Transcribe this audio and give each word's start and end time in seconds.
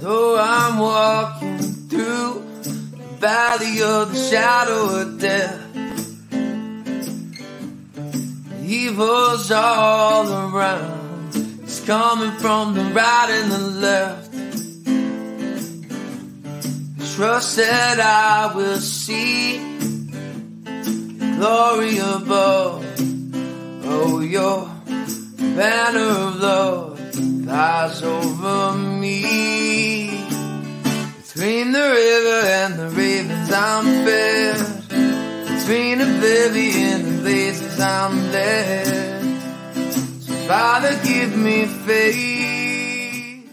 Though 0.00 0.38
I'm 0.40 0.78
walking 0.78 1.58
through 1.58 2.42
the 2.62 3.16
valley 3.18 3.82
of 3.82 4.10
the 4.10 4.18
shadow 4.30 5.00
of 5.02 5.20
death, 5.20 5.60
evil's 8.64 9.50
all 9.50 10.26
around. 10.32 11.34
It's 11.62 11.84
coming 11.84 12.30
from 12.38 12.72
the 12.74 12.84
right 12.94 13.28
and 13.30 13.52
the 13.52 13.58
left. 13.58 14.32
Trust 17.14 17.56
that 17.58 18.00
I 18.00 18.56
will 18.56 18.78
see 18.78 19.58
glory 21.36 21.98
above. 21.98 22.86
Oh, 23.84 24.20
your 24.20 24.66
banner 25.36 26.00
of 26.00 26.40
love 26.40 26.89
flies 27.50 28.00
over 28.04 28.78
me. 28.78 30.24
Between 31.18 31.72
the 31.72 31.80
river 31.80 32.46
and 32.46 32.78
the 32.78 32.88
ravens, 32.90 33.50
I'm 33.52 33.86
fed. 34.06 34.56
Between 35.58 36.00
oblivion 36.00 37.06
and 37.06 37.20
blazes, 37.22 37.80
I'm 37.80 38.30
led. 38.30 38.86
So, 39.92 40.32
Father, 40.46 40.96
give 41.02 41.36
me 41.36 41.66
faith. 41.66 43.52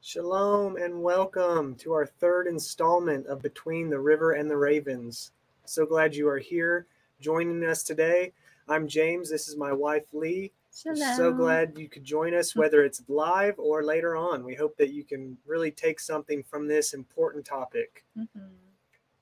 Shalom 0.00 0.76
and 0.76 1.02
welcome 1.02 1.74
to 1.80 1.92
our 1.92 2.06
third 2.06 2.46
installment 2.46 3.26
of 3.26 3.42
Between 3.42 3.90
the 3.90 4.00
River 4.00 4.32
and 4.32 4.50
the 4.50 4.56
Ravens. 4.56 5.32
So 5.66 5.84
glad 5.84 6.16
you 6.16 6.30
are 6.30 6.38
here 6.38 6.86
joining 7.20 7.62
us 7.62 7.82
today. 7.82 8.32
I'm 8.66 8.88
James. 8.88 9.28
This 9.28 9.48
is 9.48 9.56
my 9.56 9.74
wife, 9.74 10.06
Leigh. 10.14 10.52
We're 10.84 10.96
So 10.96 11.32
glad 11.32 11.78
you 11.78 11.88
could 11.88 12.04
join 12.04 12.34
us, 12.34 12.54
whether 12.54 12.84
it's 12.84 13.02
live 13.08 13.58
or 13.58 13.82
later 13.82 14.16
on. 14.16 14.44
We 14.44 14.54
hope 14.54 14.76
that 14.76 14.90
you 14.90 15.04
can 15.04 15.36
really 15.46 15.70
take 15.70 16.00
something 16.00 16.42
from 16.42 16.66
this 16.66 16.94
important 16.94 17.44
topic. 17.44 18.04
Mhm. 18.16 18.50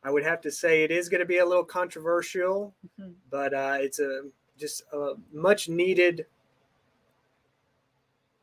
I 0.03 0.11
would 0.11 0.23
have 0.23 0.41
to 0.43 0.51
say 0.51 0.85
it 0.85 0.91
is 0.91 1.09
going 1.09 1.21
to 1.21 1.27
be 1.27 1.39
a 1.39 1.47
little 1.47 1.65
controversial, 1.65 2.75
Mhm. 2.99 3.15
but 3.31 3.55
uh, 3.55 3.79
it's 3.81 3.99
a 3.99 4.31
just 4.57 4.85
a 4.93 5.15
much 5.33 5.69
needed 5.69 6.27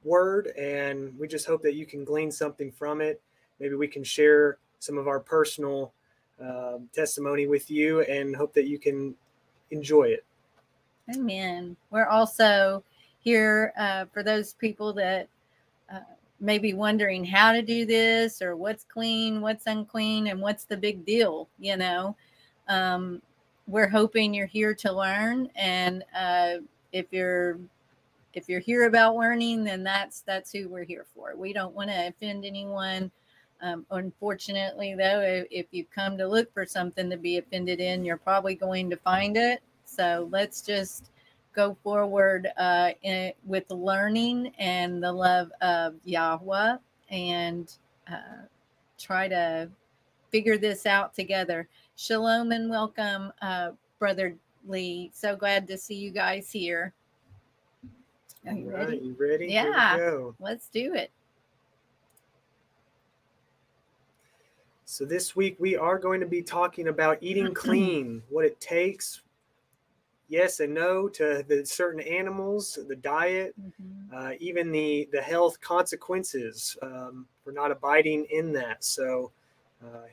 word, 0.04 0.48
and 0.58 1.18
we 1.18 1.28
just 1.28 1.46
hope 1.48 1.62
that 1.64 1.74
you 1.76 1.86
can 1.86 2.04
glean 2.04 2.32
something 2.32 2.72
from 2.72 3.02
it. 3.02 3.22
Maybe 3.60 3.76
we 3.76 3.88
can 3.88 4.04
share 4.04 4.58
some 4.80 4.98
of 4.98 5.08
our 5.08 5.20
personal 5.20 5.94
uh, 6.40 6.80
testimony 6.92 7.48
with 7.48 7.70
you, 7.72 8.02
and 8.02 8.36
hope 8.36 8.54
that 8.54 8.68
you 8.68 8.78
can 8.80 9.16
enjoy 9.72 10.04
it. 10.10 10.26
Amen. 11.16 11.78
We're 11.90 12.08
also 12.08 12.84
here 13.24 13.74
uh, 13.78 14.06
for 14.14 14.24
those 14.24 14.54
people 14.54 14.94
that 14.94 15.28
uh, 15.92 16.00
may 16.40 16.58
be 16.58 16.74
wondering 16.74 17.24
how 17.24 17.52
to 17.52 17.62
do 17.62 17.86
this 17.86 18.42
or 18.42 18.56
what's 18.56 18.84
clean, 18.84 19.42
what's 19.42 19.66
unclean, 19.66 20.28
and 20.28 20.42
what's 20.42 20.66
the 20.66 20.78
big 20.78 21.06
deal. 21.06 21.48
You 21.60 21.78
know, 21.78 22.16
um, 22.68 23.22
we're 23.68 23.88
hoping 23.88 24.34
you're 24.34 24.46
here 24.46 24.74
to 24.76 24.92
learn, 24.92 25.50
and 25.56 26.04
uh, 26.16 26.56
if 26.92 27.08
you're 27.12 27.60
if 28.34 28.50
you're 28.50 28.60
here 28.60 28.88
about 28.88 29.16
learning, 29.16 29.64
then 29.64 29.84
that's 29.84 30.22
that's 30.22 30.52
who 30.52 30.68
we're 30.68 30.84
here 30.84 31.06
for. 31.16 31.34
We 31.36 31.54
don't 31.54 31.76
want 31.76 31.90
to 31.90 32.08
offend 32.08 32.46
anyone. 32.46 33.12
Um, 33.62 33.86
unfortunately, 33.92 34.94
though, 34.94 35.22
if, 35.22 35.48
if 35.50 35.66
you've 35.72 35.90
come 35.90 36.18
to 36.18 36.28
look 36.28 36.54
for 36.54 36.66
something 36.66 37.10
to 37.10 37.16
be 37.16 37.38
offended 37.38 37.80
in, 37.80 38.04
you're 38.04 38.18
probably 38.18 38.56
going 38.56 38.90
to 38.90 38.98
find 38.98 39.38
it. 39.38 39.62
So 39.86 40.28
let's 40.32 40.62
just 40.62 41.12
go 41.54 41.78
forward 41.84 42.50
uh, 42.58 42.92
in, 43.04 43.32
with 43.46 43.70
learning 43.70 44.54
and 44.58 45.02
the 45.02 45.12
love 45.12 45.52
of 45.62 45.96
Yahweh 46.04 46.78
and 47.10 47.74
uh, 48.12 48.46
try 48.98 49.28
to 49.28 49.70
figure 50.32 50.58
this 50.58 50.86
out 50.86 51.14
together. 51.14 51.68
Shalom 51.96 52.52
and 52.52 52.70
welcome, 52.70 53.32
uh, 53.42 53.72
Brother 54.00 54.36
Lee. 54.68 55.12
So 55.14 55.36
glad 55.36 55.68
to 55.68 55.78
see 55.78 55.96
you 55.96 56.12
guys 56.12 56.52
here. 56.52 56.94
Are 58.48 58.54
you 58.54 58.66
All 58.66 58.78
right, 58.78 58.88
ready? 58.88 58.98
you 58.98 59.16
ready? 59.20 59.48
Yeah. 59.48 60.32
Let's 60.40 60.68
do 60.70 60.96
it. 60.96 61.12
So 64.86 65.06
this 65.06 65.36
week 65.36 65.56
we 65.60 65.76
are 65.76 65.98
going 65.98 66.20
to 66.20 66.26
be 66.26 66.42
talking 66.42 66.88
about 66.88 67.18
eating 67.22 67.54
clean, 67.54 68.22
what 68.30 68.44
it 68.44 68.60
takes, 68.60 69.22
yes 70.30 70.60
and 70.60 70.74
no 70.74 71.08
to 71.10 71.44
the 71.48 71.66
certain 71.66 72.02
animals, 72.02 72.80
the 72.88 72.96
diet, 72.96 73.56
Mhm. 73.60 74.14
uh, 74.14 74.34
even 74.40 74.72
the 74.72 75.08
the 75.12 75.22
health 75.22 75.60
consequences 75.62 76.78
um, 76.82 77.28
for 77.44 77.52
not 77.52 77.72
abiding 77.72 78.26
in 78.32 78.54
that. 78.54 78.84
So 78.84 79.32
uh, 79.84 80.08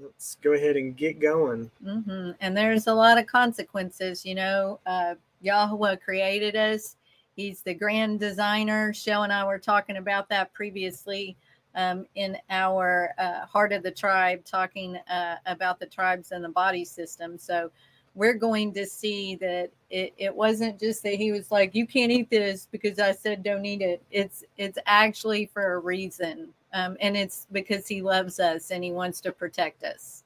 let's 0.00 0.36
go 0.42 0.52
ahead 0.52 0.76
and 0.76 0.96
get 0.96 1.18
going. 1.18 1.70
hmm 1.82 2.30
And 2.40 2.56
there's 2.56 2.86
a 2.86 2.94
lot 2.94 3.18
of 3.18 3.26
consequences. 3.26 4.24
You 4.24 4.34
know, 4.34 4.80
uh, 4.86 5.14
Yahweh 5.40 5.96
created 5.96 6.56
us. 6.56 6.96
He's 7.36 7.62
the 7.62 7.74
grand 7.74 8.20
designer. 8.20 8.92
Shell 8.92 9.24
and 9.24 9.32
I 9.32 9.44
were 9.44 9.58
talking 9.58 9.96
about 9.96 10.28
that 10.28 10.52
previously 10.52 11.36
um, 11.74 12.06
in 12.14 12.38
our 12.50 13.12
uh, 13.18 13.44
Heart 13.46 13.72
of 13.72 13.82
the 13.82 13.90
Tribe, 13.90 14.44
talking 14.44 14.96
uh, 14.96 15.36
about 15.46 15.80
the 15.80 15.86
tribes 15.86 16.30
and 16.30 16.44
the 16.44 16.48
body 16.48 16.84
system. 16.84 17.36
So 17.36 17.70
we're 18.14 18.34
going 18.34 18.72
to 18.74 18.86
see 18.86 19.34
that 19.36 19.70
it, 19.90 20.14
it 20.16 20.34
wasn't 20.34 20.78
just 20.78 21.02
that 21.02 21.14
he 21.14 21.32
was 21.32 21.50
like, 21.50 21.74
you 21.74 21.86
can't 21.86 22.12
eat 22.12 22.30
this 22.30 22.68
because 22.70 22.98
I 22.98 23.12
said 23.12 23.42
don't 23.42 23.64
eat 23.64 23.82
it. 23.82 24.02
It's 24.10 24.44
it's 24.56 24.78
actually 24.86 25.46
for 25.46 25.74
a 25.74 25.78
reason. 25.78 26.48
Um, 26.72 26.96
and 27.00 27.16
it's 27.16 27.46
because 27.52 27.86
he 27.86 28.02
loves 28.02 28.40
us 28.40 28.70
and 28.70 28.82
he 28.82 28.92
wants 28.92 29.20
to 29.22 29.32
protect 29.32 29.82
us. 29.84 30.24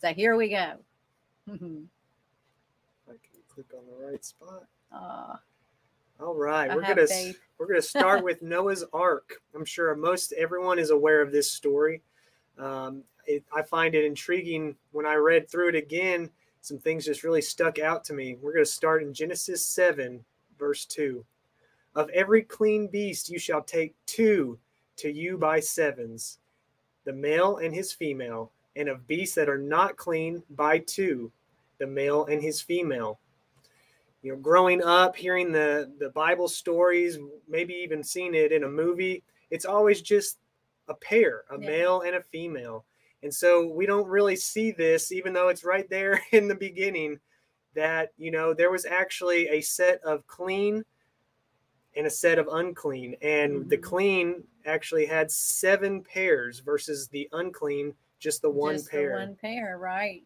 So 0.00 0.12
here 0.12 0.36
we 0.36 0.50
go. 0.50 0.72
Mhm. 1.48 1.84
I 3.08 3.12
can 3.12 3.40
click 3.48 3.66
on 3.76 3.84
the 3.86 4.06
right 4.06 4.24
spot. 4.24 4.64
Aw, 4.92 5.40
All 6.20 6.34
right, 6.34 6.70
I 6.70 6.74
we're 6.74 6.82
gonna 6.82 7.06
faith. 7.06 7.40
we're 7.58 7.66
gonna 7.68 7.82
start 7.82 8.22
with 8.24 8.42
Noah's 8.42 8.84
Ark. 8.92 9.34
I'm 9.54 9.64
sure 9.64 9.94
most 9.94 10.32
everyone 10.32 10.78
is 10.78 10.90
aware 10.90 11.22
of 11.22 11.32
this 11.32 11.50
story. 11.50 12.02
Um, 12.58 13.02
it, 13.26 13.44
I 13.54 13.62
find 13.62 13.94
it 13.94 14.04
intriguing 14.04 14.76
when 14.92 15.06
I 15.06 15.14
read 15.14 15.48
through 15.50 15.70
it 15.70 15.74
again. 15.74 16.30
Some 16.66 16.78
things 16.78 17.04
just 17.04 17.22
really 17.22 17.42
stuck 17.42 17.78
out 17.78 18.02
to 18.06 18.12
me. 18.12 18.38
We're 18.42 18.52
gonna 18.52 18.66
start 18.66 19.04
in 19.04 19.14
Genesis 19.14 19.64
seven, 19.64 20.24
verse 20.58 20.84
two. 20.84 21.24
Of 21.94 22.10
every 22.10 22.42
clean 22.42 22.88
beast 22.88 23.30
you 23.30 23.38
shall 23.38 23.62
take 23.62 23.94
two 24.04 24.58
to 24.96 25.08
you 25.08 25.38
by 25.38 25.60
sevens, 25.60 26.40
the 27.04 27.12
male 27.12 27.58
and 27.58 27.72
his 27.72 27.92
female, 27.92 28.50
and 28.74 28.88
of 28.88 29.06
beasts 29.06 29.36
that 29.36 29.48
are 29.48 29.56
not 29.60 29.96
clean 29.96 30.42
by 30.50 30.80
two, 30.80 31.30
the 31.78 31.86
male 31.86 32.24
and 32.24 32.42
his 32.42 32.60
female 32.60 33.20
you 34.22 34.32
know 34.32 34.38
growing 34.38 34.82
up 34.82 35.14
hearing 35.14 35.52
the 35.52 35.92
the 36.00 36.08
bible 36.10 36.48
stories 36.48 37.18
maybe 37.46 37.74
even 37.74 38.02
seeing 38.02 38.34
it 38.34 38.50
in 38.50 38.64
a 38.64 38.68
movie 38.68 39.22
it's 39.50 39.66
always 39.66 40.00
just 40.00 40.38
a 40.88 40.94
pair 40.94 41.44
a 41.50 41.60
Yeah. 41.60 41.66
male 41.66 42.00
and 42.00 42.16
a 42.16 42.22
female 42.22 42.86
and 43.26 43.34
so 43.34 43.66
we 43.66 43.86
don't 43.86 44.06
really 44.06 44.36
see 44.36 44.70
this 44.70 45.10
even 45.10 45.32
though 45.32 45.48
it's 45.48 45.64
right 45.64 45.90
there 45.90 46.22
in 46.30 46.46
the 46.46 46.54
beginning 46.54 47.18
that 47.74 48.12
you 48.16 48.30
know 48.30 48.54
there 48.54 48.70
was 48.70 48.86
actually 48.86 49.48
a 49.48 49.60
set 49.60 50.00
of 50.04 50.24
clean 50.28 50.84
and 51.96 52.06
a 52.06 52.10
set 52.10 52.38
of 52.38 52.46
unclean 52.52 53.16
and 53.22 53.68
the 53.68 53.78
Mhm. 53.78 53.82
clean 53.82 54.44
actually 54.64 55.06
had 55.06 55.28
seven 55.28 56.04
pairs 56.04 56.60
versus 56.60 57.08
the 57.08 57.28
unclean 57.32 57.94
just 58.20 58.42
the 58.42 58.50
one 58.50 58.74
just 58.74 58.84
the 58.84 58.90
pair 58.92 59.18
one 59.18 59.34
pair, 59.34 59.76
right? 59.76 60.22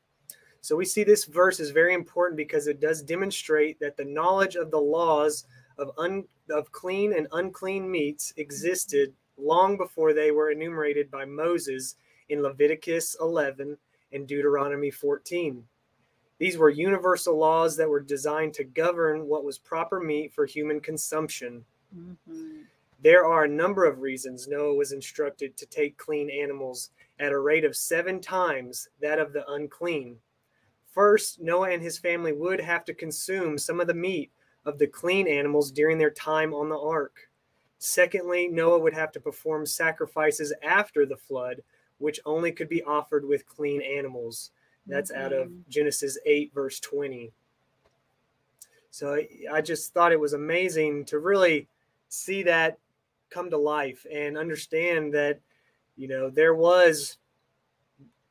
so 0.61 0.77
we 0.77 0.85
see 0.85 1.03
this 1.03 1.25
verse 1.25 1.59
is 1.59 1.71
very 1.71 1.95
important 1.95 2.37
because 2.37 2.67
it 2.67 2.81
does 2.81 3.03
demonstrate 3.03 3.81
that 3.81 3.97
the 3.97 4.05
knowledge 4.05 4.57
of 4.57 4.71
the 4.71 4.81
laws 4.81 5.47
of 5.79 5.91
un, 5.97 6.25
of 6.51 6.71
clean 6.71 7.15
and 7.15 7.27
unclean 7.33 7.91
meats 7.91 8.35
existed 8.37 9.15
long 9.39 9.79
before 9.79 10.13
they 10.13 10.33
were 10.33 10.51
enumerated 10.51 11.11
by 11.11 11.25
Moses 11.25 11.97
in 12.31 12.43
Leviticus 12.43 13.17
11 13.21 13.77
and 14.13 14.27
Deuteronomy 14.27 14.91
14. 14.91 15.67
These 16.39 16.57
were 16.57 16.71
universal 16.71 17.37
laws 17.37 17.77
that 17.77 17.89
were 17.89 18.01
designed 18.01 18.55
to 18.55 18.65
govern 18.65 19.27
what 19.27 19.45
was 19.45 19.59
proper 19.59 20.01
meat 20.01 20.33
for 20.33 20.47
human 20.47 20.81
consumption. 20.81 21.65
Mhm. 21.95 22.67
There 23.03 23.27
are 23.27 23.45
a 23.45 23.49
number 23.49 23.85
of 23.85 24.01
reasons 24.01 24.49
Noah 24.49 24.75
was 24.75 24.93
instructed 24.93 25.57
to 25.57 25.67
take 25.67 25.97
clean 25.99 26.31
animals 26.31 26.91
at 27.19 27.33
a 27.33 27.39
rate 27.39 27.65
of 27.65 27.77
seven 27.77 28.21
times 28.21 28.89
that 29.01 29.19
of 29.19 29.33
the 29.33 29.51
unclean. 29.51 30.21
First, 30.87 31.41
Noah 31.41 31.71
and 31.71 31.83
his 31.83 31.99
family 31.99 32.33
would 32.33 32.61
have 32.61 32.85
to 32.87 32.95
consume 32.95 33.59
some 33.59 33.81
of 33.81 33.87
the 33.87 33.95
meat 33.95 34.31
of 34.65 34.79
the 34.79 34.87
clean 34.87 35.27
animals 35.29 35.71
during 35.71 35.99
their 35.99 36.11
time 36.11 36.53
on 36.53 36.69
the 36.69 36.79
ark. 36.79 37.31
Secondly, 37.79 38.49
Noah 38.49 38.79
would 38.79 38.93
have 38.93 39.13
to 39.13 39.21
perform 39.21 39.65
sacrifices 39.65 40.53
after 40.63 41.07
the 41.07 41.17
flood, 41.17 41.63
which 42.01 42.19
only 42.25 42.51
could 42.51 42.69
be 42.69 42.83
offered 42.83 43.25
with 43.25 43.47
clean 43.47 43.81
animals. 43.83 44.51
That's 44.87 45.13
out 45.13 45.33
of 45.33 45.49
Mhm. 45.49 45.69
Genesis 45.69 46.19
8, 46.25 46.53
verse 46.53 46.81
20. 46.81 47.33
So 48.91 49.15
I- 49.51 49.61
just 49.61 49.93
thought 49.93 50.11
it 50.13 50.19
was 50.19 50.33
amazing 50.33 51.05
to 51.07 51.19
really 51.19 51.69
see 52.09 52.43
that 52.45 52.79
come 53.29 53.51
to 53.51 53.57
life 53.57 54.05
and 54.11 54.37
understand 54.37 55.15
that, 55.15 55.41
you 55.97 56.09
know, 56.09 56.31
there 56.31 56.55
was 56.55 57.19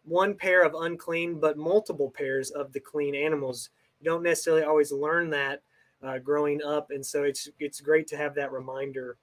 one 0.04 0.36
pair 0.36 0.64
of 0.64 0.74
unclean, 0.74 1.40
but 1.40 1.56
multiple 1.58 2.10
pairs 2.12 2.50
of 2.52 2.74
the 2.74 2.80
clean 2.80 3.14
animals. 3.16 3.70
You 4.02 4.06
don't 4.06 4.24
necessarily 4.24 4.64
always 4.64 4.92
learn 4.92 5.30
that 5.30 5.62
uh, 6.02 6.18
growing 6.18 6.64
up, 6.64 6.92
and 6.92 7.06
so 7.06 7.24
it's 7.24 7.50
it's 7.60 7.82
great 7.82 8.08
to 8.08 8.16
have 8.18 8.34
that 8.36 8.52
reminder. 8.54 9.18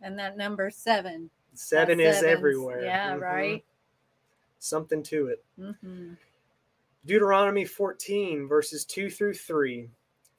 And 0.00 0.18
that 0.18 0.36
number 0.36 0.70
seven. 0.70 1.30
Seven 1.54 1.98
that 1.98 2.04
is 2.08 2.16
sevens. 2.16 2.36
everywhere. 2.36 2.82
Yeah, 2.84 3.14
Mhm. 3.16 3.20
right. 3.20 3.64
Something 4.66 5.02
to 5.04 5.28
it. 5.28 5.44
hmm 5.58 6.14
Deuteronomy 7.04 7.64
14, 7.64 8.48
verses 8.48 8.84
2 8.84 9.08
through 9.10 9.34
3. 9.34 9.88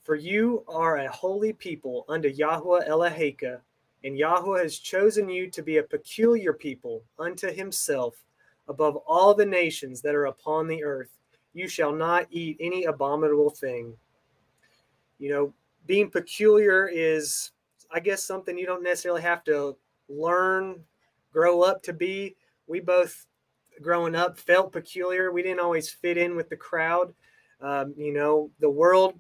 For 0.04 0.16
you 0.16 0.66
are 0.68 0.98
a 0.98 1.12
holy 1.12 1.54
people 1.54 2.04
unto 2.10 2.28
Yahweh 2.28 2.90
Elaheka, 2.90 3.62
and 4.04 4.18
Yahweh 4.18 4.64
has 4.64 4.80
chosen 4.80 5.30
you 5.30 5.50
to 5.50 5.62
be 5.62 5.78
a 5.78 5.84
peculiar 5.84 6.52
people 6.52 7.04
unto 7.20 7.52
himself 7.52 8.22
above 8.68 8.98
all 9.08 9.34
the 9.34 9.46
nations 9.46 10.02
that 10.02 10.14
are 10.16 10.26
upon 10.26 10.68
the 10.68 10.84
earth. 10.84 11.18
You 11.54 11.70
shall 11.70 11.94
not 11.94 12.28
eat 12.32 12.58
any 12.60 12.84
abominable 12.84 13.50
thing. 13.50 13.96
You 15.20 15.30
know, 15.30 15.54
being 15.86 16.10
peculiar 16.10 16.90
is, 16.92 17.52
I 17.94 18.02
guess, 18.02 18.24
something 18.24 18.58
you 18.58 18.66
don't 18.66 18.84
necessarily 18.84 19.22
have 19.22 19.46
to 19.46 19.78
learn, 20.10 20.84
grow 21.32 21.62
up 21.62 21.82
to 21.84 21.94
be. 21.94 22.36
We 22.68 22.82
both 22.82 23.27
growing 23.82 24.16
up 24.16 24.38
felt 24.38 24.72
peculiar. 24.72 25.32
We 25.32 25.44
didn't 25.44 25.60
always 25.60 25.90
fit 25.90 26.18
in 26.18 26.36
with 26.36 26.50
the 26.50 26.58
crowd. 26.58 27.14
Um, 27.62 27.94
you 27.98 28.14
know, 28.14 28.52
the 28.60 28.70
world 28.70 29.20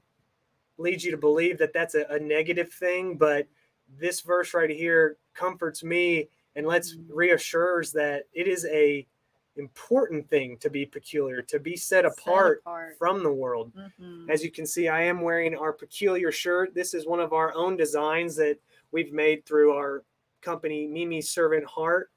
leads 0.77 1.04
you 1.04 1.12
to 1.12 1.18
believe 1.18 1.57
that 1.57 1.74
that's 1.74 1.95
a, 1.95 2.06
a 2.09 2.19
negative 2.19 2.71
thing, 2.71 3.18
but 3.18 3.48
this 4.00 4.21
verse 4.21 4.54
right 4.54 4.69
here 4.69 5.18
comforts 5.33 5.83
me 5.83 6.30
and 6.56 6.68
lets 6.68 6.98
reassures 7.09 7.92
that 7.94 8.24
it 8.33 8.48
is 8.48 8.65
a 8.65 9.07
important 9.56 10.30
thing 10.30 10.56
to 10.57 10.69
be 10.69 10.86
peculiar, 10.86 11.42
to 11.42 11.59
be 11.59 11.75
set 11.75 12.06
apart, 12.06 12.62
from 12.98 13.24
the 13.24 13.31
world. 13.31 13.71
hmm 13.98 14.30
As 14.30 14.44
you 14.44 14.51
can 14.51 14.68
see, 14.68 14.88
I 14.88 15.01
am 15.01 15.21
wearing 15.21 15.56
our 15.56 15.74
peculiar 15.74 16.31
shirt. 16.31 16.75
This 16.75 16.94
is 16.94 17.07
one 17.07 17.19
of 17.19 17.33
our 17.33 17.54
own 17.56 17.75
designs 17.75 18.36
that 18.36 18.59
we've 18.92 19.12
made 19.13 19.45
through 19.45 19.74
our 19.74 20.04
company, 20.42 20.86
Mimi's 20.86 21.30
Servant 21.30 21.65
Heart. 21.65 22.12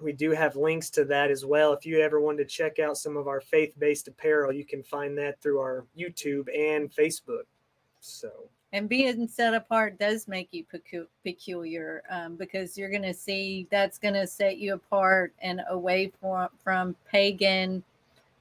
We 0.00 0.12
do 0.12 0.32
have 0.32 0.56
links 0.56 0.90
to 0.90 1.04
that 1.06 1.30
as 1.30 1.44
well. 1.44 1.72
If 1.72 1.86
you 1.86 2.00
ever 2.00 2.20
wanted 2.20 2.38
to 2.38 2.44
check 2.46 2.78
out 2.78 2.96
some 2.98 3.16
of 3.16 3.28
our 3.28 3.40
faith 3.40 3.72
based 3.78 4.08
apparel, 4.08 4.52
you 4.52 4.64
can 4.64 4.82
find 4.82 5.16
that 5.18 5.40
through 5.40 5.60
our 5.60 5.84
YouTube 5.96 6.48
and 6.54 6.90
Facebook. 6.90 7.44
So, 8.00 8.30
And 8.72 8.88
being 8.88 9.28
set 9.28 9.54
apart 9.54 9.98
does 9.98 10.26
make 10.26 10.48
you 10.50 10.64
pecu- 10.64 11.06
peculiar 11.22 12.02
um, 12.10 12.36
because 12.36 12.76
you're 12.76 12.90
going 12.90 13.02
to 13.02 13.14
see 13.14 13.68
that's 13.70 13.98
going 13.98 14.14
to 14.14 14.26
set 14.26 14.58
you 14.58 14.74
apart 14.74 15.32
and 15.40 15.62
away 15.70 16.12
from, 16.20 16.48
from 16.62 16.96
pagan 17.08 17.82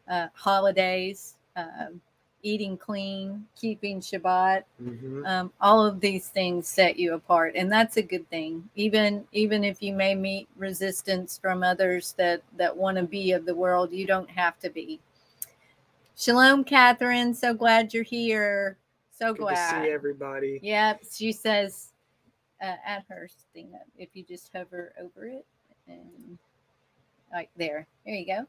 uh, 0.09 0.27
holidays, 0.33 1.35
um, 1.55 2.01
eating 2.43 2.77
clean, 2.77 3.45
keeping 3.55 3.99
Shabbat. 4.01 4.63
mhm. 4.81 5.25
um, 5.25 5.51
all 5.61 5.85
of 5.85 5.99
these 6.01 6.27
things 6.27 6.67
set 6.67 6.97
you 6.97 7.13
apart 7.13 7.53
and 7.55 7.71
that's 7.71 7.95
a 7.97 8.01
good 8.01 8.29
thing 8.29 8.69
even 8.75 9.25
even 9.31 9.63
if 9.63 9.81
you 9.81 9.93
may 9.93 10.13
meet 10.13 10.47
resistance 10.57 11.37
from 11.41 11.63
others 11.63 12.13
that 12.17 12.41
that 12.57 12.75
want 12.75 12.97
to 12.97 13.03
be 13.03 13.31
of 13.31 13.45
the 13.45 13.55
world 13.55 13.91
you 13.91 14.05
don't 14.05 14.29
have 14.29 14.59
to 14.59 14.69
be 14.69 14.99
shalom 16.17 16.63
catherine 16.63 17.33
so 17.33 17.53
glad 17.53 17.93
you're 17.93 18.03
here 18.03 18.77
so 19.17 19.33
good 19.33 19.47
to 19.49 19.55
see 19.55 19.89
everybody. 19.89 20.59
yep 20.61 21.01
she 21.09 21.31
says 21.31 21.93
uh, 22.61 22.75
at 22.85 23.03
her 23.07 23.29
thing 23.53 23.69
up 23.75 23.87
if 23.97 24.09
you 24.13 24.23
just 24.23 24.51
hover 24.53 24.93
over 25.01 25.25
it 25.25 25.45
and 25.87 26.37
right 27.31 27.49
there 27.55 27.87
there 28.05 28.15
you 28.15 28.25
go 28.25 28.45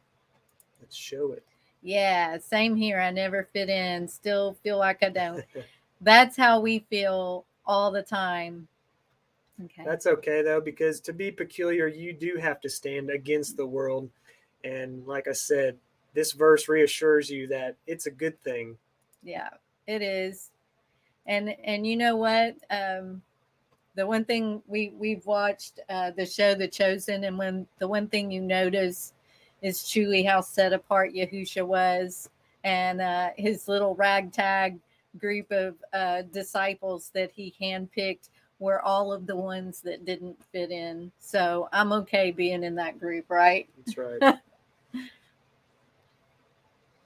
Let's 0.80 0.96
show 0.96 1.32
it. 1.32 1.44
Yeah, 1.84 2.38
same 2.38 2.74
here. 2.74 2.98
I 2.98 3.10
never 3.10 3.46
fit 3.52 3.68
in, 3.68 4.08
still 4.08 4.56
feel 4.62 4.78
like 4.78 5.02
I 5.02 5.10
don't. 5.10 5.44
That's 6.00 6.36
how 6.36 6.60
we 6.60 6.80
feel 6.90 7.44
all 7.66 7.90
the 7.92 8.02
time. 8.02 8.66
Okay. 9.66 9.84
That's 9.84 10.06
okay 10.06 10.42
though, 10.42 10.60
because 10.60 11.00
to 11.02 11.12
be 11.12 11.30
peculiar, 11.30 11.86
you 11.86 12.12
do 12.12 12.36
have 12.40 12.60
to 12.62 12.68
stand 12.68 13.10
against 13.10 13.56
the 13.56 13.66
world. 13.66 14.10
And 14.64 15.06
like 15.06 15.28
I 15.28 15.32
said, 15.32 15.76
this 16.14 16.32
verse 16.32 16.68
reassures 16.68 17.30
you 17.30 17.46
that 17.48 17.76
it's 17.86 18.06
a 18.06 18.10
good 18.10 18.42
thing. 18.42 18.76
yeah, 19.22 19.48
it 19.86 20.02
is. 20.02 20.50
And 21.26 21.54
and 21.64 21.86
you 21.86 21.96
know 21.96 22.16
what? 22.16 22.56
Um 22.70 23.22
the 23.96 24.06
one 24.06 24.24
thing 24.24 24.62
we 24.66 24.92
we've 24.98 25.24
watched 25.24 25.80
uh 25.88 26.10
the 26.10 26.26
show 26.26 26.54
The 26.54 26.68
Chosen 26.68 27.24
and 27.24 27.38
when 27.38 27.66
the 27.78 27.88
one 27.88 28.08
thing 28.08 28.30
you 28.30 28.42
notice 28.42 29.13
is 29.64 29.88
truly 29.88 30.22
how 30.22 30.40
set 30.40 30.72
apart 30.72 31.12
Yahusha 31.12 31.66
was 31.66 32.28
and 32.62 33.00
uh 33.00 33.30
his 33.36 33.66
little 33.66 33.94
ragtag 33.96 34.78
group 35.18 35.50
of 35.50 35.74
uh 35.92 36.22
disciples 36.32 37.10
that 37.14 37.32
he 37.34 37.52
handpicked 37.60 38.28
were 38.60 38.80
all 38.82 39.12
of 39.12 39.26
the 39.26 39.36
ones 39.36 39.80
that 39.80 40.04
didn't 40.04 40.36
fit 40.52 40.70
in. 40.70 41.10
So 41.18 41.68
I'm 41.72 41.92
okay 41.92 42.30
being 42.30 42.62
in 42.62 42.76
that 42.76 43.00
group, 43.00 43.26
right? 43.28 43.68
That's 43.76 43.98
right. 43.98 44.38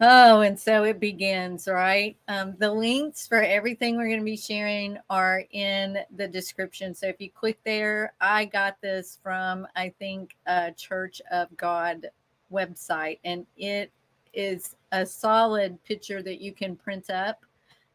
Oh, 0.00 0.42
and 0.42 0.58
so 0.58 0.84
it 0.84 1.00
begins, 1.00 1.66
right? 1.66 2.16
Um, 2.28 2.54
the 2.58 2.70
links 2.70 3.26
for 3.26 3.42
everything 3.42 3.96
we're 3.96 4.06
going 4.06 4.20
to 4.20 4.24
be 4.24 4.36
sharing 4.36 4.96
are 5.10 5.42
in 5.50 5.98
the 6.14 6.28
description. 6.28 6.94
So 6.94 7.08
if 7.08 7.20
you 7.20 7.30
click 7.30 7.58
there, 7.64 8.12
I 8.20 8.44
got 8.44 8.80
this 8.80 9.18
from, 9.20 9.66
I 9.74 9.92
think, 9.98 10.36
a 10.46 10.70
Church 10.70 11.20
of 11.32 11.48
God 11.56 12.06
website, 12.52 13.18
and 13.24 13.46
it 13.56 13.90
is 14.34 14.74
a 14.92 15.04
solid 15.04 15.82
picture 15.84 16.22
that 16.22 16.40
you 16.40 16.52
can 16.52 16.76
print 16.76 17.10
up. 17.10 17.44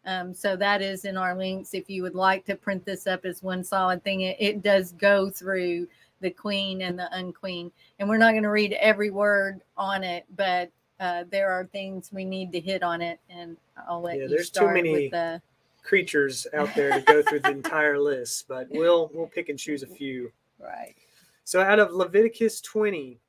Um, 0.06 0.34
so 0.34 0.56
that 0.58 0.82
is 0.82 1.06
in 1.06 1.16
our 1.16 1.36
links. 1.36 1.74
If 1.74 1.90
you 1.90 2.04
would 2.04 2.16
like 2.16 2.44
to 2.46 2.56
print 2.56 2.84
this 2.86 3.08
up 3.08 3.24
as 3.26 3.42
one 3.42 3.64
solid 3.64 4.04
thing, 4.04 4.22
it, 4.22 4.36
it 4.40 4.62
does 4.62 4.92
go 4.94 5.30
through 5.30 5.88
the 6.20 6.30
queen 6.32 6.82
and 6.82 6.98
the 7.00 7.10
unqueen. 7.18 7.72
And 8.00 8.10
we're 8.10 8.18
not 8.18 8.32
going 8.32 8.44
to 8.44 8.50
read 8.50 8.74
every 8.74 9.12
word 9.12 9.62
on 9.78 10.04
it, 10.04 10.26
but 10.36 10.70
uh, 11.00 11.24
there 11.32 11.52
are 11.52 11.66
things 11.66 12.10
we 12.12 12.26
need 12.26 12.52
to 12.52 12.60
hit 12.60 12.84
on 12.84 13.02
it, 13.02 13.20
and 13.30 13.58
I'll 13.90 14.02
let 14.02 14.18
Yeah, 14.18 14.24
you 14.24 14.30
there's 14.30 14.50
too 14.50 14.72
many- 14.72 14.92
with 14.92 15.12
the. 15.12 15.42
Creatures 15.84 16.48
out 16.54 16.74
there 16.76 16.92
to 16.94 17.02
go 17.02 17.22
through 17.22 17.42
the 17.42 17.50
entire 17.60 18.00
list, 18.00 18.46
but 18.48 18.68
we'll 18.70 19.12
we'll 19.14 19.28
pick 19.28 19.50
and 19.50 19.60
choose 19.60 19.84
a 19.84 19.88
few. 19.88 20.32
Right. 20.58 20.96
So 21.44 21.60
out 21.60 21.78
of 21.78 21.92
Leviticus 21.92 22.62
20, 22.62 23.20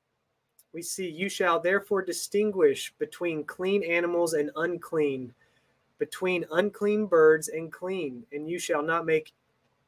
we 0.75 0.83
see 0.83 1.09
you 1.09 1.28
shall 1.28 1.61
therefore 1.61 2.02
distinguish 2.02 2.93
between 2.99 3.45
clean 3.45 3.85
animals 3.85 4.35
and 4.35 4.50
unclean, 4.57 5.33
between 5.99 6.45
unclean 6.50 7.07
birds 7.07 7.49
and 7.49 7.73
clean, 7.73 8.25
and 8.33 8.50
you 8.50 8.59
shall 8.59 8.83
not 8.83 9.07
make 9.07 9.33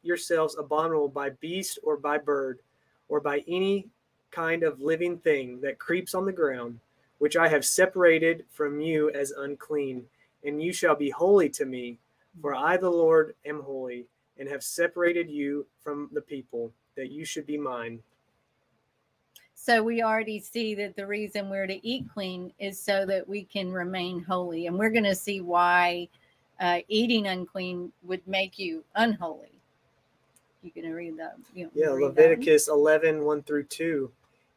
yourselves 0.03 0.57
abominable 0.57 1.09
by 1.09 1.31
beast 1.31 1.81
or 1.83 1.97
by 1.97 2.17
bird 2.17 2.61
or 3.09 3.21
by 3.21 3.43
any 3.49 3.89
kind 4.31 4.63
of 4.63 4.81
living 4.81 5.19
thing 5.19 5.61
that 5.61 5.81
creeps 5.81 6.15
on 6.15 6.25
the 6.25 6.33
ground, 6.33 6.79
which 7.19 7.37
I 7.37 7.49
have 7.49 7.65
separated 7.65 8.45
from 8.49 8.81
you 8.81 9.11
as 9.11 9.33
unclean, 9.33 10.05
and 10.45 10.63
you 10.63 10.73
shall 10.73 10.95
be 10.95 11.11
holy 11.11 11.49
to 11.51 11.65
me, 11.65 11.99
for 12.41 12.55
I 12.55 12.77
the 12.77 12.91
Lord 12.91 13.35
am 13.45 13.61
holy, 13.61 14.07
and 14.39 14.49
have 14.49 14.63
separated 14.63 15.29
you 15.29 15.67
from 15.83 16.11
the 16.13 16.21
people, 16.21 16.73
that 16.95 17.11
you 17.11 17.25
should 17.25 17.47
be 17.47 17.59
mine. 17.59 18.01
So 19.67 19.83
we 19.83 20.01
already 20.01 20.39
see 20.39 20.77
that 20.77 20.95
the 20.95 21.09
reason 21.09 21.51
we're 21.51 21.67
to 21.67 21.85
eat 21.85 22.07
clean 22.15 22.53
is 22.61 22.81
so 22.81 23.05
that 23.07 23.29
we 23.29 23.43
can 23.43 23.73
remain 23.73 24.23
holy, 24.23 24.69
and 24.69 24.79
we're 24.79 24.91
going 24.91 25.03
to 25.03 25.15
see 25.17 25.41
why 25.41 26.09
uh, 26.61 26.79
eating 26.87 27.27
unclean 27.27 27.93
would 28.05 28.25
make 28.29 28.61
you 28.61 28.85
unholy. 28.95 29.61
You 30.63 30.71
going 30.73 30.87
to 30.87 30.95
read 30.95 31.17
that? 31.19 31.35
You 31.53 31.65
me 31.65 31.71
Yeah, 31.75 31.87
read 31.89 31.95
that? 31.95 32.05
Leviticus 32.05 32.69
11, 32.69 33.25
1 33.25 33.43
through 33.43 33.65
2. 33.65 34.09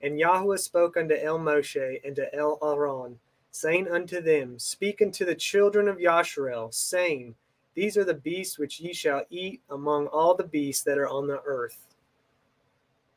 And 0.02 0.20
Yahweh 0.20 0.58
spoke 0.58 0.96
unto 0.96 1.16
El 1.16 1.40
Moshe 1.40 2.00
and 2.06 2.16
to 2.16 2.32
El 2.36 2.60
Aaron, 2.62 3.18
saying 3.50 3.88
unto 3.88 4.22
them, 4.22 4.60
Speak 4.60 5.02
unto 5.02 5.26
the 5.26 5.34
children 5.34 5.88
of 5.88 5.98
Yasharel, 5.98 6.72
saying, 6.72 7.34
These 7.74 7.98
are 7.98 8.06
the 8.06 8.14
beasts 8.14 8.60
which 8.60 8.80
ye 8.80 8.94
shall 8.94 9.24
eat 9.32 9.64
among 9.72 10.06
all 10.06 10.36
the 10.36 10.44
beasts 10.44 10.84
that 10.84 11.00
are 11.00 11.10
on 11.10 11.26
the 11.26 11.42
earth. 11.48 11.89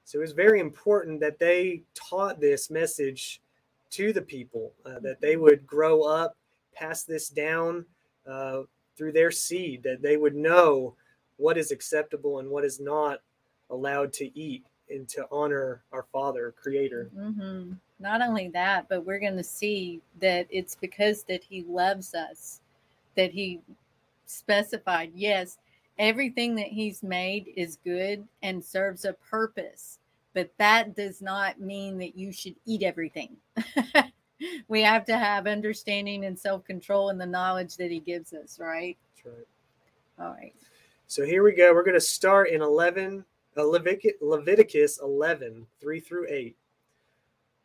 So 0.05 0.19
it 0.19 0.23
was 0.23 0.33
very 0.33 0.61
important 0.61 1.21
that 1.21 1.39
they 1.39 1.83
taught 1.95 2.41
this 2.41 2.71
message 2.71 3.41
to 3.91 4.13
the 4.13 4.23
people, 4.23 4.73
uh, 4.85 5.01
that 5.01 5.21
they 5.21 5.37
would 5.37 5.67
grow 5.67 6.03
up, 6.03 6.37
pass 6.75 7.05
this 7.05 7.29
down 7.29 7.85
uh, 8.27 8.63
through 8.97 9.13
their 9.13 9.31
seed, 9.31 9.83
that 9.83 10.03
they 10.03 10.17
would 10.17 10.35
know 10.35 10.95
what 11.37 11.59
is 11.59 11.71
acceptable 11.71 12.39
and 12.39 12.49
what 12.49 12.65
is 12.65 12.81
not 12.81 13.21
allowed 13.71 14.13
to 14.15 14.39
eat 14.39 14.65
and 14.91 15.09
to 15.09 15.27
honor 15.31 15.83
our 15.93 16.05
Father, 16.13 16.55
Creator. 16.61 17.11
hmm 17.15 17.73
Not 18.01 18.23
only 18.23 18.49
that, 18.49 18.89
but 18.89 19.05
we're 19.05 19.21
going 19.21 19.37
to 19.37 19.45
see 19.45 20.01
that 20.21 20.47
it's 20.51 20.75
because 20.75 21.23
that 21.25 21.43
he 21.45 21.65
loves 21.65 22.15
us 22.15 22.61
that 23.17 23.33
he 23.33 23.61
specified, 24.27 25.13
yes, 25.15 25.59
everything 25.99 26.55
that 26.57 26.69
he's 26.69 27.03
made 27.03 27.53
is 27.57 27.79
good 27.85 28.27
and 28.43 28.65
serves 28.65 29.05
a 29.05 29.13
purpose, 29.13 29.99
but 30.35 30.51
that 30.59 30.97
does 30.97 31.21
not 31.21 31.61
mean 31.61 31.99
that 31.99 32.17
you 32.17 32.33
should 32.33 32.55
eat 32.65 32.83
everything. 32.83 33.37
we 34.69 34.83
have 34.83 35.05
to 35.07 35.17
have 35.17 35.47
understanding 35.47 36.25
and 36.25 36.39
self 36.39 36.65
control 36.65 37.11
and 37.11 37.21
the 37.21 37.27
knowledge 37.27 37.77
that 37.77 37.91
he 37.91 38.01
gives 38.01 38.33
us, 38.33 38.59
right? 38.59 38.97
That's 39.17 39.37
right. 39.37 39.47
All 40.19 40.33
right. 40.33 40.55
So 41.07 41.25
here 41.25 41.43
we 41.43 41.53
go. 41.53 41.75
We're 41.75 41.85
going 41.85 41.95
to 41.95 42.01
start 42.01 42.49
in 42.51 42.63
11, 42.63 43.25
uh, 43.57 43.63
Leviticus, 43.65 44.13
Leviticus 44.23 44.99
11, 45.03 45.67
3 45.81 46.01
through 46.01 46.27
8. 46.31 46.57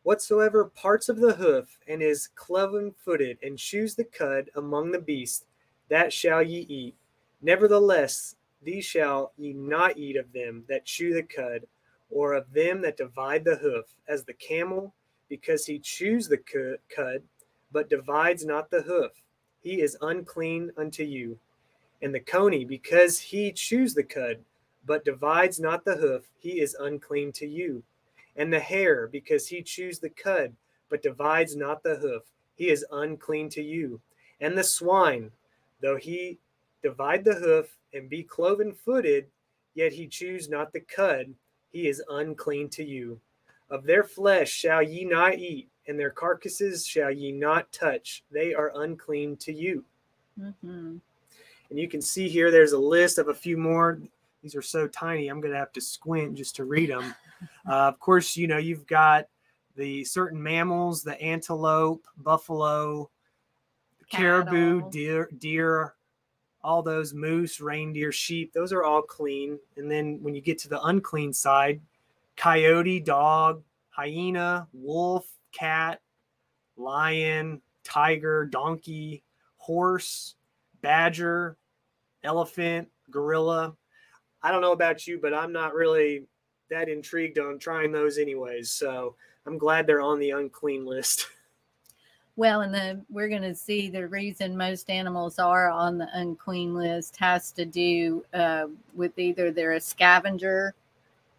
Whatsoever 0.02 0.66
parts 0.66 1.08
of 1.08 1.18
the 1.18 1.34
hoof 1.34 1.78
and 1.86 2.02
is 2.02 2.28
cloven 2.34 2.94
footed 3.04 3.38
and 3.42 3.58
chews 3.58 3.94
the 3.94 4.04
cud 4.04 4.50
among 4.54 4.90
the 4.90 4.98
beasts, 4.98 5.44
that 5.88 6.12
shall 6.12 6.42
ye 6.42 6.60
eat. 6.68 6.94
Nevertheless, 7.40 8.34
these 8.62 8.84
shall 8.84 9.32
ye 9.36 9.52
not 9.52 9.96
eat 9.96 10.16
of 10.16 10.32
them 10.32 10.64
that 10.68 10.84
chew 10.84 11.14
the 11.14 11.22
cud, 11.22 11.66
or 12.10 12.32
of 12.32 12.52
them 12.52 12.80
that 12.82 12.96
divide 12.96 13.44
the 13.44 13.56
hoof, 13.56 13.86
as 14.08 14.24
the 14.24 14.32
camel, 14.34 14.94
because 15.28 15.66
he 15.66 15.78
chews 15.78 16.28
the 16.28 16.38
cud, 16.94 17.22
but 17.70 17.90
divides 17.90 18.44
not 18.44 18.70
the 18.70 18.82
hoof. 18.82 19.12
He 19.60 19.80
is 19.80 19.96
unclean 20.00 20.72
unto 20.76 21.04
you. 21.04 21.38
And 22.00 22.14
the 22.14 22.20
coney, 22.20 22.64
because 22.64 23.18
he 23.18 23.52
chews 23.52 23.94
the 23.94 24.04
cud, 24.04 24.44
but 24.84 25.04
divides 25.04 25.60
not 25.60 25.84
the 25.84 25.96
hoof, 25.96 26.30
he 26.38 26.60
is 26.60 26.76
unclean 26.80 27.32
to 27.32 27.46
you. 27.46 27.82
And 28.36 28.52
the 28.52 28.60
hare, 28.60 29.06
because 29.06 29.48
he 29.48 29.62
chews 29.62 29.98
the 29.98 30.10
cud, 30.10 30.54
but 30.88 31.02
divides 31.02 31.56
not 31.56 31.82
the 31.82 31.96
hoof, 31.96 32.22
he 32.54 32.70
is 32.70 32.86
unclean 32.90 33.50
to 33.50 33.62
you. 33.62 34.00
And 34.40 34.56
the 34.56 34.64
swine, 34.64 35.32
though 35.82 35.96
he 35.96 36.38
divide 36.82 37.24
the 37.24 37.34
hoof 37.34 37.76
and 37.92 38.08
be 38.08 38.22
cloven 38.22 38.72
footed, 38.72 39.26
yet 39.74 39.92
he 39.92 40.06
choose 40.06 40.48
not 40.48 40.72
the 40.72 40.80
cud, 40.80 41.34
he 41.70 41.88
is 41.88 42.02
unclean 42.08 42.68
to 42.70 42.84
you. 42.84 43.20
Of 43.70 43.84
their 43.84 44.04
flesh 44.04 44.50
shall 44.50 44.82
ye 44.82 45.04
not 45.04 45.38
eat, 45.38 45.68
and 45.86 45.98
their 45.98 46.10
carcasses 46.10 46.86
shall 46.86 47.10
ye 47.10 47.32
not 47.32 47.70
touch. 47.72 48.24
They 48.30 48.54
are 48.54 48.72
unclean 48.74 49.36
to 49.38 49.52
you. 49.52 49.84
Mm-hmm. 50.40 50.96
And 51.70 51.78
you 51.78 51.88
can 51.88 52.00
see 52.00 52.28
here 52.28 52.50
there's 52.50 52.72
a 52.72 52.78
list 52.78 53.18
of 53.18 53.28
a 53.28 53.34
few 53.34 53.56
more. 53.56 54.00
These 54.42 54.54
are 54.54 54.62
so 54.62 54.86
tiny, 54.86 55.28
I'm 55.28 55.40
going 55.40 55.52
to 55.52 55.58
have 55.58 55.72
to 55.72 55.80
squint 55.80 56.36
just 56.36 56.56
to 56.56 56.64
read 56.64 56.90
them. 56.90 57.14
Uh, 57.68 57.86
of 57.86 58.00
course, 58.00 58.36
you 58.36 58.48
know, 58.48 58.58
you've 58.58 58.84
got 58.88 59.28
the 59.76 60.02
certain 60.02 60.42
mammals, 60.42 61.04
the 61.04 61.20
antelope, 61.22 62.04
buffalo, 62.16 63.08
caribou, 64.10 64.78
Cattle. 64.78 64.90
deer, 64.90 65.28
deer, 65.38 65.94
all 66.62 66.82
those 66.82 67.14
moose, 67.14 67.60
reindeer, 67.60 68.12
sheep, 68.12 68.52
those 68.52 68.72
are 68.72 68.84
all 68.84 69.02
clean. 69.02 69.58
And 69.76 69.90
then 69.90 70.18
when 70.22 70.34
you 70.34 70.40
get 70.40 70.58
to 70.60 70.68
the 70.68 70.82
unclean 70.82 71.32
side, 71.32 71.80
coyote, 72.36 73.00
dog, 73.00 73.62
hyena, 73.90 74.68
wolf, 74.72 75.26
cat, 75.52 76.00
lion, 76.76 77.60
tiger, 77.84 78.44
donkey, 78.44 79.22
horse, 79.56 80.34
badger, 80.82 81.56
elephant, 82.22 82.88
gorilla. 83.10 83.74
I 84.42 84.50
don't 84.50 84.62
know 84.62 84.72
about 84.72 85.06
you, 85.06 85.18
but 85.20 85.34
I'm 85.34 85.52
not 85.52 85.74
really 85.74 86.26
that 86.70 86.88
intrigued 86.88 87.38
on 87.38 87.58
trying 87.58 87.92
those 87.92 88.18
anyways. 88.18 88.70
So 88.70 89.16
I'm 89.46 89.58
glad 89.58 89.86
they're 89.86 90.00
on 90.00 90.18
the 90.18 90.30
unclean 90.30 90.86
list. 90.86 91.28
Well, 92.38 92.60
and 92.60 92.72
then 92.72 93.04
we're 93.10 93.28
going 93.28 93.42
to 93.42 93.54
see 93.56 93.90
the 93.90 94.06
reason 94.06 94.56
most 94.56 94.90
animals 94.90 95.40
are 95.40 95.68
on 95.68 95.98
the 95.98 96.06
unclean 96.12 96.72
list 96.72 97.16
has 97.16 97.50
to 97.50 97.64
do 97.64 98.24
uh, 98.32 98.66
with 98.94 99.18
either 99.18 99.50
they're 99.50 99.72
a 99.72 99.80
scavenger 99.80 100.72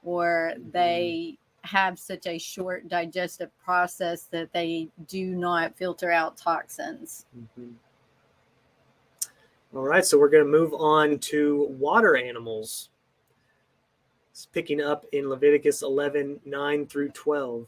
or 0.03 0.56
they 0.74 1.38
have 1.62 1.98
such 1.98 2.27
a 2.27 2.38
short 2.38 2.89
digestive 2.89 3.50
process 3.63 4.24
that 4.24 4.51
they 4.51 4.89
do 5.08 5.27
not 5.27 5.74
filter 5.77 6.12
out 6.12 6.36
toxins. 6.36 7.25
All 9.74 9.84
right, 9.84 10.03
so 10.03 10.20
we're 10.20 10.27
going 10.27 10.44
to 10.44 10.51
move 10.51 10.74
on 10.74 11.18
to 11.20 11.68
water 11.79 12.18
animals. 12.18 12.89
It's 14.32 14.48
picking 14.48 14.82
up 14.82 15.06
in 15.13 15.29
Leviticus 15.29 15.82
11 15.82 16.41
9 16.44 16.88
through 16.88 17.12
12. 17.12 17.68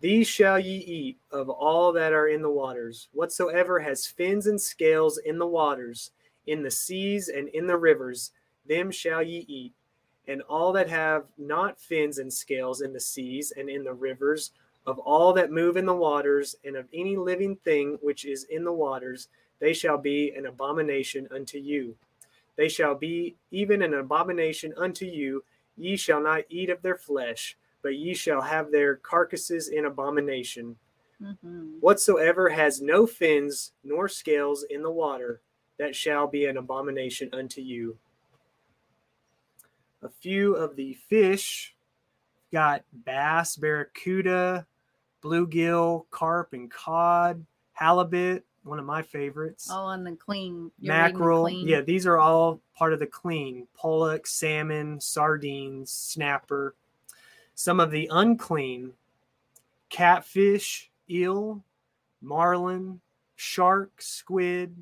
These 0.00 0.28
shall 0.28 0.58
ye 0.58 0.76
eat 0.76 1.18
of 1.30 1.48
all 1.48 1.92
that 1.92 2.12
are 2.12 2.28
in 2.28 2.42
the 2.42 2.50
waters, 2.50 3.08
whatsoever 3.12 3.80
has 3.80 4.06
fins 4.06 4.46
and 4.46 4.60
scales 4.60 5.18
in 5.18 5.38
the 5.38 5.46
waters, 5.46 6.10
in 6.46 6.62
the 6.62 6.70
seas 6.70 7.28
and 7.28 7.48
in 7.48 7.66
the 7.66 7.76
rivers, 7.76 8.32
them 8.66 8.90
shall 8.90 9.22
ye 9.22 9.44
eat. 9.48 9.72
And 10.28 10.42
all 10.42 10.72
that 10.72 10.88
have 10.90 11.24
not 11.38 11.80
fins 11.80 12.18
and 12.18 12.32
scales 12.32 12.80
in 12.80 12.92
the 12.92 13.00
seas 13.00 13.52
and 13.56 13.70
in 13.70 13.84
the 13.84 13.94
rivers, 13.94 14.50
of 14.86 14.98
all 14.98 15.32
that 15.32 15.50
move 15.50 15.76
in 15.76 15.86
the 15.86 15.94
waters, 15.94 16.54
and 16.64 16.76
of 16.76 16.86
any 16.92 17.16
living 17.16 17.56
thing 17.56 17.98
which 18.02 18.24
is 18.24 18.44
in 18.44 18.64
the 18.64 18.72
waters, 18.72 19.28
they 19.58 19.72
shall 19.72 19.98
be 19.98 20.32
an 20.36 20.46
abomination 20.46 21.26
unto 21.30 21.58
you. 21.58 21.96
They 22.56 22.68
shall 22.68 22.94
be 22.94 23.34
even 23.50 23.82
an 23.82 23.94
abomination 23.94 24.72
unto 24.76 25.06
you. 25.06 25.44
Ye 25.76 25.96
shall 25.96 26.20
not 26.20 26.44
eat 26.48 26.70
of 26.70 26.82
their 26.82 26.96
flesh, 26.96 27.56
but 27.86 27.94
ye 27.94 28.12
shall 28.14 28.40
have 28.40 28.72
their 28.72 28.96
carcasses 28.96 29.68
in 29.68 29.84
abomination. 29.84 30.76
Mhm. 31.22 31.78
Whatsoever 31.78 32.48
has 32.48 32.82
no 32.82 33.06
fins 33.06 33.74
nor 33.84 34.08
scales 34.08 34.64
in 34.64 34.82
the 34.82 34.90
water, 34.90 35.40
that 35.76 35.94
shall 35.94 36.26
be 36.26 36.46
an 36.46 36.56
abomination 36.56 37.32
unto 37.32 37.60
you. 37.60 37.96
A 40.02 40.08
few 40.08 40.56
of 40.56 40.74
the 40.74 40.94
fish 40.94 41.76
got 42.50 42.82
bass, 42.92 43.54
barracuda, 43.54 44.66
bluegill, 45.22 46.10
carp, 46.10 46.54
and 46.54 46.68
cod, 46.68 47.46
halibut, 47.70 48.44
one 48.64 48.80
of 48.80 48.84
my 48.84 49.02
favorites. 49.02 49.70
All 49.70 49.86
on 49.86 50.02
the 50.02 50.16
clean. 50.16 50.72
you're 50.80 50.92
mackerel. 50.92 51.44
clean. 51.44 51.68
Yeah, 51.68 51.82
these 51.82 52.04
are 52.04 52.18
all 52.18 52.60
part 52.74 52.92
of 52.92 52.98
the 52.98 53.06
clean. 53.06 53.68
Pollock, 53.74 54.26
salmon, 54.26 55.00
sardines, 55.00 55.92
snapper. 55.92 56.74
Some 57.56 57.80
of 57.80 57.90
the 57.90 58.08
unclean 58.12 58.92
catfish, 59.88 60.90
eel, 61.08 61.64
marlin, 62.20 63.00
shark, 63.36 64.02
squid, 64.02 64.76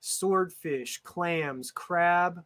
swordfish, 0.00 1.02
clams, 1.02 1.70
crab, 1.70 2.42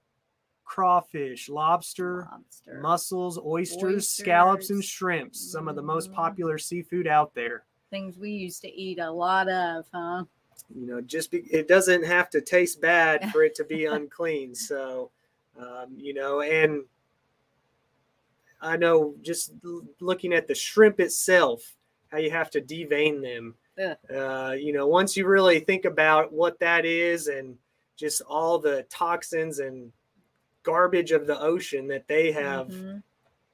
crawfish, 0.65 1.49
lobster, 1.49 2.29
Lobster. 2.31 2.81
mussels, 2.81 3.39
oysters, 3.39 4.09
scallops, 4.09 4.71
and 4.71 4.85
shrimps. 4.85 5.39
Some 5.41 5.69
of 5.69 5.77
the 5.77 5.83
most 5.83 6.11
Mhm. 6.11 6.15
popular 6.15 6.59
seafood 6.59 7.07
out 7.07 7.33
there. 7.35 7.65
Things 7.91 8.19
we 8.19 8.31
used 8.33 8.63
to 8.63 8.69
eat 8.69 8.99
a 8.99 9.11
lot 9.11 9.49
of, 9.49 9.87
huh? 9.95 10.25
you 10.75 10.87
know 10.87 11.01
just 11.01 11.31
be, 11.31 11.39
it 11.51 11.67
doesn't 11.67 12.05
have 12.05 12.29
to 12.29 12.43
taste 12.43 12.81
bad 12.83 13.31
for 13.33 13.43
it 13.43 13.55
to 13.55 13.65
be 13.65 13.87
unclean 13.87 14.55
so 14.55 15.11
um, 15.59 15.95
you 15.97 16.13
know 16.13 16.43
and 16.43 16.85
i 18.61 18.77
know 18.77 19.15
just 19.23 19.53
looking 20.01 20.33
at 20.33 20.47
the 20.49 20.55
shrimp 20.55 21.01
itself 21.01 21.77
how 22.11 22.19
you 22.19 22.31
have 22.31 22.51
to 22.51 22.61
devein 22.61 23.21
them 23.23 23.55
Ugh. 23.83 23.97
uh, 24.15 24.53
you 24.59 24.73
know 24.73 24.87
once 24.87 25.17
you 25.17 25.27
really 25.27 25.61
think 25.61 25.85
about 25.85 26.33
what 26.33 26.59
that 26.61 26.85
is 26.85 27.29
and 27.29 27.57
just 27.97 28.23
all 28.23 28.59
the 28.59 28.85
toxins 28.89 29.59
and 29.59 29.93
garbage 30.63 31.13
of 31.13 31.27
the 31.27 31.39
ocean 31.41 31.87
that 31.89 32.07
they 32.09 32.33
have 32.33 32.69
Mhm. 32.69 33.03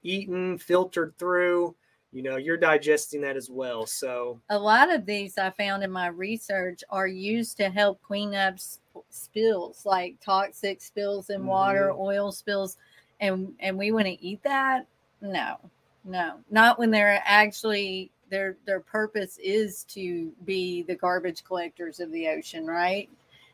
eaten 0.02 0.58
filtered 0.58 1.16
through 1.18 1.74
you 2.12 2.22
know 2.22 2.36
you're 2.36 2.56
digesting 2.56 3.20
that 3.22 3.36
as 3.36 3.50
well 3.50 3.86
so 3.86 4.40
A 4.50 4.58
lot 4.58 4.92
of 4.92 5.06
these 5.06 5.38
I 5.38 5.50
found 5.50 5.82
in 5.82 5.90
my 5.90 6.08
research 6.08 6.82
are 6.90 7.06
used 7.06 7.56
to 7.58 7.70
help 7.70 8.00
clean 8.02 8.34
up 8.34 8.56
spills, 9.10 9.84
like 9.86 10.20
toxic 10.20 10.80
spills 10.80 11.30
in 11.30 11.44
water, 11.46 11.88
Mm-hmm. 11.90 12.00
oil 12.00 12.32
spills, 12.32 12.76
and 13.20 13.54
and 13.60 13.76
we 13.78 13.90
want 13.92 14.06
to 14.06 14.22
eat 14.22 14.42
that? 14.44 14.86
No, 15.24 15.56
no, 16.04 16.34
not 16.50 16.78
when 16.78 16.90
they're 16.90 17.22
actually 17.24 18.10
their 18.28 18.56
their 18.66 18.80
purpose 18.80 19.38
is 19.42 19.84
to 19.84 20.30
be 20.44 20.82
the 20.82 20.94
garbage 20.94 21.42
collectors 21.44 21.98
of 21.98 22.12
the 22.12 22.28
ocean, 22.28 22.66
right? 22.66 23.08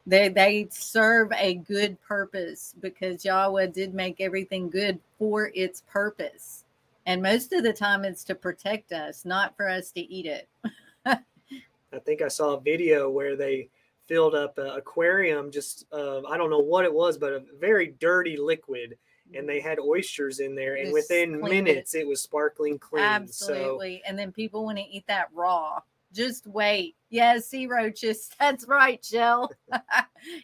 They 0.05 0.29
they 0.29 0.67
serve 0.71 1.33
a 1.33 1.55
good 1.55 2.01
purpose 2.03 2.75
because 2.81 3.25
Yahweh 3.25 3.69
did 3.69 3.95
make 3.95 4.21
everything 4.21 4.69
good 4.69 4.99
for 5.17 5.53
its 5.55 5.83
purpose. 5.89 6.65
And 7.07 7.23
most 7.23 7.53
of 7.53 7.63
the 7.63 7.73
time 7.73 8.05
it's 8.05 8.25
to 8.25 8.35
protect 8.35 8.91
us, 8.91 9.25
not 9.25 9.57
for 9.57 9.69
us 9.69 9.93
to 9.93 10.01
eat 10.01 10.27
it. 10.27 10.49
I 11.07 11.99
think 12.05 12.21
I 12.21 12.29
saw 12.29 12.55
a 12.55 12.61
video 12.61 13.09
where 13.11 13.37
they 13.37 13.69
filled 14.07 14.35
up 14.35 14.59
an 14.59 14.67
aquarium, 14.67 15.53
just 15.53 15.87
uh, 15.93 16.23
I 16.27 16.37
don't 16.37 16.51
know 16.51 16.59
what 16.59 16.85
it 16.85 16.93
was, 16.93 17.17
but 17.17 17.33
a 17.33 17.45
very 17.61 17.95
dirty 18.01 18.37
liquid, 18.37 18.99
and 19.35 19.49
they 19.49 19.61
had 19.61 19.79
oysters 19.79 20.41
in 20.41 20.55
there, 20.55 20.75
and 20.75 20.87
Just 20.87 20.95
within 20.95 21.41
cleaned 21.41 21.69
it. 21.69 21.73
minutes 21.73 21.95
it 21.95 22.07
was 22.07 22.23
sparkling 22.23 22.79
clean. 22.79 23.03
So 23.03 23.09
Absolutely. 23.09 24.03
and 24.07 24.19
then 24.19 24.33
people 24.33 24.65
want 24.65 24.79
to 24.79 24.85
eat 24.85 25.07
that 25.09 25.29
raw. 25.33 25.81
Just 26.13 26.47
wait. 26.49 26.97
Yes, 27.09 27.49
sea 27.49 27.67
roaches. 27.67 28.31
That's 28.41 28.67
right, 28.67 29.01
Jill. 29.01 29.51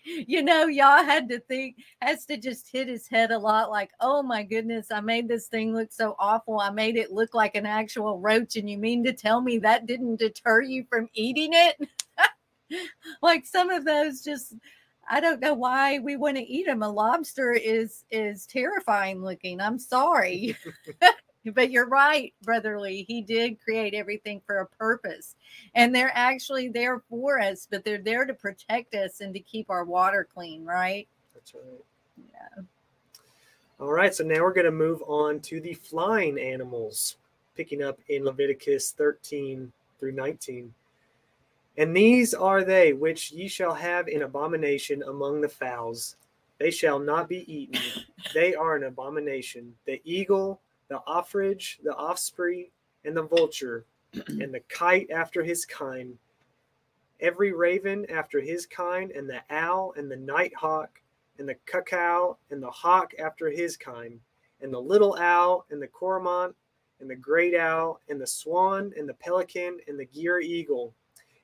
you 0.04 0.42
know, 0.42 0.66
Yah 0.66 1.02
had 1.02 1.28
to 1.30 1.40
think, 1.40 1.76
has 2.00 2.24
to 2.26 2.36
just 2.36 2.70
hit 2.70 2.86
his 2.86 3.08
head 3.08 3.32
a 3.32 3.38
lot 3.38 3.70
like, 3.70 3.90
oh 4.00 4.22
my 4.22 4.44
goodness, 4.44 4.92
I 4.92 5.00
made 5.00 5.26
this 5.26 5.48
thing 5.48 5.74
look 5.74 5.92
so 5.92 6.14
awful. 6.20 6.60
I 6.60 6.70
made 6.70 6.96
it 6.96 7.10
look 7.10 7.34
like 7.34 7.56
an 7.56 7.66
actual 7.66 8.20
roach. 8.20 8.54
And 8.56 8.70
you 8.70 8.78
mean 8.78 9.02
to 9.04 9.12
tell 9.12 9.40
me 9.40 9.58
that 9.58 9.86
didn't 9.86 10.20
deter 10.20 10.62
you 10.62 10.84
from 10.88 11.08
eating 11.14 11.50
it? 11.52 11.88
like 13.22 13.44
some 13.44 13.70
of 13.70 13.84
those 13.84 14.22
just 14.22 14.54
I 15.08 15.20
don't 15.20 15.40
know 15.40 15.54
why 15.54 15.98
we 15.98 16.16
want 16.16 16.36
to 16.36 16.42
eat 16.42 16.66
them. 16.66 16.82
A 16.82 16.88
lobster 16.88 17.52
is 17.52 18.04
is 18.10 18.46
terrifying 18.46 19.22
looking. 19.22 19.60
I'm 19.60 19.78
sorry. 19.78 20.56
but 21.54 21.70
you're 21.70 21.88
right, 21.88 22.34
Brother 22.42 22.80
Lee. 22.80 23.04
He 23.06 23.22
did 23.22 23.60
create 23.60 23.94
everything 23.94 24.40
for 24.46 24.58
a 24.58 24.66
purpose. 24.66 25.34
And 25.74 25.94
they're 25.94 26.12
actually 26.14 26.68
there 26.68 27.02
for 27.08 27.40
us, 27.40 27.66
but 27.70 27.84
they're 27.84 27.98
there 27.98 28.24
to 28.24 28.34
protect 28.34 28.94
us 28.94 29.20
and 29.20 29.32
to 29.34 29.40
keep 29.40 29.70
our 29.70 29.84
water 29.84 30.26
clean, 30.32 30.64
right? 30.64 31.06
That's 31.34 31.54
right. 31.54 31.84
Yeah. 32.32 32.62
All 33.78 33.92
right, 33.92 34.14
so 34.14 34.24
now 34.24 34.40
we're 34.40 34.54
going 34.54 34.64
to 34.64 34.70
move 34.72 35.02
on 35.06 35.40
to 35.40 35.60
the 35.60 35.74
flying 35.74 36.38
animals, 36.38 37.16
picking 37.56 37.82
up 37.82 37.98
in 38.08 38.24
Leviticus 38.24 38.92
13 38.92 39.70
through 40.00 40.12
19. 40.12 40.72
And 41.78 41.94
these 41.94 42.32
are 42.32 42.64
they 42.64 42.94
which 42.94 43.32
ye 43.32 43.48
shall 43.48 43.74
have 43.74 44.08
in 44.08 44.22
abomination 44.22 45.02
among 45.02 45.40
the 45.40 45.48
fowls. 45.48 46.16
They 46.58 46.70
shall 46.70 46.98
not 46.98 47.28
be 47.28 47.50
eaten. 47.52 47.80
they 48.34 48.54
are 48.54 48.76
an 48.76 48.84
abomination. 48.84 49.74
The 49.84 50.00
eagle, 50.04 50.60
the 50.88 51.00
offridge, 51.06 51.82
the 51.82 51.94
offspring, 51.94 52.68
and 53.04 53.14
the 53.16 53.22
vulture, 53.22 53.84
and 54.14 54.54
the 54.54 54.62
kite 54.68 55.10
after 55.10 55.42
his 55.44 55.66
kind, 55.66 56.16
every 57.20 57.52
raven 57.52 58.06
after 58.10 58.40
his 58.40 58.64
kind, 58.64 59.10
and 59.10 59.28
the 59.28 59.42
owl, 59.50 59.92
and 59.96 60.10
the 60.10 60.16
night 60.16 60.54
hawk, 60.54 61.00
and 61.38 61.46
the 61.46 61.56
cuckoo, 61.66 62.34
and 62.50 62.62
the 62.62 62.70
hawk 62.70 63.12
after 63.18 63.50
his 63.50 63.76
kind, 63.76 64.18
and 64.62 64.72
the 64.72 64.80
little 64.80 65.14
owl, 65.20 65.66
and 65.70 65.82
the 65.82 65.86
cormorant, 65.86 66.56
and 67.00 67.10
the 67.10 67.16
great 67.16 67.54
owl, 67.54 68.00
and 68.08 68.18
the 68.18 68.26
swan, 68.26 68.94
and 68.96 69.06
the 69.06 69.14
pelican, 69.14 69.78
and 69.86 70.00
the 70.00 70.06
gier 70.06 70.40
eagle 70.40 70.94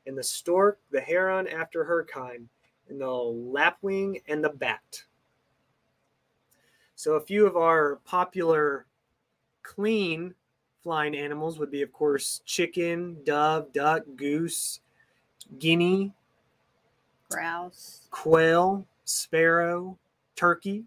and 0.07 0.17
the 0.17 0.23
stork, 0.23 0.79
the 0.91 1.01
heron 1.01 1.47
after 1.47 1.85
her 1.85 2.05
kind, 2.05 2.49
and 2.89 3.01
the 3.01 3.07
lapwing 3.07 4.21
and 4.29 4.43
the 4.43 4.51
bat. 4.51 5.05
So, 6.95 7.15
a 7.15 7.21
few 7.21 7.47
of 7.47 7.57
our 7.57 7.97
popular 8.05 8.87
clean 9.63 10.35
flying 10.83 11.15
animals 11.15 11.59
would 11.59 11.71
be, 11.71 11.83
of 11.83 11.93
course, 11.93 12.43
chicken, 12.45 13.17
dove, 13.25 13.73
duck, 13.73 14.05
goose, 14.17 14.81
guinea, 15.59 16.13
grouse, 17.31 18.03
quail, 18.11 18.87
sparrow, 19.05 19.99
turkey, 20.37 20.85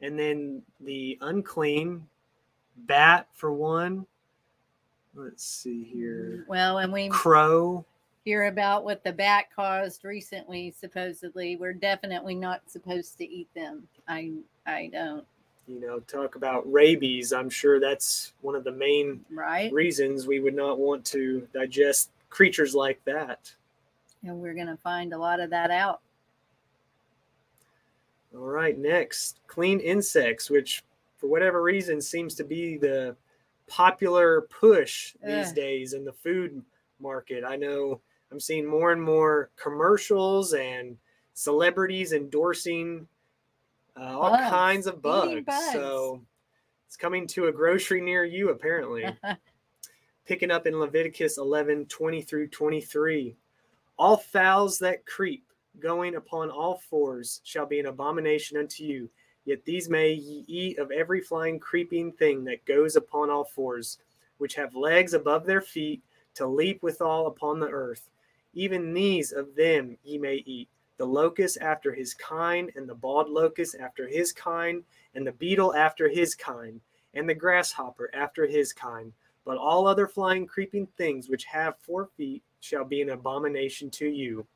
and 0.00 0.18
then 0.18 0.62
the 0.80 1.18
unclean 1.20 2.06
bat 2.76 3.26
for 3.32 3.52
one. 3.52 4.06
Let's 5.14 5.44
see 5.44 5.84
here. 5.84 6.44
Well, 6.46 6.78
and 6.78 6.92
we 6.92 7.08
crow, 7.08 7.86
hear 8.26 8.46
about 8.46 8.84
what 8.84 9.04
the 9.04 9.12
bat 9.12 9.46
caused 9.54 10.04
recently 10.04 10.72
supposedly. 10.72 11.54
We're 11.56 11.72
definitely 11.72 12.34
not 12.34 12.60
supposed 12.66 13.16
to 13.18 13.24
eat 13.24 13.48
them. 13.54 13.86
I 14.08 14.32
i 14.66 14.90
don't. 14.92 15.24
You 15.68 15.80
know 15.80 16.00
talk 16.00 16.34
about 16.34 16.70
rabies. 16.70 17.32
I'm 17.32 17.48
sure 17.48 17.78
that's 17.78 18.32
one 18.40 18.56
of 18.56 18.64
the 18.64 18.72
main 18.72 19.24
right. 19.30 19.72
reasons 19.72 20.26
we 20.26 20.40
would 20.40 20.56
not 20.56 20.78
want 20.78 21.04
to 21.06 21.46
digest 21.54 22.10
creatures 22.28 22.74
like 22.74 23.00
that. 23.04 23.52
And 24.24 24.40
we're 24.40 24.54
going 24.54 24.66
to 24.66 24.78
find 24.78 25.12
a 25.12 25.18
lot 25.18 25.38
of 25.38 25.50
that 25.50 25.70
out. 25.70 26.00
All 28.34 28.40
right 28.40 28.76
next. 28.76 29.38
Clean 29.46 29.78
insects 29.78 30.50
which 30.50 30.82
for 31.16 31.28
whatever 31.28 31.62
reason 31.62 32.00
seems 32.00 32.34
to 32.34 32.44
be 32.44 32.76
the 32.76 33.14
popular 33.68 34.42
push 34.42 35.14
these 35.24 35.50
Ugh. 35.50 35.54
days 35.54 35.92
in 35.92 36.04
the 36.04 36.12
food 36.12 36.60
market. 36.98 37.44
I 37.44 37.54
know 37.54 38.00
I'm 38.30 38.40
seeing 38.40 38.66
more 38.66 38.92
and 38.92 39.02
more 39.02 39.50
commercials 39.56 40.52
and 40.52 40.96
celebrities 41.34 42.12
endorsing 42.12 43.06
uh, 43.98 44.18
all 44.18 44.30
bugs. 44.30 44.50
kinds 44.50 44.86
of 44.86 45.00
bugs. 45.00 45.44
bugs. 45.44 45.72
So 45.72 46.20
it's 46.86 46.96
coming 46.96 47.26
to 47.28 47.46
a 47.46 47.52
grocery 47.52 48.00
near 48.00 48.24
you, 48.24 48.50
apparently. 48.50 49.06
Picking 50.26 50.50
up 50.50 50.66
in 50.66 50.78
Leviticus 50.78 51.38
11 51.38 51.86
20 51.86 52.22
through 52.22 52.48
23. 52.48 53.36
All 53.98 54.16
fowls 54.16 54.78
that 54.80 55.06
creep, 55.06 55.44
going 55.78 56.16
upon 56.16 56.50
all 56.50 56.78
fours, 56.90 57.40
shall 57.44 57.66
be 57.66 57.80
an 57.80 57.86
abomination 57.86 58.58
unto 58.58 58.82
you. 58.82 59.08
Yet 59.44 59.64
these 59.64 59.88
may 59.88 60.12
ye 60.12 60.44
eat 60.48 60.78
of 60.78 60.90
every 60.90 61.20
flying, 61.20 61.60
creeping 61.60 62.12
thing 62.12 62.44
that 62.44 62.64
goes 62.66 62.96
upon 62.96 63.30
all 63.30 63.44
fours, 63.44 63.98
which 64.38 64.56
have 64.56 64.74
legs 64.74 65.14
above 65.14 65.46
their 65.46 65.60
feet, 65.60 66.02
to 66.34 66.46
leap 66.46 66.82
withal 66.82 67.28
upon 67.28 67.60
the 67.60 67.68
earth. 67.68 68.10
Even 68.56 68.94
these 68.94 69.32
of 69.32 69.54
them 69.54 69.98
ye 70.02 70.16
may 70.16 70.42
eat 70.46 70.68
the 70.96 71.04
locust 71.04 71.58
after 71.60 71.92
his 71.92 72.14
kind, 72.14 72.72
and 72.74 72.88
the 72.88 72.94
bald 72.94 73.28
locust 73.28 73.76
after 73.78 74.08
his 74.08 74.32
kind, 74.32 74.82
and 75.14 75.26
the 75.26 75.32
beetle 75.32 75.74
after 75.74 76.08
his 76.08 76.34
kind, 76.34 76.80
and 77.12 77.28
the 77.28 77.34
grasshopper 77.34 78.10
after 78.14 78.46
his 78.46 78.72
kind. 78.72 79.12
But 79.44 79.58
all 79.58 79.86
other 79.86 80.08
flying, 80.08 80.46
creeping 80.46 80.88
things 80.96 81.28
which 81.28 81.44
have 81.44 81.78
four 81.80 82.08
feet 82.16 82.42
shall 82.60 82.84
be 82.84 83.02
an 83.02 83.10
abomination 83.10 83.90
to 83.90 84.08
you. 84.08 84.46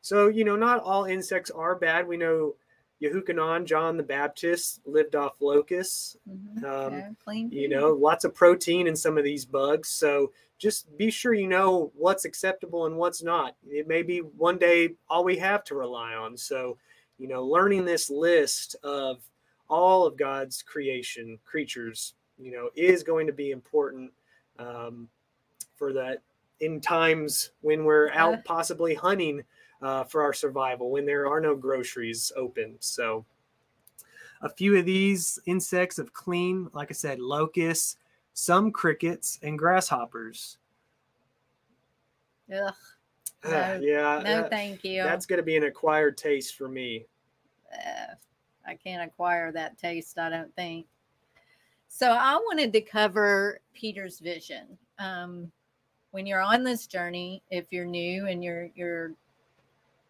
So, 0.00 0.28
you 0.28 0.44
know, 0.44 0.56
not 0.56 0.82
all 0.82 1.04
insects 1.04 1.50
are 1.50 1.76
bad. 1.76 2.08
We 2.08 2.16
know 2.16 2.54
Yehukanan, 3.02 3.66
John 3.66 3.98
the 3.98 4.02
Baptist, 4.02 4.80
lived 4.86 5.14
off 5.16 5.34
locusts. 5.40 6.16
Mm-hmm. 6.28 6.64
Um, 6.64 7.16
yeah, 7.28 7.60
you 7.60 7.68
know, 7.68 7.90
lots 7.90 8.24
of 8.24 8.34
protein 8.34 8.86
in 8.86 8.96
some 8.96 9.18
of 9.18 9.24
these 9.24 9.44
bugs. 9.44 9.90
So 9.90 10.32
just 10.62 10.96
be 10.96 11.10
sure 11.10 11.34
you 11.34 11.48
know 11.48 11.90
what's 11.96 12.24
acceptable 12.24 12.86
and 12.86 12.96
what's 12.96 13.20
not. 13.20 13.56
It 13.68 13.88
may 13.88 14.02
be 14.02 14.18
one 14.18 14.58
day 14.58 14.90
all 15.10 15.24
we 15.24 15.36
have 15.38 15.64
to 15.64 15.74
rely 15.74 16.14
on. 16.14 16.36
So, 16.36 16.78
you 17.18 17.26
know, 17.26 17.44
learning 17.44 17.84
this 17.84 18.08
list 18.08 18.76
of 18.84 19.24
all 19.68 20.06
of 20.06 20.16
God's 20.16 20.62
creation, 20.62 21.36
creatures, 21.44 22.14
you 22.38 22.52
know, 22.52 22.70
is 22.76 23.02
going 23.02 23.26
to 23.26 23.32
be 23.32 23.50
important 23.50 24.12
um, 24.60 25.08
for 25.74 25.92
that 25.94 26.22
in 26.60 26.80
times 26.80 27.50
when 27.62 27.84
we're 27.84 28.12
out 28.12 28.44
possibly 28.44 28.94
hunting 28.94 29.42
uh, 29.82 30.04
for 30.04 30.22
our 30.22 30.32
survival, 30.32 30.92
when 30.92 31.04
there 31.04 31.26
are 31.26 31.40
no 31.40 31.56
groceries 31.56 32.30
open. 32.36 32.76
So, 32.78 33.24
a 34.42 34.48
few 34.48 34.76
of 34.76 34.84
these 34.84 35.40
insects 35.46 35.98
of 35.98 36.12
clean, 36.12 36.68
like 36.72 36.90
I 36.90 36.94
said, 36.94 37.18
locusts, 37.18 37.96
some 38.34 38.70
crickets 38.72 39.38
and 39.42 39.58
grasshoppers. 39.58 40.58
Ugh. 42.52 42.74
No, 43.44 43.80
yeah. 43.82 44.22
No, 44.24 44.48
thank 44.48 44.84
you. 44.84 45.02
That's 45.02 45.26
going 45.26 45.38
to 45.38 45.42
be 45.42 45.56
an 45.56 45.64
acquired 45.64 46.16
taste 46.16 46.56
for 46.56 46.68
me. 46.68 47.06
Uh, 47.72 48.14
I 48.66 48.74
can't 48.74 49.02
acquire 49.02 49.50
that 49.52 49.78
taste, 49.78 50.18
I 50.18 50.30
don't 50.30 50.54
think. 50.54 50.86
So 51.88 52.12
I 52.12 52.36
wanted 52.36 52.72
to 52.72 52.80
cover 52.80 53.60
Peter's 53.74 54.20
vision. 54.20 54.78
Um, 54.98 55.50
when 56.12 56.26
you're 56.26 56.40
on 56.40 56.62
this 56.62 56.86
journey, 56.86 57.42
if 57.50 57.66
you're 57.70 57.84
new 57.84 58.26
and 58.26 58.44
you're 58.44 58.68
you're 58.74 59.12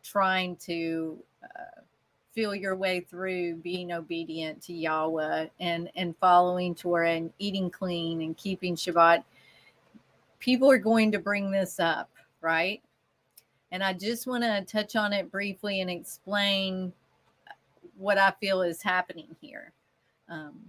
trying 0.03 0.57
to 0.57 1.19
uh, 1.43 1.81
feel 2.35 2.55
your 2.55 2.77
way 2.77 3.01
through 3.01 3.57
being 3.57 3.93
obedient 3.93 4.63
to 4.63 4.73
Yahweh 4.73 5.47
and 5.61 5.91
and 5.97 6.17
following 6.19 6.75
Torah 6.75 7.13
and 7.13 7.33
eating 7.39 7.71
clean 7.71 8.23
and 8.23 8.37
keeping 8.37 8.75
Shabbat, 8.77 9.25
people 10.39 10.71
are 10.71 10.79
going 10.79 11.13
to 11.13 11.19
bring 11.19 11.51
this 11.51 11.79
up, 11.79 12.11
right? 12.41 12.83
And 13.71 13.83
I 13.83 13.93
just 13.93 14.27
want 14.27 14.45
to 14.45 14.65
touch 14.67 14.97
on 14.97 15.13
it 15.13 15.31
briefly 15.31 15.81
and 15.81 15.91
explain 15.91 16.93
what 17.97 18.19
I 18.19 18.33
feel 18.41 18.63
is 18.63 18.83
happening 18.83 19.35
here. 19.41 19.73
Um, 20.29 20.61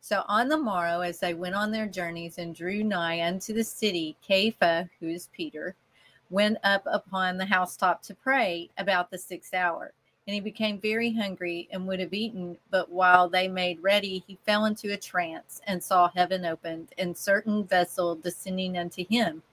so 0.00 0.22
on 0.28 0.48
the 0.48 0.56
morrow, 0.56 1.00
as 1.00 1.18
they 1.18 1.34
went 1.34 1.56
on 1.56 1.72
their 1.72 1.86
journeys 1.86 2.38
and 2.38 2.54
drew 2.54 2.84
nigh 2.84 3.26
unto 3.26 3.52
the 3.52 3.64
city, 3.64 4.16
Kepha, 4.28 4.88
who 5.00 5.08
is 5.08 5.28
Peter, 5.32 5.74
went 6.30 6.58
up 6.62 6.82
upon 6.86 7.36
the 7.36 7.44
housetop 7.44 8.02
to 8.02 8.14
pray 8.14 8.70
about 8.78 9.10
the 9.10 9.18
sixth 9.18 9.54
hour. 9.54 9.92
And 10.26 10.34
he 10.34 10.40
became 10.40 10.80
very 10.80 11.12
hungry 11.12 11.68
and 11.70 11.86
would 11.86 12.00
have 12.00 12.12
eaten, 12.12 12.58
but 12.70 12.90
while 12.90 13.28
they 13.28 13.46
made 13.46 13.80
ready, 13.80 14.24
he 14.26 14.38
fell 14.44 14.64
into 14.64 14.92
a 14.92 14.96
trance 14.96 15.60
and 15.68 15.80
saw 15.80 16.08
heaven 16.08 16.44
opened 16.44 16.88
and 16.98 17.16
certain 17.16 17.64
vessel 17.64 18.16
descending 18.16 18.76
unto 18.76 19.06
him, 19.06 19.44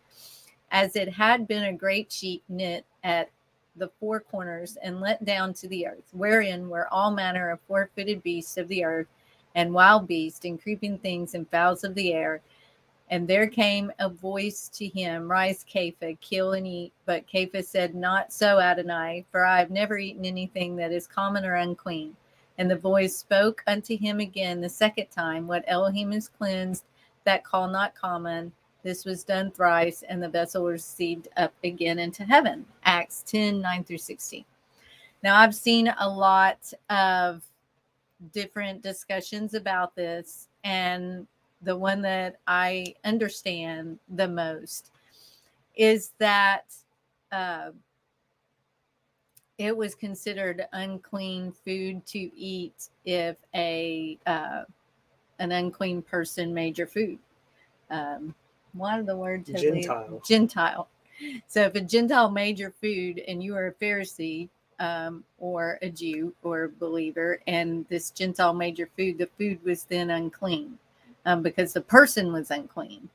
as 0.72 0.96
it 0.96 1.10
had 1.10 1.48
been 1.48 1.66
a 1.66 1.74
great 1.74 2.12
sheet 2.12 2.42
knit 2.50 2.86
at 3.04 3.30
the 3.76 3.90
four 4.00 4.20
corners 4.20 4.76
and 4.82 5.00
let 5.00 5.24
down 5.26 5.54
to 5.54 5.68
the 5.68 5.86
earth, 5.86 6.10
wherein 6.12 6.68
were 6.70 6.92
all 6.92 7.12
manner 7.12 7.52
of 7.52 7.60
four 7.68 7.92
footed 7.96 8.24
beasts 8.24 8.58
of 8.58 8.68
the 8.68 8.84
earth, 8.84 9.08
and 9.54 9.72
wild 9.72 10.08
beasts, 10.08 10.44
and 10.46 10.60
creeping 10.60 10.98
things, 10.98 11.36
and 11.36 11.48
fowls 11.50 11.84
of 11.84 11.94
the 11.94 12.14
air. 12.14 12.42
And 13.10 13.28
there 13.28 13.48
came 13.48 13.92
a 14.00 14.10
voice 14.10 14.70
to 14.70 14.88
him, 14.88 15.30
Rise, 15.30 15.66
Kepha, 15.72 16.20
kill 16.20 16.54
and 16.54 16.66
eat. 16.66 16.94
But 17.06 17.28
Kepha 17.28 17.64
said, 17.64 17.94
Not 17.94 18.34
so, 18.34 18.60
Adonai, 18.60 19.26
for 19.32 19.46
I 19.46 19.60
have 19.60 19.70
never 19.70 19.98
eaten 19.98 20.26
anything 20.26 20.76
that 20.78 20.92
is 20.92 21.06
common 21.06 21.46
or 21.46 21.56
unclean. 21.56 22.16
And 22.58 22.70
the 22.70 22.76
voice 22.76 23.16
spoke 23.16 23.64
unto 23.68 23.98
him 23.98 24.20
again 24.20 24.62
the 24.62 24.70
second 24.70 25.08
time, 25.08 25.48
What 25.48 25.66
Elohim 25.68 26.12
has 26.12 26.28
cleansed, 26.28 26.86
that 27.26 27.44
call 27.44 27.68
not 27.68 27.96
common. 27.96 28.52
This 28.84 29.06
was 29.06 29.24
done 29.24 29.52
thrice, 29.52 30.04
and 30.08 30.22
the 30.22 30.30
vessel 30.30 30.64
was 30.64 30.74
received 30.74 31.30
up 31.38 31.54
again 31.64 32.00
into 32.00 32.26
heaven. 32.26 32.66
Acts 32.84 33.24
10 33.28 33.62
9 33.62 33.84
through 33.84 33.98
16. 33.98 34.44
Now, 35.24 35.38
I've 35.38 35.56
seen 35.56 35.94
a 36.00 36.10
lot 36.10 36.74
of 36.90 37.44
different 38.34 38.82
discussions 38.82 39.54
about 39.54 39.96
this, 39.96 40.50
and 40.64 41.28
the 41.64 41.76
one 41.76 42.02
that 42.02 42.38
I 42.48 42.96
understand 43.04 44.00
the 44.10 44.28
most 44.28 44.92
is 45.76 46.12
that 46.20 46.74
uh, 47.32 47.72
it 49.58 49.76
was 49.76 49.96
considered 49.96 50.66
unclean 50.74 51.52
food 51.66 52.06
to 52.08 52.20
eat 52.38 52.90
if 53.06 53.38
a 53.56 54.18
uh, 54.26 54.64
an 55.40 55.52
unclean 55.52 56.02
person 56.02 56.54
made 56.54 56.78
your 56.78 56.88
food. 56.88 57.18
Um, 57.90 58.36
what 58.74 59.00
are 59.00 59.04
the 59.04 59.16
words? 59.16 59.50
Is 59.50 59.62
gentile. 59.62 60.22
Gentile. 60.26 60.88
So 61.48 61.62
if 61.62 61.76
a 61.76 61.82
Gentile 61.82 62.30
made 62.32 62.60
your 62.60 62.72
food 62.72 63.22
and 63.28 63.42
you 63.42 63.54
were 63.54 63.68
a 63.68 63.74
Pharisee 63.74 64.50
um, 64.80 65.24
or 65.38 65.78
a 65.82 65.90
Jew 65.90 66.34
or 66.44 66.64
a 66.64 66.70
believer, 66.70 67.40
and 67.48 67.86
this 67.88 68.10
Gentile 68.10 68.54
made 68.54 68.78
your 68.78 68.90
food, 68.98 69.18
the 69.18 69.30
food 69.38 69.64
was 69.64 69.84
then 69.84 70.10
unclean 70.10 70.78
um, 71.26 71.42
because 71.42 71.74
the 71.74 71.82
person 71.82 72.32
was 72.32 72.52
unclean. 72.52 73.10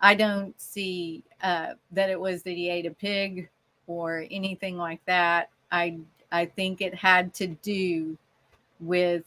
I 0.00 0.14
don't 0.14 0.58
see 0.60 1.22
uh, 1.42 1.74
that 1.92 2.10
it 2.10 2.18
was 2.18 2.42
that 2.42 2.52
he 2.52 2.70
ate 2.70 2.86
a 2.86 2.90
pig 2.90 3.48
or 3.86 4.24
anything 4.30 4.76
like 4.76 5.04
that. 5.06 5.50
I 5.70 5.98
I 6.32 6.46
think 6.46 6.80
it 6.80 6.94
had 6.94 7.34
to 7.34 7.48
do 7.48 8.16
with 8.78 9.24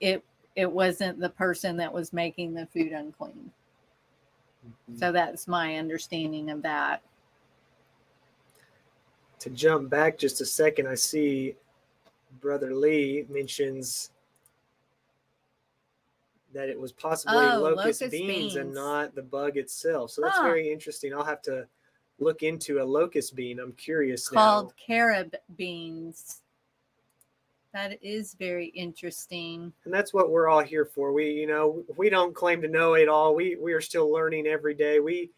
it. 0.00 0.24
It 0.54 0.70
wasn't 0.70 1.20
the 1.20 1.30
person 1.30 1.76
that 1.78 1.92
was 1.92 2.12
making 2.12 2.54
the 2.54 2.66
food 2.66 2.92
unclean. 2.92 3.50
Mm-hmm. 4.66 4.98
So 4.98 5.12
that's 5.12 5.48
my 5.48 5.76
understanding 5.76 6.50
of 6.50 6.62
that. 6.62 7.02
To 9.40 9.50
jump 9.50 9.88
back 9.88 10.18
just 10.18 10.40
a 10.40 10.46
second, 10.46 10.88
I 10.88 10.96
see 10.96 11.54
Brother 12.40 12.74
Lee 12.74 13.24
mentions 13.28 14.10
that 16.54 16.68
it 16.68 16.78
was 16.78 16.92
possibly 16.92 17.34
Oh, 17.34 17.60
locust, 17.60 18.02
locust 18.02 18.10
beans, 18.10 18.56
and 18.56 18.74
not 18.74 19.14
the 19.14 19.22
bug 19.22 19.56
itself. 19.56 20.10
So 20.10 20.22
that's 20.22 20.38
Huh. 20.38 20.44
very 20.44 20.70
interesting. 20.70 21.12
I'll 21.14 21.24
have 21.24 21.42
to 21.42 21.66
look 22.18 22.42
into 22.42 22.80
a 22.80 22.84
locust 22.84 23.34
bean. 23.34 23.60
I'm 23.60 23.72
curious 23.72 24.32
Called 24.32 24.68
now. 24.68 24.72
carob 24.76 25.34
beans. 25.56 26.42
That 27.72 28.02
is 28.02 28.34
very 28.34 28.66
interesting. 28.68 29.72
And 29.84 29.92
that's 29.92 30.14
what 30.14 30.30
we're 30.30 30.48
all 30.48 30.62
here 30.62 30.86
for. 30.86 31.12
We, 31.12 31.30
you 31.30 31.46
know, 31.46 31.84
we 31.96 32.08
don't 32.08 32.34
claim 32.34 32.62
to 32.62 32.68
know 32.68 32.94
it 32.94 33.08
all. 33.08 33.34
We 33.34 33.56
we 33.56 33.72
are 33.72 33.80
still 33.80 34.10
learning 34.10 34.46
every 34.46 34.74
day. 34.74 35.00
We 35.00 35.30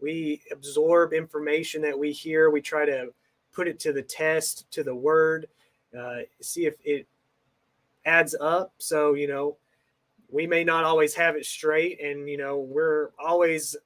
we 0.00 0.42
absorb 0.50 1.12
information 1.12 1.80
that 1.82 1.98
we 1.98 2.12
hear. 2.12 2.50
We 2.50 2.60
try 2.60 2.84
to 2.86 3.14
put 3.52 3.68
it 3.68 3.78
to 3.80 3.92
the 3.92 4.02
test, 4.02 4.70
to 4.72 4.82
the 4.82 4.94
word, 4.94 5.48
uh, 5.96 6.18
see 6.42 6.66
if 6.66 6.74
it 6.84 7.06
adds 8.04 8.34
up. 8.38 8.74
So, 8.78 9.14
you 9.14 9.28
know, 9.28 9.56
we 10.30 10.46
may 10.46 10.64
not 10.64 10.84
always 10.84 11.14
have 11.14 11.36
it 11.36 11.46
straight. 11.46 12.00
And, 12.00 12.28
you 12.28 12.36
know, 12.36 12.58
we're 12.58 13.10
always 13.18 13.76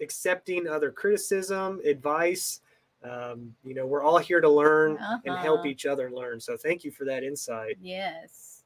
accepting 0.00 0.66
other 0.68 0.90
criticism, 0.90 1.80
advice. 1.84 2.60
Um, 3.02 3.54
you 3.64 3.74
know, 3.74 3.86
we're 3.86 4.02
all 4.02 4.18
here 4.18 4.40
to 4.40 4.48
learn 4.48 4.98
and 5.24 5.36
help 5.36 5.60
Uh-huh. 5.60 5.68
each 5.68 5.86
other 5.86 6.10
learn. 6.10 6.40
So 6.40 6.56
thank 6.56 6.84
you 6.84 6.90
for 6.90 7.04
that 7.04 7.22
insight. 7.22 7.76
Yes. 7.80 8.62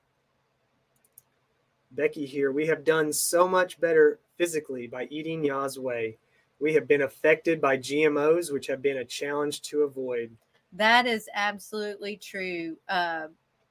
Becky 1.91 2.27
here. 2.27 2.53
We 2.53 2.67
have 2.67 2.85
done 2.85 3.13
so 3.13 3.49
much 3.49 3.81
better 3.81 4.21
physically 4.37 4.87
by 4.87 5.05
eating 5.11 5.45
Yah's 5.45 5.79
way. 5.79 6.19
We 6.61 6.75
have 6.75 6.87
been 6.87 7.03
affected 7.03 7.61
by 7.61 7.77
GMOs, 7.79 8.53
which 8.53 8.67
have 8.67 8.83
been 8.83 8.99
a 8.99 9.05
challenge 9.05 9.63
to 9.63 9.83
avoid. 9.83 10.37
That 10.73 11.07
is 11.07 11.29
absolutely 11.35 12.17
true 12.17 12.77
uh, 12.89 13.29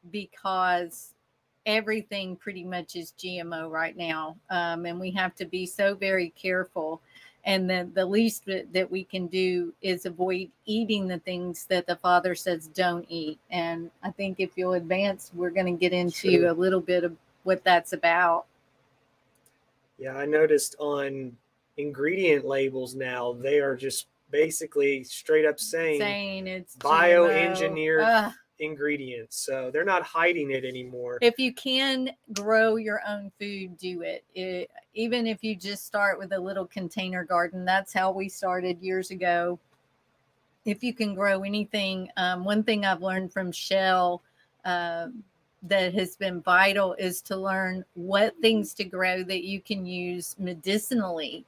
because 0.09 1.13
everything 1.67 2.35
pretty 2.37 2.63
much 2.63 2.95
is 2.95 3.13
GMO 3.19 3.69
right 3.69 3.95
now. 3.95 4.37
Um, 4.49 4.85
and 4.87 4.99
we 4.99 5.11
have 5.11 5.35
to 5.35 5.45
be 5.45 5.67
so 5.67 5.93
very 5.93 6.29
careful. 6.29 7.01
And 7.43 7.69
the, 7.69 7.87
the 7.93 8.05
least 8.05 8.45
that, 8.45 8.89
we 8.89 9.03
can 9.03 9.27
do 9.27 9.73
is 9.81 10.05
avoid 10.05 10.49
eating 10.65 11.07
the 11.07 11.19
things 11.19 11.65
that 11.65 11.85
the 11.85 11.95
Father 11.95 12.35
says 12.35 12.67
don't 12.67 13.05
eat. 13.09 13.37
And 13.51 13.91
I 14.01 14.11
think 14.11 14.39
if 14.39 14.51
you'll 14.55 14.73
advance, 14.73 15.31
we're 15.33 15.51
going 15.51 15.67
to 15.67 15.79
get 15.79 15.93
into 15.93 16.31
Sure. 16.31 16.47
a 16.47 16.53
little 16.53 16.81
bit 16.81 17.03
of 17.03 17.15
what 17.43 17.63
that's 17.63 17.93
about. 17.93 18.45
Yeah, 19.97 20.15
I 20.15 20.25
noticed 20.25 20.75
on 20.79 21.37
ingredient 21.77 22.45
labels 22.45 22.95
now, 22.95 23.33
they 23.33 23.59
are 23.59 23.75
just 23.75 24.07
basically 24.29 25.03
straight 25.03 25.45
up 25.45 25.59
saying, 25.59 25.99
Saying 25.99 26.47
it's 26.47 26.75
bioengineered. 26.75 28.33
Ingredients. 28.59 29.37
So 29.45 29.69
they're 29.71 29.85
not 29.85 30.03
hiding 30.03 30.51
it 30.51 30.65
anymore. 30.65 31.17
if 31.21 31.39
you 31.39 31.53
can 31.53 32.11
grow 32.33 32.75
your 32.75 33.01
own 33.07 33.31
food 33.39 33.77
do 33.77 34.01
it. 34.01 34.23
it 34.35 34.69
even 34.93 35.27
if 35.27 35.43
you 35.43 35.55
just 35.55 35.85
start 35.85 36.17
with 36.19 36.33
a 36.33 36.39
little 36.39 36.65
container 36.65 37.23
garden 37.23 37.65
that's 37.65 37.93
how 37.93 38.11
we 38.11 38.27
started 38.29 38.81
years 38.81 39.11
ago 39.11 39.59
if 40.65 40.83
you 40.83 40.93
can 40.93 41.15
grow 41.15 41.43
anything 41.43 42.09
um, 42.17 42.43
one 42.43 42.63
thing 42.63 42.85
i've 42.85 43.01
learned 43.01 43.31
from 43.31 43.51
shell 43.51 44.21
um, 44.65 45.23
that 45.63 45.93
has 45.93 46.15
been 46.15 46.41
vital 46.41 46.93
is 46.93 47.21
to 47.21 47.35
learn 47.35 47.83
what 47.93 48.35
things 48.41 48.73
to 48.73 48.83
grow 48.83 49.23
that 49.23 49.43
you 49.43 49.59
can 49.61 49.85
use 49.85 50.35
medicinally 50.37 51.45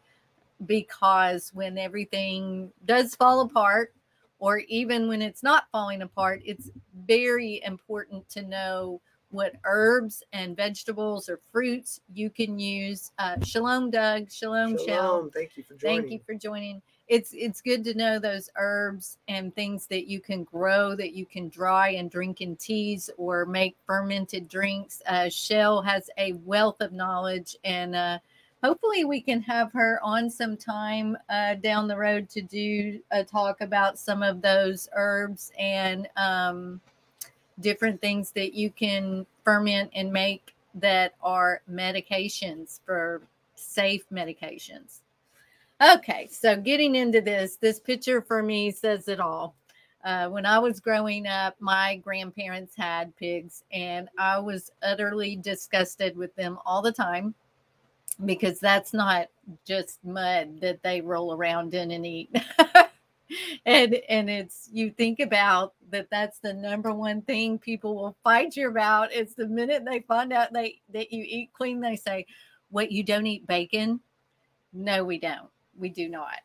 because 0.65 1.51
when 1.53 1.77
everything 1.77 2.71
does 2.85 3.15
fall 3.15 3.41
apart 3.41 3.93
or 4.39 4.59
even 4.59 5.07
when 5.07 5.21
it's 5.21 5.43
not 5.43 5.65
falling 5.71 6.01
apart 6.01 6.41
it's 6.45 6.69
very 7.05 7.61
important 7.63 8.27
to 8.29 8.41
know 8.43 8.99
what 9.31 9.55
herbs 9.63 10.23
and 10.33 10.55
vegetables 10.55 11.29
or 11.29 11.39
fruits 11.51 12.01
you 12.13 12.29
can 12.29 12.57
use. 12.57 13.11
Uh, 13.19 13.35
shalom, 13.43 13.91
Doug. 13.91 14.31
Shalom, 14.31 14.77
Shell. 14.77 14.85
Shalom. 14.85 15.31
Thank 15.31 15.57
you 15.57 15.63
for 15.63 15.75
joining. 15.75 16.01
Thank 16.01 16.11
you 16.11 16.19
for 16.25 16.35
joining. 16.35 16.81
It's 17.07 17.31
it's 17.33 17.61
good 17.61 17.83
to 17.85 17.95
know 17.95 18.19
those 18.19 18.49
herbs 18.55 19.17
and 19.27 19.53
things 19.55 19.87
that 19.87 20.07
you 20.07 20.19
can 20.19 20.43
grow 20.43 20.95
that 20.95 21.13
you 21.13 21.25
can 21.25 21.49
dry 21.49 21.89
and 21.89 22.09
drink 22.09 22.41
in 22.41 22.55
teas 22.55 23.09
or 23.17 23.45
make 23.45 23.75
fermented 23.85 24.47
drinks. 24.47 25.01
Uh, 25.07 25.29
Shell 25.29 25.81
has 25.81 26.09
a 26.17 26.33
wealth 26.33 26.81
of 26.81 26.91
knowledge, 26.91 27.55
and 27.63 27.95
uh, 27.95 28.19
hopefully 28.63 29.05
we 29.05 29.21
can 29.21 29.41
have 29.41 29.71
her 29.73 29.99
on 30.03 30.29
sometime 30.29 31.17
uh, 31.29 31.55
down 31.55 31.87
the 31.87 31.97
road 31.97 32.29
to 32.29 32.41
do 32.41 32.99
a 33.11 33.23
talk 33.23 33.61
about 33.61 33.97
some 33.97 34.21
of 34.21 34.41
those 34.41 34.89
herbs 34.93 35.51
and 35.57 36.07
um, 36.17 36.81
different 37.59 38.01
things 38.01 38.31
that 38.31 38.53
you 38.53 38.69
can 38.69 39.25
ferment 39.43 39.89
and 39.93 40.11
make 40.11 40.53
that 40.75 41.15
are 41.21 41.61
medications 41.71 42.79
for 42.85 43.21
safe 43.55 44.03
medications. 44.11 44.99
Okay, 45.81 46.27
so 46.29 46.57
getting 46.57 46.95
into 46.95 47.21
this, 47.21 47.55
this 47.55 47.79
picture 47.79 48.21
for 48.21 48.43
me 48.43 48.69
says 48.71 49.07
it 49.07 49.19
all. 49.19 49.55
Uh, 50.03 50.29
when 50.29 50.45
I 50.45 50.59
was 50.59 50.79
growing 50.79 51.27
up, 51.27 51.55
my 51.59 51.97
grandparents 51.97 52.73
had 52.75 53.15
pigs, 53.17 53.63
and 53.71 54.09
I 54.17 54.39
was 54.39 54.71
utterly 54.81 55.35
disgusted 55.35 56.17
with 56.17 56.33
them 56.35 56.57
all 56.65 56.81
the 56.81 56.91
time 56.91 57.33
because 58.25 58.59
that's 58.59 58.93
not 58.93 59.27
just 59.65 60.03
mud 60.03 60.61
that 60.61 60.83
they 60.83 61.01
roll 61.01 61.33
around 61.33 61.73
in 61.73 61.91
and 61.91 62.05
eat. 62.05 62.35
and 63.65 63.95
and 64.09 64.29
it's 64.29 64.69
you 64.71 64.89
think 64.89 65.19
about 65.19 65.73
that 65.91 66.07
that's 66.09 66.39
the 66.39 66.53
number 66.53 66.91
one 66.91 67.21
thing 67.21 67.59
people 67.59 67.95
will 67.95 68.17
fight 68.23 68.55
you 68.55 68.67
about 68.67 69.13
it's 69.13 69.35
the 69.35 69.47
minute 69.47 69.83
they 69.85 69.99
find 70.01 70.33
out 70.33 70.51
they 70.51 70.81
that 70.91 71.13
you 71.13 71.23
eat 71.27 71.51
clean 71.53 71.79
they 71.79 71.95
say 71.95 72.25
what 72.69 72.91
you 72.91 73.03
don't 73.03 73.25
eat 73.25 73.47
bacon? 73.47 73.99
No 74.73 75.03
we 75.03 75.19
don't. 75.19 75.49
We 75.77 75.89
do 75.89 76.07
not. 76.09 76.39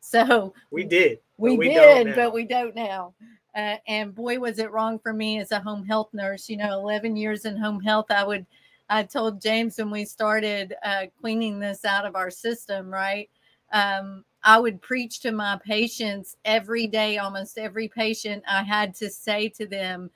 So 0.00 0.54
We 0.70 0.84
did. 0.84 1.18
but 1.38 1.58
we, 1.58 1.68
did 1.68 2.14
but 2.14 2.32
we 2.32 2.44
don't 2.44 2.74
now. 2.74 3.14
Uh, 3.54 3.76
and 3.88 4.14
boy 4.14 4.38
was 4.38 4.58
it 4.58 4.70
wrong 4.70 4.98
for 4.98 5.12
me 5.12 5.40
as 5.40 5.50
a 5.50 5.60
home 5.60 5.84
health 5.84 6.10
nurse. 6.12 6.48
You 6.48 6.58
know 6.58 6.78
11 6.78 7.16
years 7.16 7.44
in 7.44 7.56
home 7.56 7.80
health 7.80 8.06
i 8.10 8.22
would 8.22 8.46
i 8.88 9.02
told 9.02 9.40
james 9.40 9.78
when 9.78 9.90
we 9.90 10.04
started 10.04 10.74
uh, 10.84 11.06
cleaning 11.20 11.58
this 11.58 11.84
out 11.84 12.06
of 12.06 12.16
our 12.16 12.30
system 12.30 12.90
right 12.92 13.28
um, 13.72 14.24
I 14.42 14.60
would 14.60 14.80
preach 14.80 15.20
to 15.20 15.32
my 15.32 15.58
patients 15.64 16.36
every 16.44 16.86
day, 16.86 17.18
almost 17.18 17.58
every 17.58 17.88
patient. 17.88 18.44
I 18.48 18.62
had 18.62 18.94
to 18.96 19.10
say 19.10 19.48
to 19.50 19.66
them, 19.66 20.08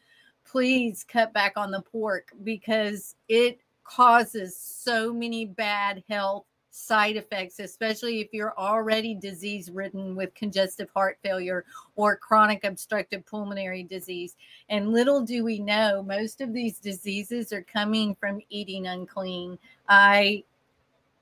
please 0.44 1.04
cut 1.04 1.32
back 1.32 1.54
on 1.56 1.72
the 1.72 1.82
pork 1.82 2.28
because 2.44 3.16
it 3.28 3.58
causes 3.82 4.56
so 4.56 5.12
many 5.12 5.46
bad 5.46 6.04
health 6.08 6.44
side 6.70 7.16
effects, 7.16 7.58
especially 7.58 8.20
if 8.20 8.28
you're 8.32 8.56
already 8.58 9.14
disease 9.14 9.70
ridden 9.70 10.14
with 10.14 10.34
congestive 10.34 10.88
heart 10.90 11.18
failure 11.22 11.64
or 11.96 12.16
chronic 12.16 12.64
obstructive 12.64 13.26
pulmonary 13.26 13.82
disease. 13.82 14.36
And 14.68 14.92
little 14.92 15.20
do 15.20 15.44
we 15.44 15.58
know, 15.58 16.02
most 16.02 16.40
of 16.40 16.52
these 16.52 16.78
diseases 16.78 17.52
are 17.52 17.62
coming 17.62 18.14
from 18.14 18.40
eating 18.50 18.86
unclean. 18.86 19.58
I 19.88 20.44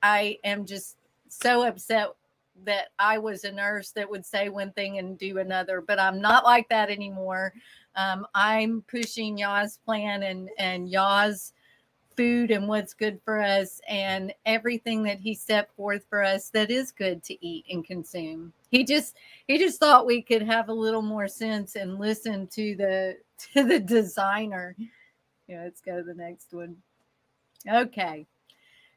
I 0.02 0.38
am 0.44 0.64
just 0.64 0.96
so 1.28 1.66
upset 1.66 2.08
that 2.64 2.88
I 2.98 3.18
was 3.18 3.44
a 3.44 3.52
nurse 3.52 3.90
that 3.92 4.08
would 4.08 4.26
say 4.26 4.48
one 4.48 4.72
thing 4.72 4.98
and 4.98 5.18
do 5.18 5.38
another, 5.38 5.80
but 5.80 5.98
I'm 5.98 6.20
not 6.20 6.44
like 6.44 6.68
that 6.68 6.90
anymore. 6.90 7.52
Um, 7.96 8.26
I'm 8.34 8.82
pushing 8.88 9.38
Yah's 9.38 9.78
plan 9.84 10.22
and 10.24 10.50
and 10.58 10.90
Yah's 10.90 11.52
food 12.18 12.50
and 12.50 12.66
what's 12.66 12.94
good 12.94 13.20
for 13.24 13.40
us 13.40 13.80
and 13.88 14.34
everything 14.44 15.04
that 15.04 15.20
he 15.20 15.36
set 15.36 15.72
forth 15.76 16.04
for 16.10 16.24
us 16.24 16.50
that 16.50 16.68
is 16.68 16.90
good 16.90 17.22
to 17.22 17.46
eat 17.46 17.64
and 17.70 17.84
consume. 17.84 18.52
He 18.72 18.82
just 18.82 19.14
he 19.46 19.56
just 19.56 19.78
thought 19.78 20.04
we 20.04 20.20
could 20.20 20.42
have 20.42 20.68
a 20.68 20.72
little 20.72 21.00
more 21.00 21.28
sense 21.28 21.76
and 21.76 22.00
listen 22.00 22.48
to 22.48 22.74
the 22.74 23.18
to 23.54 23.62
the 23.62 23.78
designer. 23.78 24.74
Yeah, 25.46 25.62
let's 25.62 25.80
go 25.80 25.98
to 25.98 26.02
the 26.02 26.12
next 26.12 26.52
one. 26.52 26.76
Okay. 27.70 28.26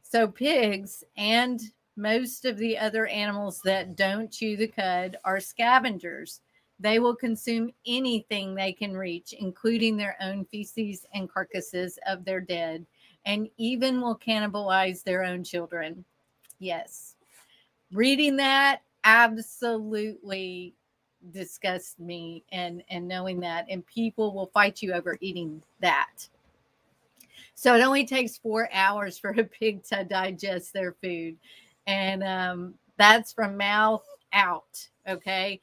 So 0.02 0.28
pigs 0.28 1.04
and 1.16 1.62
most 1.96 2.46
of 2.46 2.58
the 2.58 2.76
other 2.80 3.06
animals 3.06 3.62
that 3.64 3.96
don't 3.96 4.32
chew 4.32 4.58
the 4.58 4.68
cud 4.68 5.18
are 5.24 5.40
scavengers. 5.40 6.42
They 6.80 6.98
will 6.98 7.16
consume 7.16 7.72
anything 7.86 8.56
they 8.56 8.74
can 8.74 8.98
reach, 8.98 9.34
including 9.38 9.96
their 9.96 10.18
own 10.20 10.44
feces 10.46 11.06
and 11.14 11.32
carcasses 11.32 12.00
of 12.08 12.26
their 12.26 12.42
dead 12.42 12.88
and 13.26 13.50
even 13.58 14.02
will 14.02 14.18
cannibalize 14.18 15.04
their 15.04 15.24
own 15.24 15.44
children. 15.44 16.04
Yes. 16.60 17.16
Reading 17.92 18.38
that 18.38 18.82
absolutely 19.04 20.74
disgusts 21.32 22.00
me 22.00 22.44
and 22.52 22.84
and 22.90 23.08
knowing 23.08 23.40
that 23.40 23.66
and 23.70 23.86
people 23.86 24.34
will 24.34 24.48
fight 24.48 24.82
you 24.82 24.94
over 24.94 25.18
eating 25.22 25.62
that. 25.80 26.28
So 27.54 27.76
it 27.76 27.82
only 27.82 28.06
takes 28.06 28.38
4 28.38 28.70
hours 28.74 29.20
for 29.20 29.30
a 29.30 29.44
pig 29.44 29.84
to 29.86 30.04
digest 30.04 30.74
their 30.74 30.94
food 30.94 31.38
and 31.86 32.24
um 32.24 32.74
that's 32.98 33.34
from 33.34 33.58
mouth 33.58 34.06
out, 34.34 34.88
okay? 35.08 35.60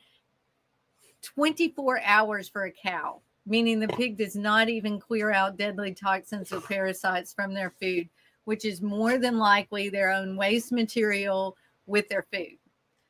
24 1.23 2.01
hours 2.05 2.49
for 2.49 2.65
a 2.65 2.73
cow 2.73 3.21
meaning 3.49 3.81
the 3.81 3.89
pig 3.89 4.17
does 4.19 4.37
not 4.37 4.69
even 4.69 5.01
clear 5.01 5.33
out 5.33 5.57
deadly 5.57 5.95
toxins 5.95 6.53
or 6.53 6.61
parasites 6.61 7.33
from 7.33 7.55
their 7.55 7.71
food, 7.81 8.09
which 8.45 8.65
is 8.65 8.83
more 8.83 9.19
than 9.19 9.39
likely 9.39 9.89
their 9.89 10.11
own 10.11 10.37
waste 10.37 10.71
material 10.71 11.57
with 11.87 12.09
their 12.09 12.27
food. 12.33 12.59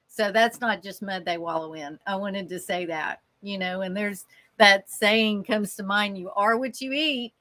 So 0.07 0.33
that's 0.33 0.61
not 0.61 0.83
just 0.83 1.03
mud 1.03 1.24
they 1.24 1.38
wallow 1.38 1.74
in. 1.74 1.98
I 2.07 2.16
wanted 2.16 2.48
to 2.51 2.61
say 2.61 2.87
that, 2.87 3.20
you 3.42 3.59
know, 3.59 3.83
and 3.83 3.96
there's 3.96 4.24
that 4.57 4.90
saying 4.90 5.44
comes 5.44 5.74
to 5.77 5.83
mind 5.83 6.16
you 6.16 6.31
are 6.31 6.57
what 6.57 6.81
you 6.81 6.92
eat. 6.92 7.35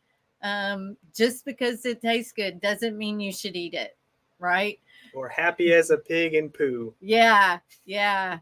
Um, 0.43 0.97
just 1.15 1.45
because 1.45 1.83
it 1.85 2.01
tastes 2.01 2.31
good 2.31 2.61
doesn't 2.61 2.97
mean 2.97 3.19
you 3.19 3.31
should 3.31 3.55
eat 3.55 3.73
it, 3.73 3.97
right? 4.37 4.79
Or 5.15 5.27
happy 5.27 5.73
as 5.73 5.89
a 5.89 5.97
pig 5.97 6.35
in 6.35 6.49
poo. 6.49 6.93
Yeah, 6.99 7.57
yeah 7.85 8.39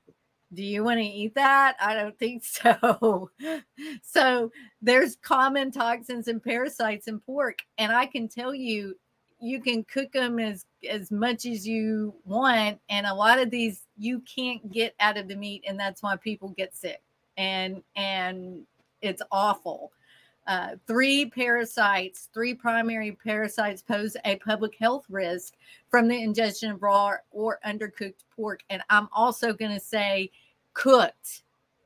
do 0.53 0.63
you 0.63 0.83
want 0.83 0.99
to 0.99 1.05
eat 1.05 1.35
that? 1.35 1.75
I 1.79 1.93
don't 1.95 2.17
think 2.17 2.43
so. 2.45 3.29
so 4.03 4.51
there's 4.81 5.15
common 5.17 5.71
toxins 5.71 6.27
and 6.27 6.43
parasites 6.43 7.07
in 7.07 7.19
pork, 7.19 7.59
and 7.77 7.91
I 7.91 8.05
can 8.05 8.27
tell 8.27 8.53
you, 8.53 8.95
you 9.39 9.61
can 9.61 9.83
cook 9.83 10.11
them 10.11 10.39
as 10.39 10.65
as 10.89 11.11
much 11.11 11.45
as 11.45 11.67
you 11.67 12.15
want, 12.25 12.79
and 12.89 13.05
a 13.05 13.13
lot 13.13 13.39
of 13.39 13.49
these 13.49 13.83
you 13.97 14.21
can't 14.21 14.71
get 14.71 14.95
out 14.99 15.17
of 15.17 15.27
the 15.27 15.35
meat, 15.35 15.63
and 15.67 15.79
that's 15.79 16.01
why 16.01 16.15
people 16.15 16.49
get 16.49 16.75
sick, 16.75 17.01
and 17.37 17.83
and 17.95 18.65
it's 19.01 19.21
awful. 19.31 19.91
Uh, 20.47 20.75
three 20.85 21.25
parasites, 21.25 22.29
three 22.31 22.53
primary 22.53 23.11
parasites 23.11 23.81
pose 23.81 24.15
a 24.25 24.35
public 24.37 24.75
health 24.77 25.05
risk 25.09 25.55
from 25.89 26.07
the 26.07 26.21
ingestion 26.21 26.71
of 26.71 26.83
raw 26.83 27.13
or 27.31 27.59
undercooked 27.65 28.23
pork. 28.35 28.61
And 28.69 28.83
I'm 28.89 29.09
also 29.11 29.53
going 29.53 29.73
to 29.73 29.79
say 29.79 30.29
cooked. 30.73 31.41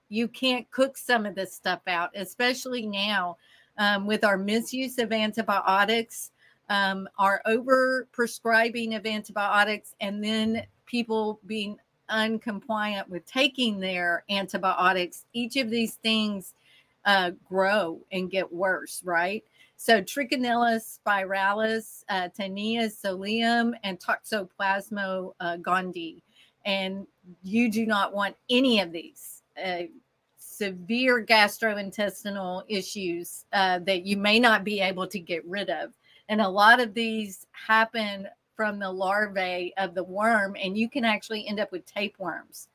You 0.09 0.27
can't 0.27 0.69
cook 0.71 0.97
some 0.97 1.25
of 1.25 1.35
this 1.35 1.53
stuff 1.53 1.81
out, 1.87 2.09
especially 2.15 2.85
now 2.85 3.37
um, 3.77 4.05
with 4.05 4.25
our 4.25 4.37
misuse 4.37 4.97
of 4.97 5.13
antibiotics, 5.13 6.31
um, 6.69 7.07
our 7.17 7.41
over 7.45 8.07
prescribing 8.11 8.95
of 8.95 9.05
antibiotics, 9.05 9.95
and 10.01 10.21
then 10.21 10.63
people 10.85 11.39
being 11.45 11.77
uncompliant 12.09 13.07
with 13.07 13.25
taking 13.25 13.79
their 13.79 14.25
antibiotics. 14.29 15.25
Each 15.31 15.55
of 15.55 15.69
these 15.69 15.95
things 15.95 16.55
uh, 17.09 17.31
grow 17.47 17.99
and 18.11 18.29
get 18.29 18.51
worse, 18.51 19.01
right? 19.03 19.43
So 19.77 20.01
Trichinella 20.01 20.79
spiralis, 20.79 22.03
uh, 22.09 22.29
solium, 22.37 23.73
and 23.83 23.99
Toxoplasma 23.99 25.31
uh, 25.39 25.57
gondii 25.57 26.21
and 26.65 27.07
you 27.41 27.71
do 27.71 27.85
not 27.85 28.13
want 28.13 28.35
any 28.49 28.79
of 28.79 28.91
these 28.91 29.41
uh, 29.63 29.83
severe 30.37 31.25
gastrointestinal 31.25 32.63
issues 32.67 33.45
uh, 33.53 33.79
that 33.79 34.05
you 34.05 34.17
may 34.17 34.39
not 34.39 34.63
be 34.63 34.79
able 34.79 35.07
to 35.07 35.19
get 35.19 35.45
rid 35.47 35.69
of. 35.69 35.91
And 36.27 36.41
a 36.41 36.47
lot 36.47 36.79
of 36.79 36.93
these 36.93 37.45
happen 37.51 38.27
from 38.55 38.77
the 38.77 38.91
larvae 38.91 39.73
of 39.77 39.95
the 39.95 40.03
worm, 40.03 40.55
and 40.61 40.77
you 40.77 40.89
can 40.89 41.05
actually 41.05 41.47
end 41.47 41.59
up 41.59 41.71
with 41.71 41.85
tapeworms. 41.85 42.67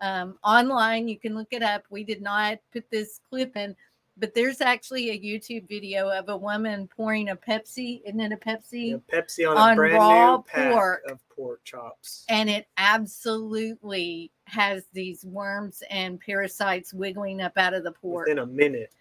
Um, 0.00 0.38
online, 0.44 1.08
you 1.08 1.18
can 1.18 1.34
look 1.34 1.48
it 1.52 1.62
up. 1.62 1.84
We 1.90 2.04
did 2.04 2.22
not 2.22 2.58
put 2.72 2.90
this 2.90 3.20
clip 3.28 3.56
in, 3.56 3.76
but 4.16 4.34
there's 4.34 4.60
actually 4.60 5.10
a 5.10 5.18
YouTube 5.18 5.68
video 5.68 6.08
of 6.10 6.28
a 6.28 6.36
woman 6.36 6.88
pouring 6.94 7.28
a 7.30 7.36
Pepsi, 7.36 8.02
isn't 8.04 8.20
it 8.20 8.32
a 8.32 8.36
Pepsi? 8.36 8.90
Yeah, 8.90 9.20
Pepsi 9.20 9.50
on, 9.50 9.56
On 9.56 9.72
a 9.72 9.76
brand 9.76 9.94
raw 9.96 10.36
new 10.36 10.42
pack 10.44 10.72
pork. 10.72 11.02
of 11.10 11.20
pork 11.28 11.64
chops. 11.64 12.24
and 12.28 12.48
it 12.48 12.66
absolutely 12.76 14.30
has 14.44 14.84
these 14.92 15.24
worms 15.24 15.82
and 15.90 16.20
parasites 16.20 16.92
wiggling 16.94 17.40
up 17.40 17.52
out 17.56 17.74
of 17.74 17.84
the 17.84 17.92
pork. 17.92 18.26
Within 18.26 18.38
a 18.42 18.46
minute. 18.46 18.92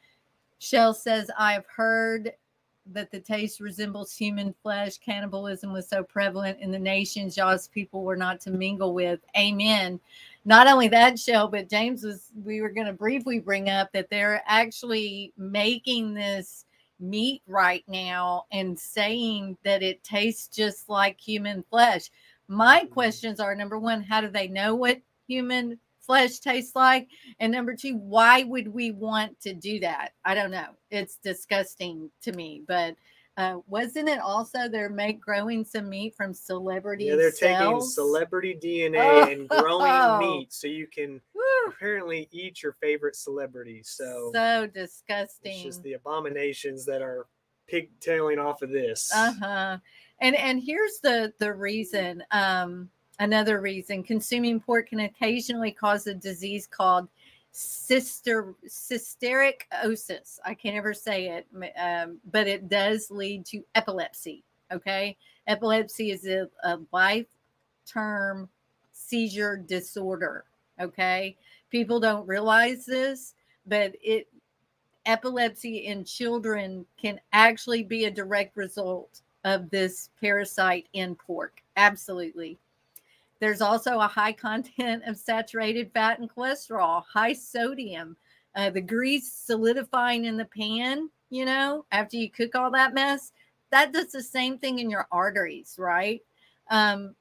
Shell 0.59 0.93
says, 0.93 1.31
I've 1.37 1.65
heard 1.65 2.33
that 2.91 3.11
the 3.11 3.19
taste 3.19 3.59
resembles 3.59 4.15
human 4.15 4.53
flesh. 4.63 4.97
Cannibalism 4.97 5.71
was 5.71 5.87
so 5.87 6.03
prevalent 6.03 6.59
in 6.59 6.71
the 6.71 6.79
nations 6.79 7.37
Yah's 7.37 7.67
people 7.67 8.03
were 8.03 8.15
not 8.17 8.41
to 8.41 8.51
mingle 8.51 8.93
with. 8.93 9.19
Amen. 9.37 9.99
Not 10.45 10.67
only 10.67 10.87
that, 10.87 11.19
Shell, 11.19 11.49
but 11.49 11.69
James 11.69 12.03
was, 12.03 12.31
we 12.43 12.61
were 12.61 12.69
going 12.69 12.87
to 12.87 12.93
briefly 12.93 13.39
bring 13.39 13.69
up 13.69 13.91
that 13.93 14.09
they're 14.09 14.41
actually 14.47 15.33
making 15.37 16.13
this 16.13 16.65
meat 16.99 17.41
right 17.47 17.83
now 17.87 18.45
and 18.51 18.77
saying 18.77 19.57
that 19.63 19.83
it 19.83 20.03
tastes 20.03 20.47
just 20.47 20.89
like 20.89 21.19
human 21.19 21.63
flesh. 21.69 22.09
My 22.47 22.81
mm-hmm. 22.81 22.93
questions 22.93 23.39
are 23.39 23.55
number 23.55 23.79
one, 23.79 24.01
how 24.01 24.21
do 24.21 24.29
they 24.29 24.47
know 24.47 24.75
what 24.75 24.99
human 25.27 25.79
flesh 25.99 26.39
tastes 26.39 26.75
like? 26.75 27.07
And 27.39 27.51
number 27.51 27.75
two, 27.75 27.95
why 27.97 28.43
would 28.43 28.67
we 28.67 28.91
want 28.91 29.39
to 29.41 29.53
do 29.53 29.79
that? 29.81 30.13
I 30.25 30.33
don't 30.33 30.51
know. 30.51 30.69
It's 30.89 31.17
disgusting 31.17 32.09
to 32.23 32.31
me. 32.31 32.63
But 32.67 32.95
uh, 33.39 33.57
wasn't 33.67 34.09
it 34.09 34.19
also 34.19 34.67
they're 34.67 34.89
make 34.89 35.21
growing 35.21 35.63
some 35.63 35.87
meat 35.89 36.13
from 36.15 36.33
celebrity 36.33 37.05
Yeah, 37.05 37.15
they're 37.15 37.31
taking 37.31 37.79
celebrity 37.81 38.53
DNA 38.61 39.31
and 39.31 39.47
growing 39.47 39.91
Oh. 39.91 40.19
meat 40.39 40.51
so 40.51 40.67
you 40.67 40.87
can 40.87 41.21
Woo, 41.33 41.41
apparently 41.69 42.27
eat 42.31 42.61
your 42.61 42.73
favorite 42.81 43.15
celebrity. 43.15 43.81
So, 43.83 44.31
so 44.35 44.63
it's 44.63 44.73
disgusting. 44.73 45.63
just 45.63 45.81
the 45.83 45.93
abominations 45.93 46.85
that 46.85 47.01
are 47.01 47.27
pigtailing 47.67 48.39
off 48.39 48.61
of 48.61 48.71
this. 48.71 49.09
uh-huh 49.15 49.77
and 50.19 50.35
and 50.35 50.61
here's 50.61 50.99
the 51.01 51.31
the 51.39 51.53
reason 51.53 52.21
um 52.31 52.89
another 53.19 53.61
reason 53.61 54.03
consuming 54.03 54.59
pork 54.59 54.89
can 54.89 54.99
occasionally 55.01 55.71
cause 55.71 56.07
a 56.07 56.13
disease 56.13 56.67
called 56.67 57.07
cyster 57.53 58.53
cysteriosis 58.67 60.39
i 60.45 60.53
can't 60.53 60.75
ever 60.75 60.93
say 60.93 61.27
it 61.29 61.47
um, 61.79 62.19
but 62.31 62.47
it 62.47 62.69
does 62.69 63.09
lead 63.09 63.45
to 63.45 63.63
epilepsy 63.75 64.43
okay 64.71 65.17
epilepsy 65.47 66.11
is 66.11 66.25
a, 66.27 66.47
a 66.63 66.79
life 66.91 67.25
term 67.87 68.47
seizure 68.91 69.57
disorder 69.57 70.45
okay 70.79 71.35
people 71.71 71.99
don't 71.99 72.27
realize 72.27 72.85
this 72.85 73.33
but 73.65 73.95
it 74.03 74.27
epilepsy 75.05 75.85
in 75.85 76.03
children 76.03 76.85
can 77.01 77.19
actually 77.33 77.83
be 77.83 78.05
a 78.05 78.11
direct 78.11 78.55
result 78.55 79.21
of 79.43 79.69
this 79.69 80.09
parasite 80.21 80.87
in 80.93 81.15
pork. 81.15 81.61
Absolutely. 81.77 82.57
There's 83.39 83.61
also 83.61 83.99
a 83.99 84.07
high 84.07 84.33
content 84.33 85.03
of 85.05 85.17
saturated 85.17 85.91
fat 85.93 86.19
and 86.19 86.29
cholesterol, 86.29 87.03
high 87.11 87.33
sodium, 87.33 88.17
uh, 88.55 88.69
the 88.69 88.81
grease 88.81 89.31
solidifying 89.31 90.25
in 90.25 90.35
the 90.37 90.45
pan, 90.45 91.09
you 91.29 91.45
know, 91.45 91.85
after 91.91 92.17
you 92.17 92.29
cook 92.29 92.55
all 92.55 92.71
that 92.71 92.93
mess. 92.93 93.31
That 93.71 93.93
does 93.93 94.11
the 94.11 94.23
same 94.23 94.57
thing 94.57 94.79
in 94.79 94.89
your 94.89 95.07
arteries, 95.11 95.75
right? 95.77 96.21
Um, 96.69 97.15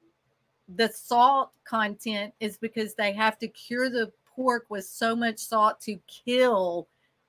the 0.75 0.89
salt 0.89 1.51
content 1.63 2.33
is 2.39 2.57
because 2.57 2.95
they 2.95 3.13
have 3.13 3.37
to 3.39 3.47
cure 3.47 3.89
the 3.89 4.11
pork 4.35 4.65
with 4.69 4.85
so 4.85 5.15
much 5.15 5.39
salt 5.39 5.79
to 5.81 5.99
kill 6.07 6.87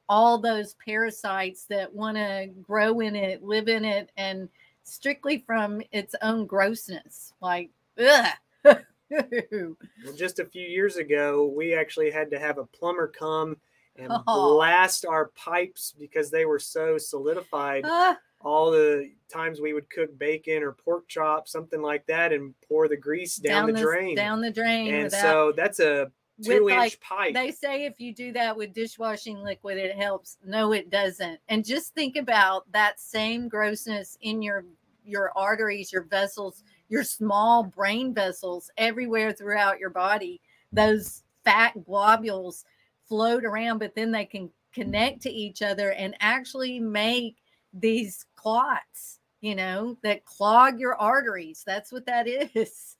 all 0.08 0.38
those 0.38 0.74
parasites 0.84 1.64
that 1.66 1.94
want 1.94 2.16
to 2.16 2.50
grow 2.62 3.00
in 3.00 3.14
it, 3.14 3.44
live 3.44 3.68
in 3.68 3.84
it, 3.84 4.10
and 4.16 4.48
strictly 4.82 5.38
from 5.46 5.80
its 5.92 6.14
own 6.22 6.46
grossness. 6.46 7.32
Like, 7.40 7.70
ugh. 7.98 8.26
well, 9.10 10.14
just 10.16 10.38
a 10.38 10.44
few 10.44 10.66
years 10.66 10.96
ago, 10.96 11.52
we 11.54 11.74
actually 11.74 12.10
had 12.10 12.30
to 12.30 12.38
have 12.38 12.58
a 12.58 12.64
plumber 12.66 13.08
come 13.08 13.56
and 13.96 14.10
Oh. 14.26 14.54
blast 14.54 15.04
our 15.04 15.28
pipes 15.28 15.94
because 15.98 16.30
they 16.30 16.44
were 16.44 16.58
so 16.58 16.96
solidified. 16.98 17.84
Ah, 17.86 18.16
All 18.40 18.70
the 18.70 19.10
times 19.28 19.60
we 19.60 19.72
would 19.72 19.90
cook 19.90 20.16
bacon 20.18 20.62
or 20.62 20.72
pork 20.72 21.08
chop, 21.08 21.48
something 21.48 21.82
like 21.82 22.06
that, 22.06 22.32
and 22.32 22.54
pour 22.66 22.88
the 22.88 22.96
grease 22.96 23.36
down, 23.36 23.72
the, 23.72 23.80
drain. 23.80 24.14
Down 24.16 24.40
the 24.40 24.50
drain. 24.50 24.94
and 24.94 25.04
without, 25.04 25.20
so 25.20 25.52
that's 25.54 25.80
a 25.80 26.10
two 26.42 26.68
inch 26.70 26.78
like, 26.78 27.00
pipe. 27.00 27.34
They 27.34 27.50
say 27.50 27.84
if 27.84 28.00
you 28.00 28.14
do 28.14 28.32
that 28.32 28.56
with 28.56 28.72
dishwashing 28.72 29.42
liquid, 29.42 29.76
it 29.76 29.94
helps. 29.94 30.38
No, 30.44 30.72
it 30.72 30.88
doesn't. 30.88 31.40
And 31.48 31.64
just 31.64 31.94
think 31.94 32.16
about 32.16 32.70
that 32.72 32.98
same 32.98 33.48
grossness 33.48 34.16
in 34.22 34.40
your 34.40 34.64
your 35.04 35.32
arteries, 35.36 35.92
your 35.92 36.02
vessels, 36.02 36.62
your 36.90 37.04
small 37.04 37.62
brain 37.62 38.12
vessels 38.12 38.70
everywhere 38.76 39.32
throughout 39.32 39.78
your 39.78 39.90
body. 39.90 40.40
Those 40.72 41.22
fat 41.44 41.84
globules 41.84 42.64
float 43.08 43.44
around, 43.44 43.78
but 43.78 43.94
then 43.94 44.10
they 44.12 44.26
can 44.26 44.50
connect 44.74 45.22
to 45.22 45.30
each 45.30 45.62
other 45.62 45.92
and 45.92 46.14
actually 46.20 46.78
make 46.78 47.36
these 47.72 48.26
clots, 48.36 49.20
you 49.40 49.54
know, 49.54 49.96
that 50.02 50.24
clog 50.24 50.78
your 50.78 50.96
arteries. 50.96 51.62
That's 51.64 51.90
what 51.92 52.06
that 52.06 52.28
is. 52.28 52.50
It's 52.54 52.96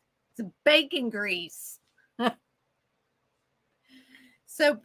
bacon 0.65 1.11
grease. 1.11 1.81
So 4.61 4.79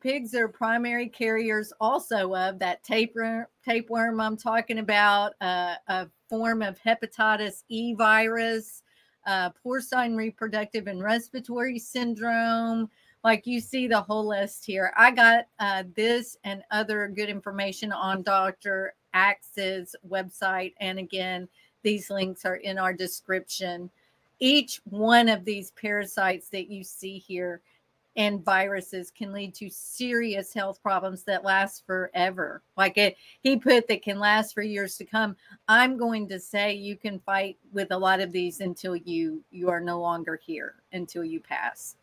pigs 0.00 0.34
are 0.34 0.48
primary 0.48 1.06
carriers 1.06 1.70
also 1.82 2.34
of 2.34 2.58
that 2.60 2.82
tapeworm, 2.82 3.44
tapeworm 3.62 4.22
I'm 4.22 4.38
talking 4.38 4.78
about, 4.78 5.34
uh, 5.42 5.74
a 5.86 6.08
form 6.30 6.62
of 6.62 6.80
hepatitis 6.80 7.62
E 7.68 7.92
virus, 7.92 8.82
uh, 9.26 9.50
porcine 9.62 10.16
reproductive 10.16 10.86
and 10.86 11.02
respiratory 11.02 11.78
syndrome. 11.78 12.88
Like 13.22 13.46
you 13.46 13.60
see 13.60 13.86
the 13.86 14.00
whole 14.00 14.26
list 14.26 14.64
here. 14.64 14.94
I 14.96 15.10
got 15.10 15.44
uh, 15.58 15.82
this 15.94 16.38
and 16.44 16.62
other 16.70 17.06
good 17.08 17.28
information 17.28 17.92
on 17.92 18.22
Dr. 18.22 18.94
Axe's 19.12 19.94
website. 20.08 20.72
And 20.80 20.98
again, 20.98 21.50
these 21.82 22.08
links 22.08 22.46
are 22.46 22.56
in 22.56 22.78
our 22.78 22.94
description. 22.94 23.90
Each 24.38 24.80
one 24.84 25.28
of 25.28 25.44
these 25.44 25.72
parasites 25.72 26.48
that 26.48 26.70
you 26.70 26.82
see 26.82 27.18
here 27.18 27.60
and 28.18 28.44
viruses 28.44 29.12
can 29.12 29.32
lead 29.32 29.54
to 29.54 29.70
serious 29.70 30.52
health 30.52 30.82
problems 30.82 31.22
that 31.22 31.44
last 31.44 31.86
forever. 31.86 32.62
Like 32.76 32.98
it, 32.98 33.16
he 33.42 33.56
put 33.56 33.86
that 33.86 34.02
can 34.02 34.18
last 34.18 34.52
for 34.52 34.62
years 34.62 34.96
to 34.96 35.04
come. 35.04 35.36
I'm 35.68 35.96
going 35.96 36.28
to 36.28 36.40
say 36.40 36.74
you 36.74 36.96
can 36.96 37.20
fight 37.20 37.56
with 37.72 37.92
a 37.92 37.98
lot 37.98 38.18
of 38.18 38.32
these 38.32 38.60
until 38.60 38.96
you 38.96 39.44
you 39.52 39.70
are 39.70 39.80
no 39.80 40.00
longer 40.00 40.38
here 40.44 40.74
until 40.92 41.24
you 41.24 41.38
pass. 41.38 41.94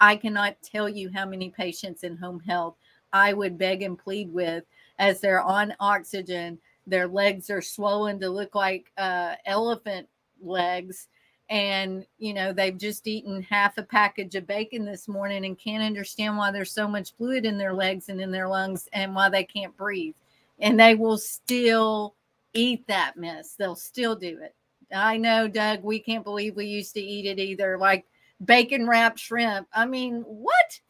I 0.00 0.16
cannot 0.16 0.56
tell 0.62 0.88
you 0.88 1.10
how 1.14 1.26
many 1.26 1.50
patients 1.50 2.02
in 2.02 2.16
home 2.16 2.40
health 2.40 2.76
I 3.12 3.34
would 3.34 3.58
beg 3.58 3.82
and 3.82 3.98
plead 3.98 4.32
with 4.32 4.64
as 4.98 5.20
they're 5.20 5.42
on 5.42 5.74
oxygen. 5.80 6.58
Their 6.86 7.06
legs 7.06 7.50
are 7.50 7.60
swollen 7.60 8.18
to 8.20 8.30
look 8.30 8.54
like 8.54 8.90
uh, 8.96 9.34
elephant 9.44 10.08
legs 10.40 11.08
and 11.50 12.04
you 12.18 12.34
know 12.34 12.52
they've 12.52 12.76
just 12.76 13.06
eaten 13.06 13.42
half 13.42 13.78
a 13.78 13.82
package 13.82 14.34
of 14.34 14.46
bacon 14.46 14.84
this 14.84 15.08
morning 15.08 15.46
and 15.46 15.58
can't 15.58 15.82
understand 15.82 16.36
why 16.36 16.50
there's 16.50 16.72
so 16.72 16.86
much 16.86 17.14
fluid 17.14 17.46
in 17.46 17.56
their 17.56 17.72
legs 17.72 18.08
and 18.08 18.20
in 18.20 18.30
their 18.30 18.48
lungs 18.48 18.88
and 18.92 19.14
why 19.14 19.28
they 19.28 19.44
can't 19.44 19.76
breathe. 19.76 20.14
And 20.60 20.78
they 20.78 20.94
will 20.94 21.18
still 21.18 22.14
eat 22.52 22.86
that 22.88 23.16
mess. 23.16 23.54
They'll 23.54 23.76
still 23.76 24.14
do 24.14 24.38
it. 24.42 24.54
I 24.94 25.16
know 25.16 25.48
doug 25.48 25.82
we 25.82 25.98
can't 25.98 26.24
believe 26.24 26.56
we 26.56 26.66
used 26.66 26.94
to 26.94 27.00
eat 27.00 27.26
it 27.26 27.38
either 27.38 27.78
like 27.78 28.06
bacon 28.44 28.86
wrapped 28.86 29.18
shrimp. 29.18 29.68
I 29.72 29.86
mean 29.86 30.22
what? 30.22 30.80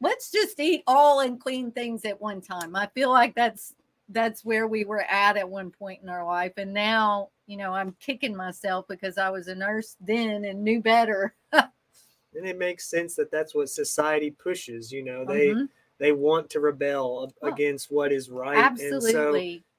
Let's 0.00 0.30
just 0.30 0.60
eat 0.60 0.82
all 0.86 1.20
unclean 1.20 1.72
things 1.72 2.04
at 2.04 2.20
one 2.20 2.40
time. 2.40 2.76
I 2.76 2.86
feel 2.88 3.10
like 3.10 3.34
that's 3.34 3.74
that's 4.10 4.44
where 4.44 4.68
we 4.68 4.84
were 4.84 5.02
at 5.02 5.36
at 5.36 5.48
one 5.48 5.70
point 5.70 6.02
in 6.02 6.08
our 6.08 6.24
life. 6.24 6.52
And 6.56 6.72
now 6.72 7.30
you 7.46 7.56
know 7.56 7.72
i'm 7.72 7.94
kicking 8.00 8.34
myself 8.36 8.86
because 8.88 9.18
i 9.18 9.28
was 9.30 9.48
a 9.48 9.54
nurse 9.54 9.96
then 10.00 10.44
and 10.44 10.62
knew 10.62 10.80
better 10.80 11.34
and 11.52 12.46
it 12.46 12.58
makes 12.58 12.88
sense 12.90 13.14
that 13.14 13.30
that's 13.30 13.54
what 13.54 13.70
society 13.70 14.30
pushes. 14.30 14.92
You 14.92 15.02
know, 15.04 15.24
they 15.24 15.48
Mhm. 15.54 15.68
they 15.98 16.12
want 16.12 16.50
to 16.50 16.60
rebel 16.60 17.32
Oh, 17.40 17.48
against 17.48 17.90
what 17.90 18.12
is 18.12 18.28
right, 18.28 18.78
and 18.78 19.02
so 19.02 19.32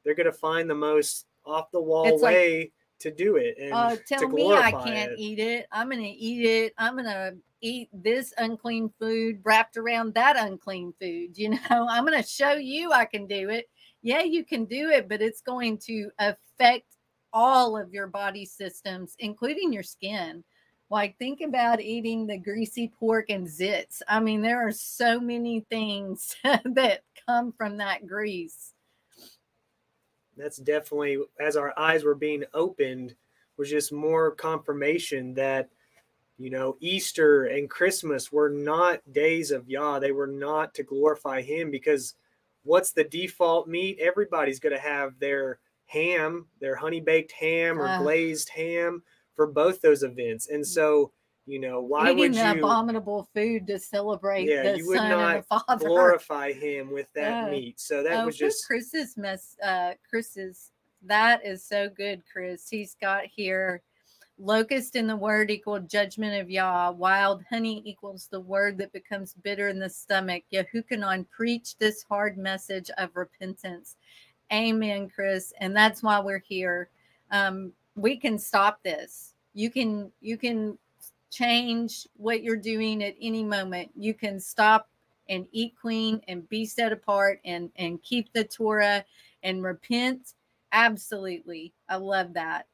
they're 0.03 0.15
going 0.15 0.25
to 0.25 0.31
find 0.31 0.67
the 0.67 0.73
most 0.73 1.27
off 1.45 1.69
the 1.71 1.79
wall 1.81 2.17
like- 2.19 2.33
way 2.33 2.71
to 2.99 3.11
do 3.11 3.35
it 3.35 3.55
and 3.59 3.73
oh 3.73 3.95
to 3.95 4.03
tell 4.07 4.27
me 4.27 4.51
i 4.51 4.71
can't 4.71 5.11
it. 5.11 5.19
eat 5.19 5.37
it 5.37 5.67
i'm 5.71 5.87
gonna 5.87 6.01
eat 6.01 6.43
it 6.43 6.73
i'm 6.79 6.95
gonna 6.95 7.33
eat 7.61 7.89
this 7.93 8.33
unclean 8.39 8.91
food 8.99 9.39
wrapped 9.43 9.77
around 9.77 10.15
that 10.15 10.35
unclean 10.35 10.91
food 10.99 11.37
you 11.37 11.49
know 11.69 11.87
i'm 11.87 12.03
gonna 12.05 12.23
show 12.23 12.53
you 12.53 12.91
i 12.91 13.05
can 13.05 13.27
do 13.27 13.49
it 13.51 13.69
yeah 14.01 14.23
you 14.23 14.43
can 14.43 14.65
do 14.65 14.89
it 14.89 15.07
but 15.07 15.21
it's 15.21 15.41
going 15.41 15.77
to 15.77 16.09
affect 16.17 16.96
all 17.33 17.77
of 17.77 17.93
your 17.93 18.07
body 18.07 18.45
systems 18.45 19.15
including 19.19 19.71
your 19.71 19.83
skin 19.83 20.43
like 20.89 21.17
think 21.17 21.41
about 21.41 21.81
eating 21.81 22.25
the 22.25 22.37
greasy 22.37 22.91
pork 22.99 23.25
and 23.29 23.47
zits 23.47 24.01
i 24.07 24.19
mean 24.19 24.41
there 24.41 24.65
are 24.65 24.71
so 24.71 25.19
many 25.19 25.65
things 25.69 26.35
that 26.43 27.01
come 27.27 27.51
from 27.51 27.77
that 27.77 28.07
grease 28.07 28.73
That's 30.37 30.57
definitely 30.57 31.17
as 31.39 31.57
our 31.57 31.73
eyes 31.77 32.03
were 32.03 32.15
being 32.15 32.43
opened 32.53 33.15
was 33.57 33.69
just 33.69 33.91
more 33.91 34.31
confirmation 34.31 35.33
that 35.33 35.69
you 36.37 36.49
know 36.49 36.77
Easter 36.79 37.45
and 37.45 37.69
Christmas 37.69 38.31
were 38.31 38.49
not 38.49 39.01
days 39.11 39.51
of 39.51 39.67
Yah. 39.67 39.99
They 39.99 40.11
were 40.11 40.27
not 40.27 40.73
to 40.75 40.83
glorify 40.83 41.41
Him 41.41 41.71
because 41.71 42.13
what's 42.63 42.91
the 42.91 43.03
default 43.03 43.67
meat? 43.67 43.97
Everybody's 43.99 44.59
going 44.59 44.75
to 44.75 44.81
have 44.81 45.17
their 45.19 45.59
ham, 45.87 46.47
their 46.59 46.75
honey 46.75 47.01
baked 47.01 47.31
ham 47.31 47.79
or 47.79 47.87
Ah. 47.87 47.97
glazed 47.97 48.49
ham 48.49 49.03
for 49.35 49.47
both 49.47 49.81
those 49.81 50.03
events. 50.03 50.49
And 50.49 50.65
so, 50.65 51.11
you 51.45 51.59
know, 51.59 51.81
why 51.81 52.11
would 52.11 52.35
you 52.35 52.41
abominable 52.41 53.29
food 53.33 53.67
to 53.67 53.79
celebrate 53.79 54.47
Yeah, 54.47 54.75
you 54.75 54.87
would 54.87 54.97
son 54.97 55.09
not 55.09 55.47
father. 55.47 55.87
glorify 55.87 56.51
Him 56.51 56.91
with 56.91 57.11
that 57.13 57.45
Oh. 57.45 57.51
meat? 57.51 57.79
So 57.79 58.03
that 58.03 58.21
oh, 58.21 58.25
was 58.25 58.37
just 58.37 58.65
Chris's 58.67 59.17
mess. 59.17 59.55
Uh, 59.63 59.93
Chris's 60.09 60.71
that 61.03 61.45
is 61.45 61.63
so 61.63 61.89
good, 61.89 62.23
Chris. 62.31 62.69
He's 62.69 62.95
got 62.95 63.25
here. 63.25 63.81
Locust 64.39 64.95
in 64.95 65.07
the 65.07 65.15
word 65.15 65.49
equal 65.49 65.79
judgment 65.79 66.39
of 66.39 66.49
Yah. 66.49 66.91
Wild 66.91 67.43
honey 67.49 67.81
equals 67.85 68.27
the 68.27 68.39
word 68.39 68.77
that 68.77 68.91
becomes 68.93 69.33
bitter 69.33 69.67
in 69.69 69.79
the 69.79 69.89
stomach. 69.89 70.43
Yahukanon 70.53 71.27
preach 71.29 71.77
this 71.77 72.03
hard 72.03 72.37
message 72.37 72.91
of 72.97 73.15
repentance. 73.15 73.95
Amen, 74.51 75.09
Chris. 75.09 75.53
And 75.59 75.75
that's 75.75 76.01
why 76.01 76.19
we're 76.19 76.43
here. 76.47 76.89
Um, 77.31 77.73
we 77.95 78.15
can 78.17 78.39
stop 78.39 78.81
this. 78.83 79.33
You 79.53 79.69
can 79.69 80.11
you 80.21 80.37
can 80.37 80.77
change 81.31 82.07
what 82.15 82.43
you're 82.43 82.55
doing 82.55 83.03
at 83.03 83.15
any 83.21 83.43
moment. 83.43 83.91
You 83.95 84.13
can 84.13 84.39
stop 84.39 84.89
and 85.29 85.45
eat 85.51 85.73
clean 85.79 86.21
and 86.27 86.47
be 86.47 86.65
set 86.65 86.91
apart 86.91 87.39
and 87.43 87.69
and 87.75 88.01
keep 88.01 88.31
the 88.33 88.43
Torah 88.43 89.03
and 89.43 89.63
repent. 89.63 90.33
Absolutely. 90.71 91.73
I 91.89 91.97
love 91.97 92.33
that. 92.33 92.67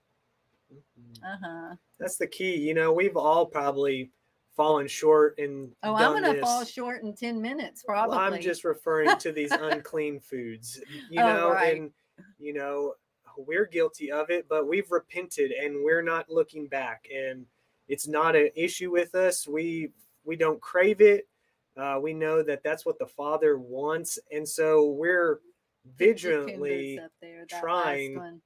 Uh-huh. 1.23 1.75
That's 1.99 2.17
the 2.17 2.27
key. 2.27 2.55
You 2.57 2.73
know, 2.73 2.91
we've 2.91 3.17
all 3.17 3.45
probably 3.45 4.11
fallen 4.55 4.87
short 4.87 5.37
and 5.39 5.73
Oh, 5.83 5.95
I'm 5.95 6.13
gonna 6.13 6.33
this. 6.33 6.41
fall 6.41 6.63
short 6.65 7.03
in 7.03 7.13
10 7.15 7.41
minutes, 7.41 7.83
Well, 7.87 8.05
probably. 8.07 8.17
I'm 8.37 8.41
just 8.41 8.63
referring 8.63 9.17
to 9.17 9.31
these 9.31 9.51
unclean 9.51 10.19
foods. 10.19 10.79
You 11.09 11.21
Oh, 11.21 11.27
know, 11.27 11.49
right. 11.51 11.75
and 11.77 11.91
you 12.37 12.53
know, 12.53 12.93
we're 13.37 13.65
guilty 13.65 14.11
of 14.11 14.29
it, 14.29 14.47
but 14.47 14.67
we've 14.67 14.91
repented 14.91 15.51
and 15.51 15.83
we're 15.83 16.03
not 16.03 16.29
looking 16.29 16.67
back. 16.67 17.07
And 17.13 17.47
it's 17.87 18.07
not 18.07 18.35
an 18.35 18.49
issue 18.55 18.91
with 18.91 19.15
us. 19.15 19.47
We 19.47 19.91
we 20.23 20.35
don't 20.35 20.61
crave 20.61 21.01
it. 21.01 21.27
Uh, 21.75 21.99
we 22.01 22.13
know 22.13 22.43
that 22.43 22.63
that's 22.63 22.85
what 22.85 22.99
the 22.99 23.07
Father 23.07 23.57
wants, 23.57 24.19
and 24.31 24.47
so 24.47 24.89
we're 24.91 25.37
Put 25.37 25.97
the 25.97 26.13
cucumbers 26.13 26.21
vigilantly 26.21 26.99
there, 27.21 27.45
trying- 27.49 28.41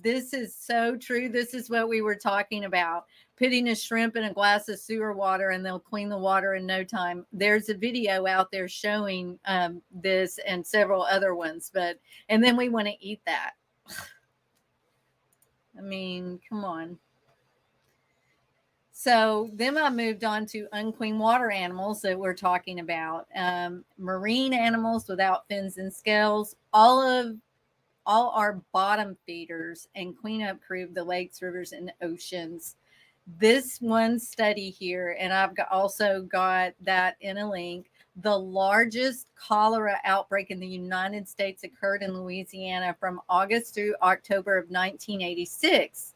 This 0.00 0.32
is 0.32 0.54
so 0.56 0.96
true. 0.96 1.28
This 1.28 1.52
is 1.54 1.68
what 1.68 1.88
we 1.88 2.00
were 2.02 2.14
talking 2.14 2.64
about. 2.64 3.04
Putting 3.38 3.68
a 3.68 3.74
shrimp 3.74 4.16
in 4.16 4.24
a 4.24 4.32
glass 4.32 4.68
of 4.68 4.80
sewer 4.80 5.12
water 5.12 5.50
and 5.50 5.64
they'll 5.64 5.78
clean 5.78 6.08
the 6.08 6.18
water 6.18 6.54
in 6.54 6.66
no 6.66 6.82
time. 6.82 7.24
There's 7.32 7.68
a 7.68 7.74
video 7.74 8.26
out 8.26 8.50
there 8.50 8.68
showing 8.68 9.38
um, 9.44 9.80
this 9.92 10.38
and 10.46 10.66
several 10.66 11.02
other 11.02 11.34
ones, 11.34 11.70
but 11.72 12.00
and 12.28 12.42
then 12.42 12.56
we 12.56 12.68
want 12.68 12.88
to 12.88 12.94
eat 13.00 13.20
that. 13.26 13.52
I 15.78 15.80
mean, 15.80 16.40
come 16.48 16.64
on. 16.64 16.98
So 19.00 19.48
then 19.52 19.78
I 19.78 19.90
moved 19.90 20.24
on 20.24 20.44
to 20.46 20.66
unclean 20.72 21.20
water 21.20 21.52
animals 21.52 22.02
that 22.02 22.18
we're 22.18 22.34
talking 22.34 22.80
about. 22.80 23.28
Um, 23.36 23.84
marine 23.96 24.52
animals 24.52 25.06
without 25.06 25.46
fins 25.46 25.78
and 25.78 25.94
scales. 25.94 26.56
All 26.72 27.00
of 27.00 27.36
all 28.04 28.30
our 28.30 28.60
bottom 28.72 29.16
feeders 29.24 29.86
and 29.94 30.18
cleanup 30.18 30.60
crew 30.60 30.82
of 30.82 30.94
the 30.94 31.04
lakes, 31.04 31.42
rivers, 31.42 31.72
and 31.72 31.92
oceans. 32.02 32.74
This 33.36 33.80
one 33.80 34.18
study 34.18 34.70
here, 34.70 35.16
and 35.18 35.32
I've 35.32 35.54
also 35.70 36.22
got 36.22 36.72
that 36.80 37.16
in 37.20 37.38
a 37.38 37.48
link. 37.48 37.90
The 38.16 38.36
largest 38.36 39.28
cholera 39.36 39.98
outbreak 40.04 40.50
in 40.50 40.58
the 40.58 40.66
United 40.66 41.28
States 41.28 41.62
occurred 41.62 42.02
in 42.02 42.14
Louisiana 42.14 42.96
from 42.98 43.20
August 43.28 43.74
through 43.74 43.94
October 44.02 44.56
of 44.56 44.70
1986 44.70 46.14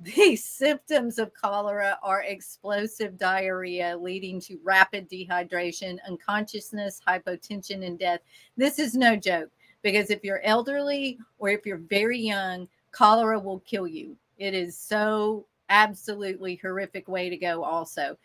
the 0.00 0.36
symptoms 0.36 1.18
of 1.18 1.32
cholera 1.34 1.98
are 2.02 2.22
explosive 2.22 3.16
diarrhea 3.16 3.96
leading 3.96 4.40
to 4.42 4.58
rapid 4.62 5.08
dehydration, 5.08 5.98
unconsciousness, 6.06 7.00
hypotension, 7.06 7.86
and 7.86 7.98
death. 7.98 8.20
This 8.56 8.78
is 8.78 8.94
no 8.94 9.16
joke 9.16 9.50
because 9.82 10.10
if 10.10 10.24
you're 10.24 10.42
elderly 10.42 11.18
or 11.38 11.48
if 11.48 11.64
you're 11.64 11.78
very 11.78 12.18
young, 12.18 12.68
cholera 12.92 13.38
will 13.38 13.60
kill 13.60 13.86
you. 13.86 14.16
It 14.38 14.54
is 14.54 14.76
so 14.76 15.46
absolutely 15.68 16.56
horrific 16.56 17.08
way 17.08 17.28
to 17.30 17.36
go 17.36 17.62
also. 17.62 18.16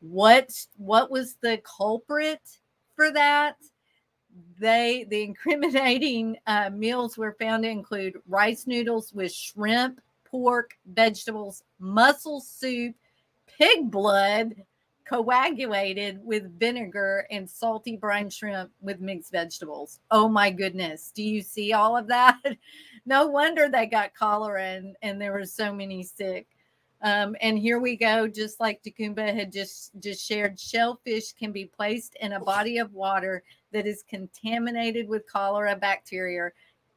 What 0.00 0.50
what 0.76 1.10
was 1.10 1.36
the 1.42 1.60
culprit 1.64 2.40
for 2.94 3.10
that? 3.12 3.56
They 4.58 5.06
the 5.08 5.22
incriminating 5.24 6.36
uh, 6.46 6.70
meals 6.70 7.16
were 7.16 7.36
found 7.38 7.64
to 7.64 7.68
include 7.68 8.20
rice 8.28 8.66
noodles 8.66 9.12
with 9.12 9.32
shrimp 9.32 10.00
pork, 10.24 10.76
vegetables, 10.86 11.62
mussel 11.78 12.40
soup, 12.40 12.94
pig 13.46 13.90
blood 13.90 14.54
coagulated 15.08 16.20
with 16.22 16.58
vinegar 16.58 17.26
and 17.30 17.48
salty 17.48 17.96
brine 17.96 18.28
shrimp 18.28 18.70
with 18.80 19.00
mixed 19.00 19.32
vegetables. 19.32 20.00
Oh 20.10 20.28
my 20.28 20.50
goodness. 20.50 21.10
Do 21.14 21.22
you 21.22 21.40
see 21.40 21.72
all 21.72 21.96
of 21.96 22.08
that? 22.08 22.38
no 23.06 23.26
wonder 23.26 23.68
they 23.68 23.86
got 23.86 24.14
cholera 24.14 24.62
and, 24.62 24.96
and 25.00 25.20
there 25.20 25.32
were 25.32 25.46
so 25.46 25.72
many 25.72 26.02
sick. 26.02 26.46
Um, 27.00 27.36
and 27.40 27.58
here 27.58 27.78
we 27.78 27.96
go, 27.96 28.26
just 28.26 28.58
like 28.58 28.82
Takumba 28.82 29.32
had 29.32 29.52
just 29.52 29.92
just 30.00 30.26
shared, 30.26 30.58
shellfish 30.58 31.32
can 31.32 31.52
be 31.52 31.64
placed 31.64 32.16
in 32.20 32.32
a 32.32 32.40
body 32.40 32.78
of 32.78 32.92
water 32.92 33.44
that 33.72 33.86
is 33.86 34.02
contaminated 34.08 35.08
with 35.08 35.30
cholera 35.30 35.76
bacteria, 35.76 36.50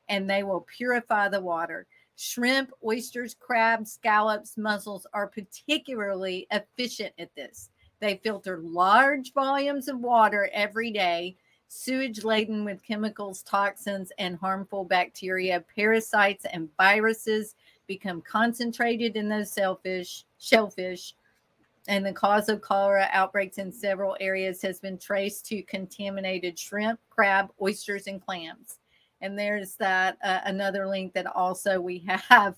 and 0.09 0.27
they 0.27 0.41
will 0.43 0.65
purify 0.75 1.29
the 1.29 1.41
water. 1.41 1.85
Shrimp, 2.15 2.71
oysters, 2.83 3.35
crabs, 3.39 3.93
scallops, 3.93 4.57
mussels 4.57 5.05
are 5.13 5.27
particularly 5.27 6.47
efficient 6.51 7.13
at 7.19 7.33
this. 7.35 7.69
They 7.99 8.19
filter 8.23 8.59
large 8.59 9.33
volumes 9.33 9.87
of 9.87 9.99
water 9.99 10.49
every 10.51 10.89
day, 10.91 11.35
sewage 11.67 12.23
laden 12.23 12.65
with 12.65 12.83
chemicals, 12.83 13.43
toxins, 13.43 14.11
and 14.17 14.35
harmful 14.35 14.83
bacteria, 14.83 15.63
parasites, 15.75 16.45
and 16.45 16.69
viruses 16.75 17.55
become 17.93 18.21
concentrated 18.21 19.15
in 19.15 19.29
those 19.29 19.53
shellfish, 19.53 20.25
shellfish. 20.39 21.15
And 21.87 22.05
the 22.05 22.13
cause 22.13 22.47
of 22.47 22.61
cholera 22.61 23.09
outbreaks 23.11 23.57
in 23.57 23.71
several 23.71 24.15
areas 24.19 24.61
has 24.61 24.79
been 24.79 24.97
traced 24.97 25.45
to 25.47 25.63
contaminated 25.63 26.57
shrimp, 26.57 26.99
crab, 27.09 27.51
oysters, 27.59 28.07
and 28.07 28.21
clams 28.21 28.77
and 29.21 29.37
there's 29.37 29.75
that 29.75 30.17
uh, 30.23 30.39
another 30.45 30.87
link 30.87 31.13
that 31.13 31.27
also 31.27 31.79
we 31.79 31.99
have 32.29 32.57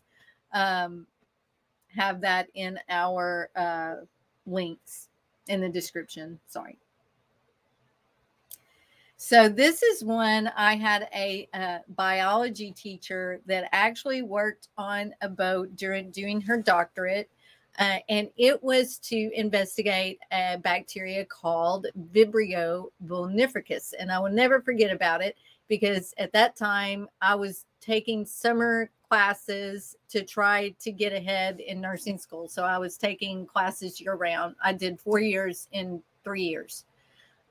um, 0.53 1.05
have 1.95 2.21
that 2.21 2.47
in 2.55 2.79
our 2.89 3.49
uh, 3.55 3.95
links 4.45 5.09
in 5.47 5.61
the 5.61 5.69
description 5.69 6.39
sorry 6.47 6.77
so 9.23 9.47
this 9.47 9.81
is 9.81 10.03
one 10.03 10.51
i 10.57 10.75
had 10.75 11.07
a, 11.15 11.47
a 11.53 11.57
uh, 11.57 11.79
biology 11.95 12.73
teacher 12.73 13.39
that 13.45 13.69
actually 13.71 14.21
worked 14.21 14.67
on 14.77 15.13
a 15.21 15.29
boat 15.29 15.73
during 15.77 16.11
doing 16.11 16.41
her 16.41 16.61
doctorate 16.61 17.29
uh, 17.79 17.99
and 18.09 18.29
it 18.37 18.61
was 18.61 18.99
to 18.99 19.31
investigate 19.33 20.19
a 20.31 20.57
bacteria 20.57 21.25
called 21.25 21.87
Vibrio 22.11 22.87
vulnificus. 23.05 23.93
And 23.97 24.11
I 24.11 24.19
will 24.19 24.31
never 24.31 24.61
forget 24.61 24.91
about 24.91 25.23
it 25.23 25.35
because 25.67 26.13
at 26.19 26.31
that 26.33 26.55
time 26.55 27.07
I 27.19 27.33
was 27.33 27.65
taking 27.81 28.25
summer 28.25 28.91
classes 29.09 29.95
to 30.09 30.23
try 30.23 30.75
to 30.81 30.91
get 30.91 31.13
ahead 31.13 31.61
in 31.61 31.81
nursing 31.81 32.19
school. 32.19 32.47
So 32.47 32.63
I 32.63 32.77
was 32.77 32.95
taking 32.95 33.47
classes 33.47 33.99
year 33.99 34.15
round. 34.15 34.55
I 34.63 34.73
did 34.73 34.99
four 34.99 35.19
years 35.19 35.67
in 35.71 36.01
three 36.23 36.43
years. 36.43 36.85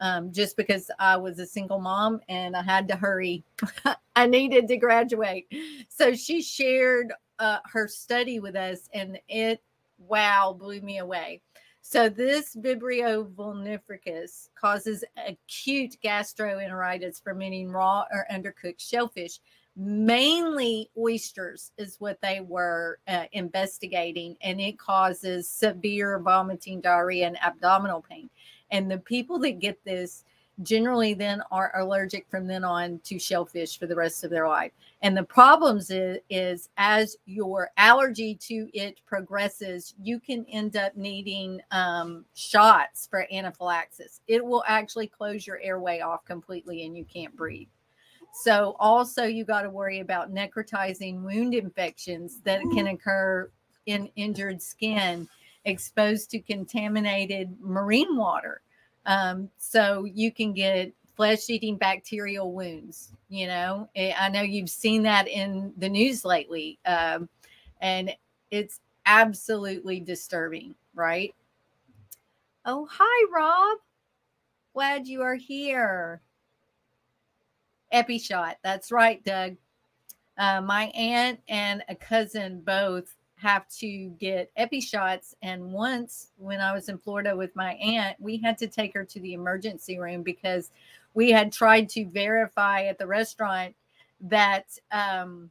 Um, 0.03 0.33
just 0.33 0.57
because 0.57 0.91
I 0.99 1.17
was 1.17 1.39
a 1.39 1.47
single 1.47 1.79
mom 1.79 2.21
and 2.29 2.57
I 2.57 2.63
had 2.65 2.89
to 2.89 2.97
hurry. 2.97 3.45
I 4.17 4.27
needed 4.27 4.67
to 4.67 4.77
graduate. 4.77 5.47
So 5.89 6.13
she 6.13 6.43
shared 6.43 7.13
uh, 7.39 7.59
her 7.73 7.87
study 7.87 8.41
with 8.41 8.57
us, 8.57 8.89
and 8.93 9.19
it, 9.29 9.63
wow, 9.99 10.57
blew 10.59 10.81
me 10.81 10.99
away. 10.99 11.41
So 11.83 12.09
this 12.09 12.57
Vibrio 12.57 13.29
vulnificus 13.33 14.49
causes 14.55 15.05
acute 15.27 15.97
gastroenteritis 16.05 17.23
from 17.23 17.43
eating 17.43 17.71
raw 17.71 18.05
or 18.13 18.27
undercooked 18.31 18.81
shellfish. 18.81 19.41
Mainly 19.75 20.91
oysters 20.99 21.73
is 21.79 21.97
what 21.99 22.21
they 22.21 22.41
were 22.41 22.99
uh, 23.09 23.25
investigating, 23.33 24.37
and 24.43 24.61
it 24.61 24.79
causes 24.79 25.49
severe 25.49 26.21
vomiting, 26.21 26.81
diarrhea, 26.81 27.27
and 27.27 27.43
abdominal 27.43 28.03
pain. 28.03 28.31
And 28.73 28.91
the 28.91 28.99
people 28.99 29.39
that 29.41 29.61
get 29.61 29.79
this 29.85 30.25
generally 30.63 31.15
then 31.15 31.43
are 31.51 31.73
allergic 31.77 32.27
from 32.29 32.47
then 32.47 32.65
on 32.65 33.01
to 33.05 33.19
shellfish 33.19 33.79
for 33.79 33.87
the 33.87 33.95
rest 33.95 34.25
of 34.25 34.31
their 34.31 34.49
life. 34.49 34.73
And 35.03 35.17
the 35.17 35.23
problems 35.23 35.91
is, 35.91 36.19
is 36.29 36.69
as 36.77 37.17
your 37.27 37.71
allergy 37.77 38.35
to 38.43 38.69
it 38.75 39.01
progresses, 39.07 39.95
you 40.03 40.21
can 40.21 40.45
end 40.47 40.77
up 40.77 40.97
needing 40.97 41.61
um, 41.71 42.25
shots 42.35 43.07
for 43.11 43.27
anaphylaxis. 43.33 44.21
It 44.27 44.45
will 44.45 44.65
actually 44.67 45.07
close 45.07 45.47
your 45.47 45.59
airway 45.61 46.01
off 46.01 46.25
completely 46.25 46.85
and 46.85 46.97
you 46.97 47.05
can't 47.05 47.37
breathe. 47.37 47.69
So, 48.35 48.77
also, 48.81 49.25
you 49.25 49.45
got 49.45 49.63
to 49.63 49.69
worry 49.69 50.01
about 50.01 50.33
necrotizing 50.33 51.21
wound 51.21 51.55
infections 51.55 52.41
that 52.45 52.63
can 52.73 52.87
occur 52.87 53.51
in 53.85 54.09
injured 54.17 54.63
skin 54.63 55.29
exposed 55.65 56.31
to 56.31 56.41
contaminated 56.41 57.57
marine 57.61 58.17
water. 58.17 58.63
Um, 59.07 59.49
so 59.59 60.05
you 60.05 60.33
can 60.33 60.53
get 60.53 60.93
flesh 61.17 61.49
eating 61.51 61.77
bacterial 61.77 62.53
wounds. 62.53 63.13
You 63.29 63.47
know, 63.47 63.89
eh, 63.97 64.13
I 64.19 64.29
know 64.29 64.43
you've 64.43 64.71
seen 64.71 65.03
that 65.03 65.29
in 65.29 65.73
the 65.77 65.89
news 65.89 66.25
lately. 66.25 66.79
Um, 66.87 67.29
and 67.81 68.15
it's 68.51 68.81
absolutely 69.07 70.01
disturbing, 70.01 70.75
right? 70.95 71.35
Oh, 72.65 72.89
hi, 72.91 73.27
Rob. 73.35 73.79
Glad 74.73 75.07
you 75.07 75.23
are 75.23 75.35
here. 75.35 76.21
Epi 77.91 78.19
shot. 78.19 78.57
That's 78.63 78.91
right, 78.91 79.23
Doug. 79.25 79.57
Uh, 80.39 80.61
my 80.63 80.85
aunt 80.95 81.41
and 81.49 81.85
a 81.89 81.95
cousin 81.95 82.61
both 82.61 83.15
have 83.43 83.69
to 83.69 84.09
get 84.21 84.51
epi 84.57 84.81
shots. 84.81 85.35
And 85.43 85.73
once 85.73 86.29
when 86.37 86.61
I 86.61 86.73
was 86.73 86.89
in 86.89 86.99
Florida 86.99 87.37
with 87.37 87.55
my 87.57 87.75
aunt, 87.75 88.17
we 88.21 88.37
had 88.37 88.57
to 88.59 88.69
take 88.69 88.95
her 88.95 89.05
to 89.05 89.21
the 89.21 89.35
emergency 89.35 89.99
room 89.99 90.23
because 90.23 90.71
we 91.15 91.31
had 91.31 91.53
tried 91.53 91.89
to 91.91 92.07
verify 92.07 92.85
at 92.85 92.99
the 92.99 93.07
restaurant 93.07 93.75
that 94.23 94.67
um, 94.93 95.51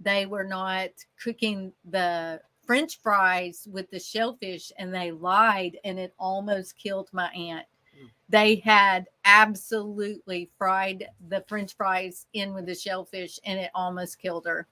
they 0.00 0.26
were 0.26 0.44
not 0.44 0.90
cooking 1.22 1.72
the 1.90 2.40
french 2.66 2.98
fries 3.02 3.68
with 3.70 3.90
the 3.90 4.00
shellfish 4.00 4.72
and 4.78 4.94
they 4.94 5.10
lied 5.10 5.78
and 5.84 5.98
it 5.98 6.14
almost 6.18 6.78
killed 6.78 7.10
my 7.12 7.28
aunt 7.28 7.66
hmm. 7.94 8.06
they 8.30 8.56
had 8.56 9.06
absolutely 9.26 10.50
fried 10.56 11.06
the 11.28 11.44
french 11.46 11.76
fries 11.76 12.26
in 12.32 12.54
with 12.54 12.64
the 12.64 12.74
shellfish 12.74 13.38
and 13.44 13.60
it 13.60 13.70
almost 13.74 14.18
killed 14.18 14.46
her 14.46 14.66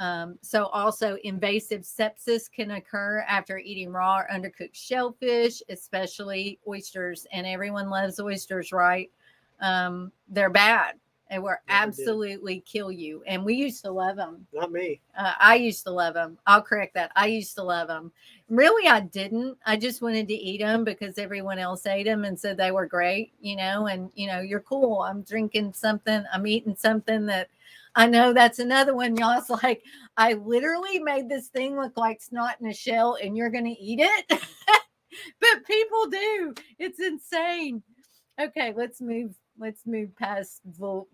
um, 0.00 0.38
so, 0.42 0.66
also 0.66 1.16
invasive 1.22 1.82
sepsis 1.82 2.50
can 2.50 2.72
occur 2.72 3.24
after 3.28 3.58
eating 3.58 3.92
raw 3.92 4.18
or 4.18 4.28
undercooked 4.32 4.74
shellfish, 4.74 5.62
especially 5.68 6.58
oysters. 6.66 7.26
And 7.32 7.46
everyone 7.46 7.90
loves 7.90 8.18
oysters, 8.18 8.72
right? 8.72 9.10
Um, 9.60 10.10
they're 10.28 10.50
bad. 10.50 10.94
They 11.30 11.38
will 11.38 11.56
absolutely 11.68 12.56
did. 12.56 12.66
kill 12.66 12.92
you. 12.92 13.22
And 13.26 13.44
we 13.44 13.54
used 13.54 13.82
to 13.84 13.90
love 13.90 14.16
them. 14.16 14.46
Not 14.52 14.72
me. 14.72 15.00
Uh, 15.16 15.32
I 15.38 15.54
used 15.54 15.84
to 15.84 15.90
love 15.90 16.14
them. 16.14 16.38
I'll 16.46 16.60
correct 16.60 16.94
that. 16.94 17.12
I 17.16 17.26
used 17.26 17.54
to 17.54 17.62
love 17.62 17.88
them. 17.88 18.12
Really, 18.50 18.88
I 18.88 19.00
didn't. 19.00 19.56
I 19.64 19.76
just 19.76 20.02
wanted 20.02 20.28
to 20.28 20.34
eat 20.34 20.58
them 20.60 20.84
because 20.84 21.18
everyone 21.18 21.58
else 21.58 21.86
ate 21.86 22.04
them 22.04 22.24
and 22.24 22.38
said 22.38 22.56
they 22.56 22.72
were 22.72 22.86
great, 22.86 23.32
you 23.40 23.56
know. 23.56 23.86
And, 23.86 24.10
you 24.14 24.26
know, 24.26 24.40
you're 24.40 24.60
cool. 24.60 25.02
I'm 25.02 25.22
drinking 25.22 25.72
something, 25.72 26.24
I'm 26.32 26.46
eating 26.46 26.76
something 26.76 27.26
that 27.26 27.48
I 27.96 28.06
know 28.06 28.32
that's 28.32 28.58
another 28.58 28.94
one. 28.94 29.16
Y'all's 29.16 29.50
like, 29.50 29.82
I 30.16 30.34
literally 30.34 30.98
made 30.98 31.28
this 31.28 31.48
thing 31.48 31.76
look 31.76 31.96
like 31.96 32.20
snot 32.20 32.56
in 32.60 32.66
a 32.66 32.74
shell, 32.74 33.16
and 33.22 33.36
you're 33.36 33.50
gonna 33.50 33.74
eat 33.78 34.00
it. 34.00 34.24
but 35.40 35.64
people 35.66 36.06
do. 36.06 36.54
It's 36.78 37.00
insane. 37.00 37.82
Okay, 38.40 38.72
let's 38.76 39.00
move. 39.00 39.34
Let's 39.58 39.86
move 39.86 40.16
past 40.16 40.60
Vol- 40.66 41.08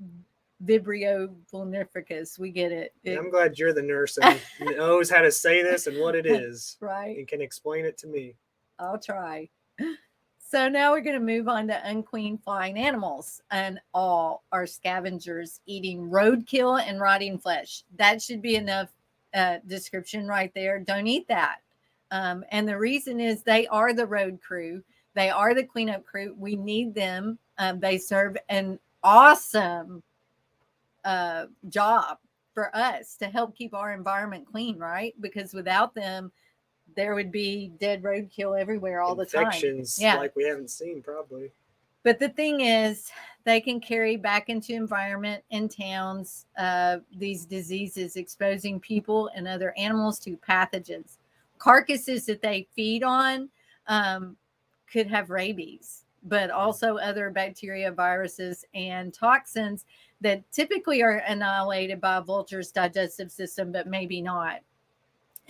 Vibrio 0.64 1.34
vulnificus. 1.52 2.38
We 2.38 2.50
get 2.50 2.72
it. 2.72 2.94
it 3.04 3.18
I'm 3.18 3.30
glad 3.30 3.58
you're 3.58 3.74
the 3.74 3.82
nurse 3.82 4.18
and 4.18 4.40
knows 4.60 5.10
how 5.10 5.20
to 5.20 5.30
say 5.30 5.62
this 5.62 5.86
and 5.86 5.98
what 6.00 6.14
it 6.14 6.26
is 6.26 6.76
right. 6.80 7.16
and 7.16 7.28
can 7.28 7.40
explain 7.40 7.84
it 7.84 7.98
to 7.98 8.06
me. 8.06 8.34
I'll 8.78 8.98
try. 8.98 9.48
So 10.50 10.68
now 10.68 10.90
we're 10.90 11.00
going 11.00 11.14
to 11.14 11.24
move 11.24 11.46
on 11.46 11.68
to 11.68 11.88
unclean 11.88 12.36
flying 12.36 12.76
animals, 12.76 13.40
and 13.52 13.78
all 13.94 14.42
are 14.50 14.66
scavengers 14.66 15.60
eating 15.66 16.10
roadkill 16.10 16.82
and 16.84 17.00
rotting 17.00 17.38
flesh. 17.38 17.84
That 17.98 18.20
should 18.20 18.42
be 18.42 18.56
enough 18.56 18.88
uh, 19.32 19.58
description 19.68 20.26
right 20.26 20.50
there. 20.52 20.80
Don't 20.80 21.06
eat 21.06 21.28
that. 21.28 21.58
Um, 22.10 22.44
and 22.50 22.68
the 22.68 22.76
reason 22.76 23.20
is 23.20 23.44
they 23.44 23.68
are 23.68 23.92
the 23.92 24.06
road 24.06 24.40
crew. 24.42 24.82
They 25.14 25.30
are 25.30 25.54
the 25.54 25.62
cleanup 25.62 26.04
crew. 26.04 26.34
We 26.36 26.56
need 26.56 26.96
them. 26.96 27.38
Um, 27.58 27.78
they 27.78 27.96
serve 27.96 28.36
an 28.48 28.80
awesome 29.04 30.02
uh, 31.04 31.46
job 31.68 32.18
for 32.54 32.74
us 32.74 33.14
to 33.18 33.26
help 33.26 33.56
keep 33.56 33.72
our 33.72 33.92
environment 33.92 34.48
clean, 34.50 34.78
right? 34.78 35.14
Because 35.20 35.54
without 35.54 35.94
them, 35.94 36.32
there 36.96 37.14
would 37.14 37.30
be 37.32 37.72
dead 37.80 38.02
roadkill 38.02 38.58
everywhere 38.60 39.00
all 39.00 39.14
the 39.14 39.26
time. 39.26 39.46
Infections 39.46 39.98
Yeah. 40.00 40.16
like 40.16 40.34
we 40.36 40.44
haven't 40.44 40.70
seen 40.70 41.02
probably. 41.02 41.50
But 42.02 42.18
the 42.18 42.30
thing 42.30 42.60
is, 42.62 43.10
they 43.44 43.60
can 43.60 43.80
carry 43.80 44.16
back 44.16 44.48
into 44.48 44.72
environment 44.74 45.42
in 45.50 45.68
towns 45.68 46.46
uh, 46.58 46.98
these 47.16 47.44
diseases, 47.44 48.16
exposing 48.16 48.80
people 48.80 49.30
and 49.34 49.46
other 49.48 49.74
animals 49.76 50.18
to 50.20 50.36
pathogens. 50.36 51.18
Carcasses 51.58 52.26
that 52.26 52.42
they 52.42 52.66
feed 52.74 53.02
on 53.02 53.48
um, 53.86 54.36
could 54.90 55.06
have 55.06 55.30
rabies, 55.30 56.04
but 56.24 56.50
also 56.50 56.96
other 56.96 57.30
bacteria, 57.30 57.90
viruses, 57.90 58.64
and 58.74 59.12
toxins 59.12 59.84
that 60.20 60.42
typically 60.52 61.02
are 61.02 61.22
annihilated 61.26 62.00
by 62.00 62.16
a 62.16 62.22
vulture's 62.22 62.70
digestive 62.70 63.30
system, 63.30 63.72
but 63.72 63.86
maybe 63.86 64.20
not. 64.20 64.60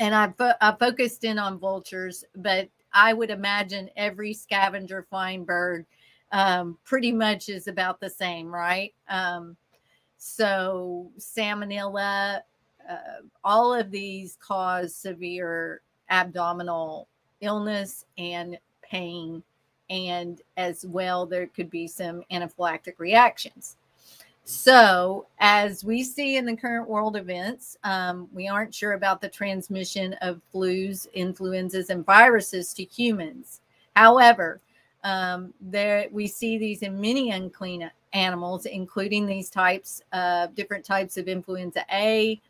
And 0.00 0.14
I, 0.14 0.32
fo- 0.36 0.54
I 0.60 0.74
focused 0.80 1.24
in 1.24 1.38
on 1.38 1.58
vultures, 1.58 2.24
but 2.34 2.68
I 2.92 3.12
would 3.12 3.30
imagine 3.30 3.90
every 3.96 4.32
scavenger 4.32 5.06
flying 5.08 5.44
bird 5.44 5.86
um, 6.32 6.78
pretty 6.84 7.12
much 7.12 7.48
is 7.50 7.68
about 7.68 8.00
the 8.00 8.08
same, 8.08 8.52
right? 8.52 8.94
Um, 9.08 9.56
so 10.16 11.10
salmonella, 11.18 12.40
uh, 12.88 12.96
all 13.44 13.74
of 13.74 13.90
these 13.90 14.38
cause 14.40 14.94
severe 14.94 15.82
abdominal 16.08 17.06
illness 17.42 18.06
and 18.16 18.58
pain, 18.82 19.42
and 19.90 20.40
as 20.56 20.86
well 20.86 21.26
there 21.26 21.46
could 21.46 21.70
be 21.70 21.86
some 21.86 22.22
anaphylactic 22.32 22.94
reactions. 22.98 23.76
So, 24.50 25.28
as 25.38 25.84
we 25.84 26.02
see 26.02 26.36
in 26.36 26.44
the 26.44 26.56
current 26.56 26.88
world 26.88 27.16
events, 27.16 27.78
um, 27.84 28.28
we 28.32 28.48
aren't 28.48 28.74
sure 28.74 28.94
about 28.94 29.20
the 29.20 29.28
transmission 29.28 30.14
of 30.14 30.40
flus, 30.52 31.06
influenzas, 31.14 31.88
and 31.88 32.04
viruses 32.04 32.74
to 32.74 32.82
humans. 32.82 33.60
However, 33.94 34.60
um, 35.04 35.54
there 35.60 36.08
we 36.10 36.26
see 36.26 36.58
these 36.58 36.82
in 36.82 37.00
many 37.00 37.30
unclean 37.30 37.88
animals, 38.12 38.66
including 38.66 39.24
these 39.24 39.50
types 39.50 40.02
of 40.12 40.52
different 40.56 40.84
types 40.84 41.16
of 41.16 41.28
influenza 41.28 41.84
A, 41.92 42.40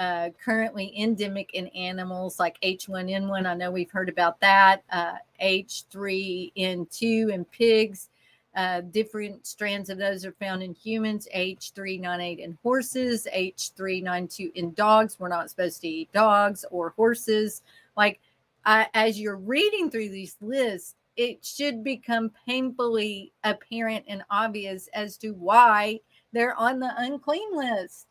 uh, 0.00 0.30
currently 0.44 0.92
endemic 0.98 1.54
in 1.54 1.68
animals 1.68 2.40
like 2.40 2.60
H1N1. 2.60 3.46
I 3.46 3.54
know 3.54 3.70
we've 3.70 3.90
heard 3.92 4.08
about 4.08 4.40
that. 4.40 4.82
Uh, 4.90 5.14
H3N2 5.40 7.32
in 7.32 7.44
pigs. 7.44 8.08
Uh, 8.56 8.80
different 8.80 9.46
strands 9.46 9.90
of 9.90 9.98
those 9.98 10.24
are 10.24 10.32
found 10.32 10.62
in 10.62 10.72
humans, 10.72 11.28
H3N8 11.36 12.38
in 12.38 12.58
horses, 12.62 13.28
H3N2 13.34 14.54
in 14.54 14.72
dogs. 14.72 15.20
We're 15.20 15.28
not 15.28 15.50
supposed 15.50 15.82
to 15.82 15.88
eat 15.88 16.12
dogs 16.14 16.64
or 16.70 16.94
horses. 16.96 17.60
Like, 17.98 18.18
I, 18.64 18.88
as 18.94 19.20
you're 19.20 19.36
reading 19.36 19.90
through 19.90 20.08
these 20.08 20.36
lists, 20.40 20.94
it 21.16 21.44
should 21.44 21.84
become 21.84 22.30
painfully 22.46 23.30
apparent 23.44 24.06
and 24.08 24.24
obvious 24.30 24.88
as 24.94 25.18
to 25.18 25.32
why 25.34 26.00
they're 26.32 26.58
on 26.58 26.80
the 26.80 26.94
unclean 26.96 27.54
list. 27.54 28.06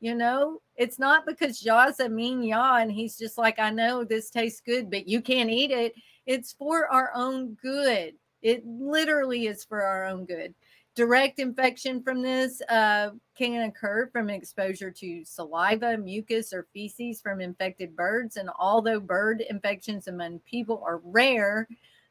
You 0.00 0.14
know, 0.14 0.60
it's 0.76 0.98
not 0.98 1.26
because 1.26 1.64
Yah's 1.64 2.00
a 2.00 2.08
mean 2.08 2.42
Yah 2.42 2.78
and 2.78 2.90
he's 2.90 3.18
just 3.18 3.38
like, 3.38 3.58
I 3.58 3.70
know 3.70 4.04
this 4.04 4.30
tastes 4.30 4.60
good, 4.60 4.90
but 4.90 5.06
you 5.06 5.20
can't 5.20 5.50
eat 5.50 5.70
it. 5.70 5.94
It's 6.26 6.52
for 6.52 6.90
our 6.90 7.12
own 7.14 7.56
good. 7.62 8.14
It 8.42 8.66
literally 8.66 9.46
is 9.46 9.64
for 9.64 9.82
our 9.82 10.04
own 10.04 10.24
good. 10.24 10.54
Direct 10.94 11.38
infection 11.38 12.02
from 12.02 12.20
this 12.20 12.60
uh, 12.68 13.10
can 13.34 13.62
occur 13.62 14.10
from 14.12 14.28
exposure 14.28 14.90
to 14.90 15.24
saliva, 15.24 15.96
mucus, 15.96 16.52
or 16.52 16.66
feces 16.74 17.22
from 17.22 17.40
infected 17.40 17.96
birds. 17.96 18.36
And 18.36 18.50
although 18.58 19.00
bird 19.00 19.42
infections 19.48 20.06
among 20.08 20.40
people 20.40 20.82
are 20.86 21.00
rare, 21.02 21.66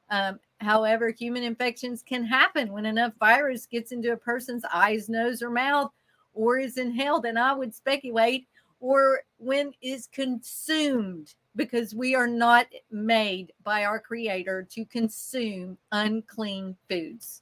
um, 0.10 0.40
however, 0.60 1.12
human 1.12 1.44
infections 1.44 2.02
can 2.02 2.24
happen 2.26 2.72
when 2.72 2.88
enough 2.88 3.14
virus 3.20 3.68
gets 3.68 3.92
into 3.92 4.14
a 4.14 4.18
person's 4.18 4.66
eyes, 4.74 5.10
nose, 5.10 5.44
or 5.44 5.52
mouth, 5.52 5.92
or 6.34 6.58
is 6.58 6.78
inhaled. 6.78 7.26
And 7.26 7.38
I 7.38 7.54
would 7.54 7.76
speculate, 7.76 8.48
or 8.80 9.22
when 9.38 9.74
is 9.82 10.08
consumed, 10.12 11.36
because 11.56 11.94
we 11.94 12.16
are 12.16 12.28
not 12.28 12.68
made 12.92 13.52
by 13.64 13.86
our 13.86 14.00
Creator 14.00 14.68
to 14.72 14.86
consume 14.86 15.78
unclean 15.92 16.76
foods. 16.90 17.42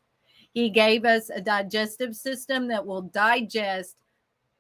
He 0.54 0.70
gave 0.70 1.06
us 1.06 1.30
a 1.30 1.42
digestive 1.42 2.16
system 2.16 2.68
that 2.68 2.86
will 2.86 3.04
digest 3.04 3.98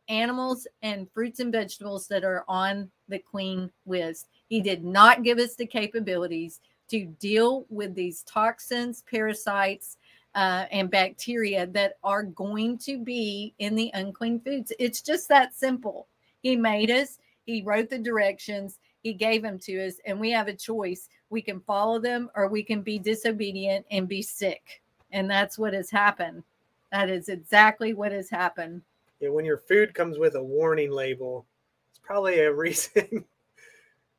animals 0.08 0.68
and 0.82 1.08
fruits 1.14 1.39
and 1.39 1.52
vegetables 1.52 2.08
that 2.08 2.24
are 2.24 2.43
on 2.47 2.89
the 3.08 3.20
clean 3.20 3.72
list. 3.86 4.28
He 4.47 4.62
did 4.62 4.84
not 4.84 5.24
give 5.24 5.39
us 5.39 5.56
the 5.56 5.66
capabilities 5.66 6.60
to 6.89 7.06
deal 7.20 7.66
with 7.70 7.93
these 7.95 8.24
toxins, 8.24 9.04
parasites, 9.10 9.97
uh, 10.36 10.66
and 10.72 10.89
bacteria 10.89 11.68
that 11.68 11.93
are 12.04 12.24
going 12.24 12.78
to 12.78 12.97
be 12.97 13.54
in 13.60 13.76
the 13.76 13.91
unclean 13.93 14.39
foods. 14.39 14.72
It's 14.80 15.02
just 15.02 15.28
that 15.30 15.56
simple. 15.56 16.08
He 16.41 16.56
made 16.56 16.91
us, 16.91 17.18
He 17.45 17.62
wrote 17.62 17.89
the 17.89 18.00
directions, 18.00 18.80
He 19.02 19.14
gave 19.14 19.41
them 19.41 19.60
to 19.60 19.88
us, 19.88 19.95
and 20.06 20.20
we 20.20 20.32
have 20.32 20.47
a 20.47 20.54
choice. 20.54 21.08
We 21.30 21.41
can 21.41 21.62
follow 21.62 22.00
them 22.00 22.30
or 22.36 22.47
we 22.47 22.64
can 22.64 22.82
be 22.82 23.00
disobedient 23.00 23.86
and 23.91 24.08
be 24.08 24.22
sick. 24.22 24.82
And 25.12 25.30
that's 25.30 25.58
what 25.58 25.74
has 25.74 25.89
happened. 25.89 26.43
That 26.91 27.10
is 27.10 27.30
exactly 27.30 27.93
what 27.93 28.12
has 28.12 28.30
happened. 28.30 28.82
Yeah, 29.20 29.30
when 29.30 29.45
your 29.45 29.58
food 29.58 29.93
comes 29.93 30.18
with 30.18 30.36
a 30.36 30.43
warning 30.43 30.91
label, 30.91 31.45
it's 31.89 32.00
probably 32.00 32.39
a 32.39 32.54
reason. 32.54 33.26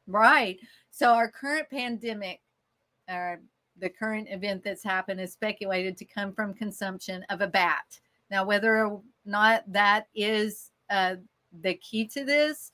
Right. 0.07 0.59
So 0.91 1.13
our 1.13 1.31
current 1.31 1.69
pandemic, 1.71 2.41
or 3.09 3.41
the 3.79 3.89
current 3.89 4.29
event 4.31 4.63
that's 4.65 4.83
happened, 4.83 5.21
is 5.21 5.33
speculated 5.33 5.97
to 5.99 6.05
come 6.05 6.33
from 6.33 6.55
consumption 6.55 7.25
of 7.31 7.41
a 7.41 7.47
bat. 7.47 8.01
Now, 8.31 8.45
whether 8.45 8.87
or 8.87 9.01
not 9.25 9.65
that 9.73 10.07
is 10.15 10.71
uh, 10.91 11.17
the 11.63 11.75
key 11.75 12.07
to 12.09 12.25
this, 12.25 12.71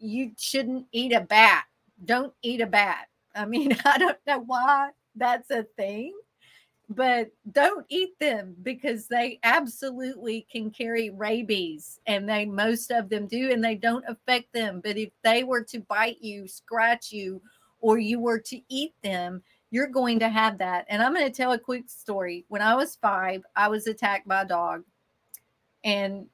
you 0.00 0.32
shouldn't 0.36 0.86
eat 0.92 1.12
a 1.12 1.20
bat. 1.20 1.64
Don't 2.04 2.32
eat 2.42 2.60
a 2.60 2.66
bat. 2.66 3.08
I 3.34 3.44
mean, 3.44 3.76
I 3.84 3.98
don't 3.98 4.18
know 4.26 4.40
why 4.40 4.90
that's 5.14 5.50
a 5.50 5.64
thing, 5.76 6.14
but 6.88 7.30
don't 7.52 7.86
eat 7.88 8.18
them 8.18 8.56
because 8.62 9.06
they 9.06 9.38
absolutely 9.44 10.46
can 10.50 10.70
carry 10.70 11.10
rabies 11.10 12.00
and 12.06 12.28
they 12.28 12.44
most 12.44 12.90
of 12.90 13.08
them 13.08 13.26
do 13.26 13.52
and 13.52 13.62
they 13.62 13.76
don't 13.76 14.04
affect 14.08 14.52
them. 14.52 14.80
But 14.82 14.96
if 14.96 15.10
they 15.22 15.44
were 15.44 15.62
to 15.64 15.80
bite 15.80 16.20
you, 16.20 16.48
scratch 16.48 17.12
you, 17.12 17.40
or 17.80 17.98
you 17.98 18.18
were 18.18 18.40
to 18.40 18.60
eat 18.68 18.94
them, 19.02 19.42
you're 19.70 19.86
going 19.86 20.18
to 20.18 20.28
have 20.28 20.58
that. 20.58 20.84
And 20.88 21.02
I'm 21.02 21.14
going 21.14 21.26
to 21.26 21.32
tell 21.32 21.52
a 21.52 21.58
quick 21.58 21.88
story. 21.88 22.44
When 22.48 22.62
I 22.62 22.74
was 22.74 22.96
five, 22.96 23.42
I 23.54 23.68
was 23.68 23.86
attacked 23.86 24.26
by 24.26 24.42
a 24.42 24.46
dog, 24.46 24.82
and 25.84 26.26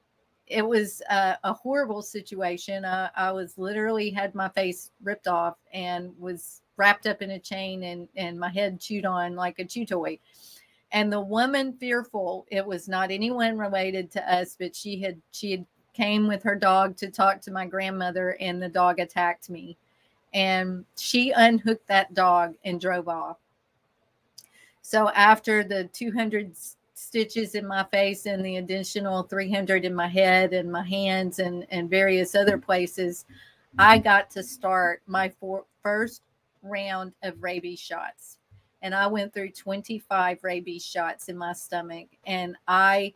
it 0.47 0.65
was 0.65 1.01
uh, 1.09 1.35
a 1.43 1.53
horrible 1.53 2.01
situation. 2.01 2.85
Uh, 2.85 3.09
I 3.15 3.31
was 3.31 3.57
literally 3.57 4.09
had 4.09 4.33
my 4.35 4.49
face 4.49 4.91
ripped 5.03 5.27
off 5.27 5.57
and 5.73 6.13
was 6.17 6.61
wrapped 6.77 7.07
up 7.07 7.21
in 7.21 7.31
a 7.31 7.39
chain 7.39 7.83
and 7.83 8.07
and 8.15 8.39
my 8.39 8.49
head 8.49 8.79
chewed 8.79 9.05
on 9.05 9.35
like 9.35 9.59
a 9.59 9.65
chew 9.65 9.85
toy. 9.85 10.19
And 10.91 11.11
the 11.11 11.19
woman 11.19 11.73
fearful, 11.73 12.45
it 12.49 12.65
was 12.65 12.87
not 12.87 13.11
anyone 13.11 13.57
related 13.57 14.09
to 14.11 14.33
us, 14.33 14.55
but 14.57 14.75
she 14.75 15.01
had 15.01 15.21
she 15.31 15.51
had 15.51 15.65
came 15.93 16.27
with 16.27 16.43
her 16.43 16.55
dog 16.55 16.95
to 16.97 17.09
talk 17.09 17.41
to 17.41 17.51
my 17.51 17.65
grandmother, 17.65 18.37
and 18.39 18.61
the 18.61 18.69
dog 18.69 18.99
attacked 18.99 19.49
me 19.49 19.77
and 20.33 20.85
she 20.95 21.31
unhooked 21.31 21.87
that 21.87 22.13
dog 22.13 22.55
and 22.63 22.79
drove 22.81 23.07
off. 23.07 23.37
So 24.81 25.09
after 25.09 25.63
the 25.63 25.85
200 25.93 26.55
stitches 26.97 27.53
in 27.53 27.67
my 27.67 27.83
face 27.91 28.25
and 28.25 28.43
the 28.43 28.57
additional 28.57 29.21
300 29.21 29.85
in 29.85 29.93
my 29.93 30.07
head 30.07 30.51
and 30.51 30.71
my 30.71 30.83
hands 30.83 31.37
and, 31.37 31.65
and 31.69 31.89
various 31.89 32.33
other 32.33 32.57
places, 32.57 33.25
I 33.77 33.97
mm-hmm. 33.97 34.03
got 34.03 34.31
to 34.31 34.41
start 34.41 35.03
my 35.05 35.29
for, 35.29 35.65
first 35.83 36.23
round 36.63 37.13
of 37.21 37.41
rabies 37.43 37.79
shots. 37.79 38.39
And 38.81 38.95
I 38.95 39.05
went 39.05 39.31
through 39.31 39.51
25 39.51 40.43
rabies 40.43 40.83
shots 40.83 41.29
in 41.29 41.37
my 41.37 41.53
stomach. 41.53 42.07
And 42.25 42.55
I 42.67 43.13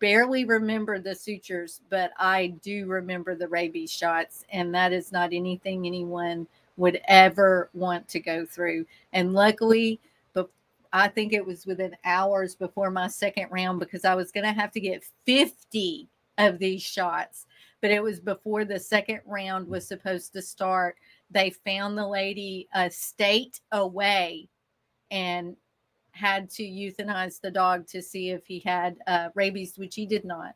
barely 0.00 0.44
remember 0.44 0.98
the 0.98 1.14
sutures, 1.14 1.80
but 1.90 2.10
I 2.18 2.48
do 2.62 2.86
remember 2.86 3.36
the 3.36 3.48
rabies 3.48 3.92
shots. 3.92 4.44
And 4.50 4.74
that 4.74 4.92
is 4.92 5.12
not 5.12 5.32
anything 5.32 5.86
anyone 5.86 6.48
would 6.76 7.00
ever 7.06 7.70
want 7.72 8.08
to 8.08 8.18
go 8.18 8.44
through. 8.44 8.84
And 9.12 9.32
luckily, 9.32 10.00
I 10.92 11.08
think 11.08 11.32
it 11.32 11.44
was 11.44 11.66
within 11.66 11.96
hours 12.04 12.54
before 12.54 12.90
my 12.90 13.08
second 13.08 13.48
round 13.50 13.80
because 13.80 14.04
I 14.04 14.14
was 14.14 14.30
going 14.30 14.44
to 14.44 14.52
have 14.52 14.72
to 14.72 14.80
get 14.80 15.04
50 15.26 16.08
of 16.38 16.58
these 16.58 16.82
shots. 16.82 17.46
But 17.80 17.90
it 17.90 18.02
was 18.02 18.20
before 18.20 18.64
the 18.64 18.78
second 18.78 19.20
round 19.26 19.66
was 19.68 19.86
supposed 19.88 20.32
to 20.34 20.42
start. 20.42 20.96
They 21.30 21.50
found 21.50 21.96
the 21.96 22.06
lady 22.06 22.68
a 22.74 22.90
state 22.90 23.60
away 23.72 24.48
and 25.10 25.56
had 26.12 26.50
to 26.50 26.62
euthanize 26.62 27.40
the 27.40 27.50
dog 27.50 27.86
to 27.88 28.02
see 28.02 28.30
if 28.30 28.46
he 28.46 28.60
had 28.60 28.96
uh, 29.06 29.30
rabies, 29.34 29.78
which 29.78 29.94
he 29.94 30.06
did 30.06 30.24
not. 30.24 30.54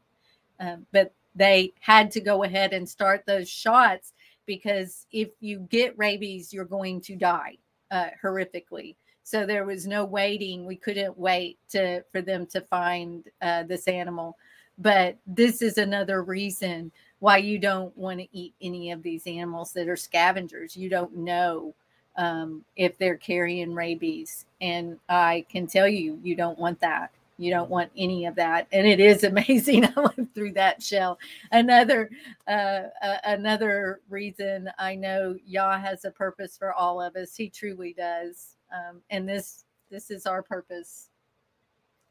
Um, 0.61 0.87
but 0.93 1.12
they 1.34 1.72
had 1.80 2.11
to 2.12 2.20
go 2.20 2.45
ahead 2.45 2.72
and 2.72 2.89
start 2.89 3.24
those 3.26 3.49
shots 3.49 4.12
because 4.47 5.07
if 5.12 5.30
you 5.41 5.61
get 5.70 5.99
rabies, 5.99 6.53
you're 6.53 6.64
going 6.64 7.01
to 7.03 7.16
die 7.16 7.57
uh, 7.91 8.09
horrifically. 8.22 8.97
So 9.27 9.45
there 9.45 9.64
was 9.64 9.89
no 9.89 10.05
waiting. 10.05 10.64
We 10.64 10.77
couldn't 10.77 11.18
wait 11.18 11.59
to 11.70 12.05
for 12.12 12.22
them 12.22 12.47
to 12.47 12.61
find 12.61 13.24
uh, 13.43 13.64
this 13.64 13.89
animal. 13.89 14.39
But 14.79 15.16
this 15.27 15.62
is 15.62 15.79
another 15.79 16.22
reason 16.22 16.93
why 17.18 17.39
you 17.39 17.59
don't 17.59 17.97
want 17.99 18.20
to 18.20 18.29
eat 18.31 18.55
any 18.62 18.93
of 18.93 19.03
these 19.03 19.27
animals 19.27 19.72
that 19.72 19.89
are 19.89 19.97
scavengers. 19.97 20.77
You 20.77 20.89
don't 20.89 21.16
know 21.16 21.74
um, 22.16 22.64
if 22.77 22.97
they're 22.99 23.16
carrying 23.16 23.74
rabies, 23.74 24.47
and 24.61 24.97
I 25.09 25.45
can 25.51 25.66
tell 25.66 25.89
you, 25.89 26.20
you 26.22 26.37
don't 26.37 26.61
want 26.61 26.79
that. 26.83 27.11
You 27.37 27.51
don't 27.51 27.68
want 27.68 27.91
any 27.97 28.27
of 28.27 28.37
that, 28.37 28.68
and 28.70 28.87
it 28.87 29.01
is 29.01 29.24
amazing. 29.24 29.87
I 29.87 30.01
went 30.01 30.33
through 30.37 30.53
that 30.53 30.81
shell. 30.81 31.18
Another, 31.51 32.11
uh, 32.47 32.83
uh, 33.03 33.16
another 33.24 34.03
reason 34.09 34.70
I 34.79 34.95
know 34.95 35.37
Yah 35.45 35.81
has 35.81 36.05
a 36.05 36.12
purpose 36.12 36.57
for 36.57 36.72
all 36.72 37.03
of 37.03 37.16
us. 37.16 37.35
He 37.35 37.51
truly 37.51 37.93
does 37.93 38.55
um, 38.73 39.01
and 39.11 39.29
this 39.29 39.64
this 39.91 40.11
is 40.11 40.27
our 40.27 40.43
purpose. 40.43 41.09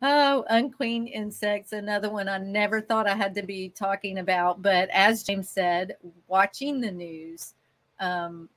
Oh 0.00 0.44
unclean 0.48 1.08
insects 1.08 1.72
another 1.72 2.08
one 2.08 2.28
i 2.28 2.38
never 2.38 2.80
thought 2.80 3.08
i 3.08 3.16
had 3.16 3.34
to 3.34 3.42
be 3.42 3.68
talking 3.68 4.18
about 4.18 4.62
but 4.62 4.88
as 4.90 5.24
james 5.24 5.48
said 5.48 5.96
watching 6.28 6.80
the 6.80 6.92
news 6.92 7.54
um, 7.98 8.48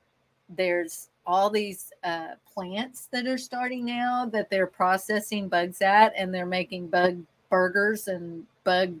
there's 0.48 1.08
all 1.26 1.50
these 1.50 1.92
uh, 2.04 2.34
plants 2.52 3.08
that 3.12 3.26
are 3.26 3.38
starting 3.38 3.84
now 3.84 4.26
that 4.26 4.50
they're 4.50 4.66
processing 4.66 5.48
bugs 5.48 5.82
at 5.82 6.12
and 6.16 6.32
they're 6.32 6.46
making 6.46 6.88
bug 6.88 7.18
burgers 7.50 8.08
and 8.08 8.44
bug 8.64 8.94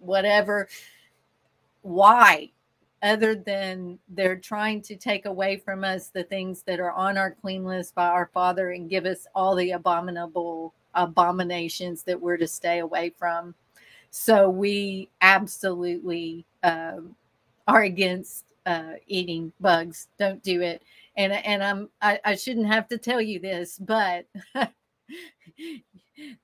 whatever. 0.00 0.68
Why 1.82 2.50
other 3.04 3.34
than 3.34 3.98
they're 4.08 4.34
trying 4.34 4.80
to 4.80 4.96
take 4.96 5.26
away 5.26 5.58
from 5.58 5.84
us 5.84 6.08
the 6.08 6.24
things 6.24 6.62
that 6.62 6.80
are 6.80 6.92
on 6.92 7.18
our 7.18 7.30
clean 7.30 7.62
list 7.62 7.94
by 7.94 8.06
our 8.06 8.30
Father 8.32 8.70
and 8.70 8.88
give 8.88 9.04
us 9.04 9.26
all 9.34 9.54
the 9.54 9.72
abominable 9.72 10.72
abominations 10.94 12.02
that 12.04 12.18
we're 12.18 12.38
to 12.38 12.48
stay 12.48 12.78
away 12.78 13.12
from. 13.18 13.54
So 14.10 14.48
we 14.48 15.10
absolutely 15.20 16.46
um, 16.62 17.14
are 17.68 17.82
against 17.82 18.46
uh, 18.64 18.94
eating 19.06 19.52
bugs. 19.60 20.08
Don't 20.18 20.42
do 20.42 20.62
it. 20.62 20.82
And 21.16 21.32
and 21.32 21.62
I'm 21.62 21.90
I, 22.00 22.18
I 22.24 22.34
shouldn't 22.36 22.66
have 22.68 22.88
to 22.88 22.98
tell 22.98 23.20
you 23.20 23.38
this, 23.38 23.78
but 23.78 24.26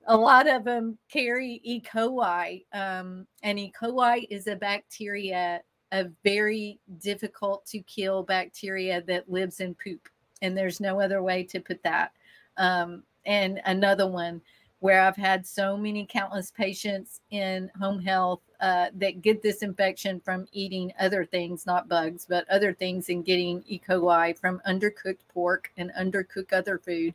a 0.05 0.15
lot 0.15 0.47
of 0.47 0.63
them 0.63 0.97
carry 1.09 1.59
E. 1.63 1.81
coli, 1.81 2.65
um, 2.71 3.25
and 3.41 3.59
E. 3.59 3.73
coli 3.77 4.27
is 4.29 4.47
a 4.47 4.55
bacteria 4.55 5.61
a 5.91 6.05
very 6.23 6.79
difficult 6.99 7.65
to 7.67 7.79
kill 7.79 8.23
bacteria 8.23 9.01
that 9.01 9.29
lives 9.29 9.59
in 9.59 9.75
poop. 9.75 10.07
And 10.41 10.57
there's 10.57 10.79
no 10.79 10.99
other 10.99 11.21
way 11.21 11.43
to 11.43 11.59
put 11.59 11.83
that. 11.83 12.11
Um, 12.57 13.03
and 13.25 13.61
another 13.65 14.07
one 14.07 14.41
where 14.79 15.01
I've 15.01 15.15
had 15.15 15.45
so 15.45 15.77
many 15.77 16.07
countless 16.07 16.49
patients 16.49 17.21
in 17.29 17.69
home 17.79 18.01
health 18.01 18.41
uh, 18.59 18.87
that 18.95 19.21
get 19.21 19.43
this 19.43 19.61
infection 19.61 20.19
from 20.19 20.47
eating 20.53 20.91
other 20.99 21.23
things, 21.23 21.67
not 21.67 21.87
bugs, 21.87 22.25
but 22.27 22.49
other 22.49 22.73
things, 22.73 23.09
and 23.09 23.23
getting 23.23 23.63
E. 23.67 23.79
coli 23.87 24.35
from 24.35 24.59
undercooked 24.67 25.19
pork 25.31 25.71
and 25.77 25.91
undercooked 25.99 26.51
other 26.51 26.79
food. 26.79 27.13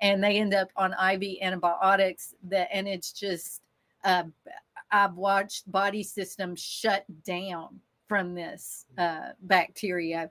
And 0.00 0.22
they 0.22 0.36
end 0.38 0.54
up 0.54 0.70
on 0.76 0.92
IV 0.92 1.38
antibiotics 1.42 2.34
that, 2.44 2.68
and 2.72 2.86
it's 2.86 3.12
just, 3.12 3.60
uh, 4.04 4.24
I've 4.92 5.14
watched 5.14 5.70
body 5.70 6.04
systems 6.04 6.60
shut 6.60 7.04
down 7.24 7.80
from 8.10 8.34
this 8.34 8.86
uh, 8.98 9.28
bacteria 9.42 10.28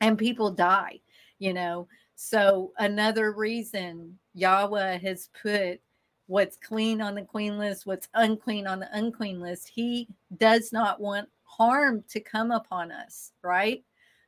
and 0.00 0.18
people 0.18 0.50
die, 0.50 0.98
you 1.38 1.54
know. 1.54 1.86
So, 2.16 2.72
another 2.78 3.30
reason 3.30 4.18
Yahweh 4.34 4.98
has 4.98 5.30
put 5.40 5.80
what's 6.26 6.56
clean 6.56 7.00
on 7.00 7.14
the 7.14 7.22
clean 7.22 7.56
list, 7.56 7.86
what's 7.86 8.08
unclean 8.14 8.66
on 8.66 8.80
the 8.80 8.88
unclean 8.90 9.40
list, 9.40 9.70
he 9.72 10.08
does 10.38 10.72
not 10.72 11.00
want 11.00 11.28
harm 11.44 12.02
to 12.08 12.18
come 12.18 12.50
upon 12.50 12.90
us, 12.90 13.30
right? 13.42 13.84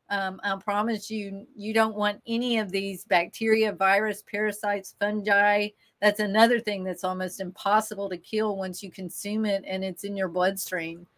Um, 0.08 0.40
I 0.44 0.54
promise 0.54 1.10
you, 1.10 1.44
you 1.56 1.74
don't 1.74 1.96
want 1.96 2.22
any 2.28 2.58
of 2.58 2.70
these 2.70 3.04
bacteria, 3.04 3.72
virus, 3.72 4.22
parasites, 4.30 4.94
fungi. 5.00 5.70
That's 6.00 6.20
another 6.20 6.60
thing 6.60 6.84
that's 6.84 7.02
almost 7.02 7.40
impossible 7.40 8.08
to 8.10 8.16
kill 8.16 8.56
once 8.56 8.80
you 8.80 8.92
consume 8.92 9.44
it 9.44 9.64
and 9.66 9.82
it's 9.82 10.04
in 10.04 10.16
your 10.16 10.28
bloodstream. 10.28 11.08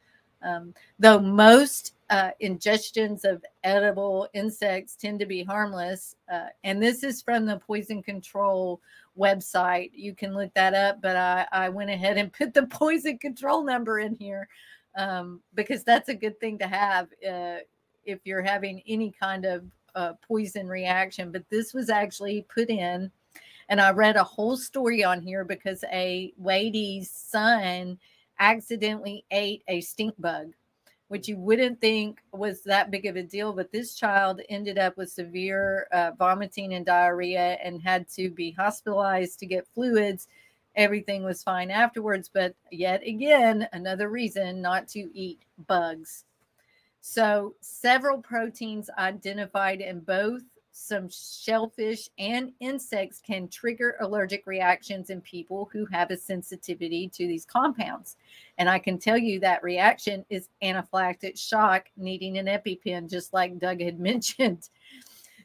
Um, 0.43 0.75
though 0.99 1.19
most 1.19 1.95
uh, 2.11 2.31
ingestions 2.43 3.25
of 3.25 3.45
edible 3.65 4.29
insects 4.35 4.97
tend 4.97 5.21
to 5.21 5.27
be 5.27 5.43
harmless, 5.43 6.15
uh, 6.33 6.47
and 6.65 6.83
this 6.83 7.03
is 7.03 7.23
from 7.23 7.45
the 7.45 7.59
poison 7.59 8.03
control 8.03 8.81
website. 9.19 9.91
You 9.95 10.15
can 10.15 10.35
look 10.35 10.53
that 10.55 10.75
up, 10.75 11.03
but 11.03 11.17
I, 11.17 11.47
I 11.53 11.69
went 11.69 11.91
ahead 11.91 12.17
and 12.17 12.33
put 12.39 12.55
the 12.55 12.67
poison 12.67 13.19
control 13.19 13.65
number 13.65 13.99
in 13.99 14.17
here 14.19 14.49
um, 14.97 15.41
because 15.55 15.85
that's 15.85 16.09
a 16.09 16.15
good 16.15 16.39
thing 16.41 16.59
to 16.59 16.67
have 16.67 17.09
uh, 17.29 17.59
if 18.05 18.21
you're 18.25 18.43
having 18.43 18.83
any 18.87 19.11
kind 19.11 19.45
of 19.45 19.65
uh, 19.95 20.13
poison 20.27 20.69
reaction. 20.69 21.33
But 21.33 21.49
this 21.51 21.75
was 21.75 21.91
actually 21.91 22.47
put 22.53 22.71
in, 22.71 23.11
and 23.69 23.81
I 23.81 23.91
read 23.91 24.17
a 24.17 24.25
whole 24.25 24.57
story 24.57 25.05
on 25.05 25.21
here 25.21 25.45
because 25.45 25.85
a 25.93 26.33
lady's 26.39 27.11
son 27.11 27.99
accidentally 28.39 29.25
ate 29.31 29.63
a 29.69 29.81
stink 29.81 30.15
bug, 30.19 30.53
which 31.09 31.29
you 31.29 31.37
wouldn't 31.37 31.81
think 31.81 32.21
was 32.33 32.63
that 32.63 32.91
big 32.91 33.07
of 33.07 33.17
a 33.17 33.23
deal. 33.23 33.53
But 33.53 33.73
this 33.73 33.95
child 33.95 34.41
ended 34.49 34.79
up 34.79 34.97
with 34.97 35.11
severe 35.11 35.87
uh, 35.93 36.13
vomiting 36.19 36.75
and 36.75 36.85
diarrhea 36.87 37.59
and 37.63 37.83
had 37.83 38.09
to 38.11 38.31
be 38.31 38.51
hospitalized 38.53 39.39
to 39.41 39.47
get 39.47 39.67
fluids. 39.75 40.29
Everything 40.77 41.25
was 41.25 41.43
fine 41.43 41.71
afterwards, 41.71 42.31
but 42.33 42.55
yet 42.71 43.03
again, 43.07 43.69
another 43.73 44.09
reason 44.09 44.63
not 44.63 44.87
to 44.89 45.11
eat 45.13 45.41
bugs. 45.67 46.25
So, 47.01 47.55
several 47.61 48.19
proteins 48.19 48.91
identified 48.99 49.81
in 49.81 50.01
both 50.01 50.43
some 50.79 51.09
shellfish 51.11 52.09
and 52.19 52.53
insects 52.61 53.21
can 53.21 53.49
trigger 53.49 53.97
allergic 54.01 54.47
reactions 54.47 55.11
in 55.11 55.21
people 55.21 55.69
who 55.73 55.85
have 55.87 56.11
a 56.11 56.17
sensitivity 56.17 57.09
to 57.09 57.27
these 57.27 57.45
compounds. 57.45 58.17
And 58.59 58.71
I 58.71 58.79
can 58.79 58.99
tell 58.99 59.19
you 59.19 59.41
that 59.41 59.63
reaction 59.63 60.25
is 60.31 60.49
anaphylactic 60.63 61.37
shock, 61.39 61.87
needing 61.97 62.39
an 62.39 62.47
EpiPen, 62.47 63.11
just 63.11 63.33
like 63.33 63.59
Doug 63.59 63.81
had 63.81 63.99
mentioned. 64.09 64.71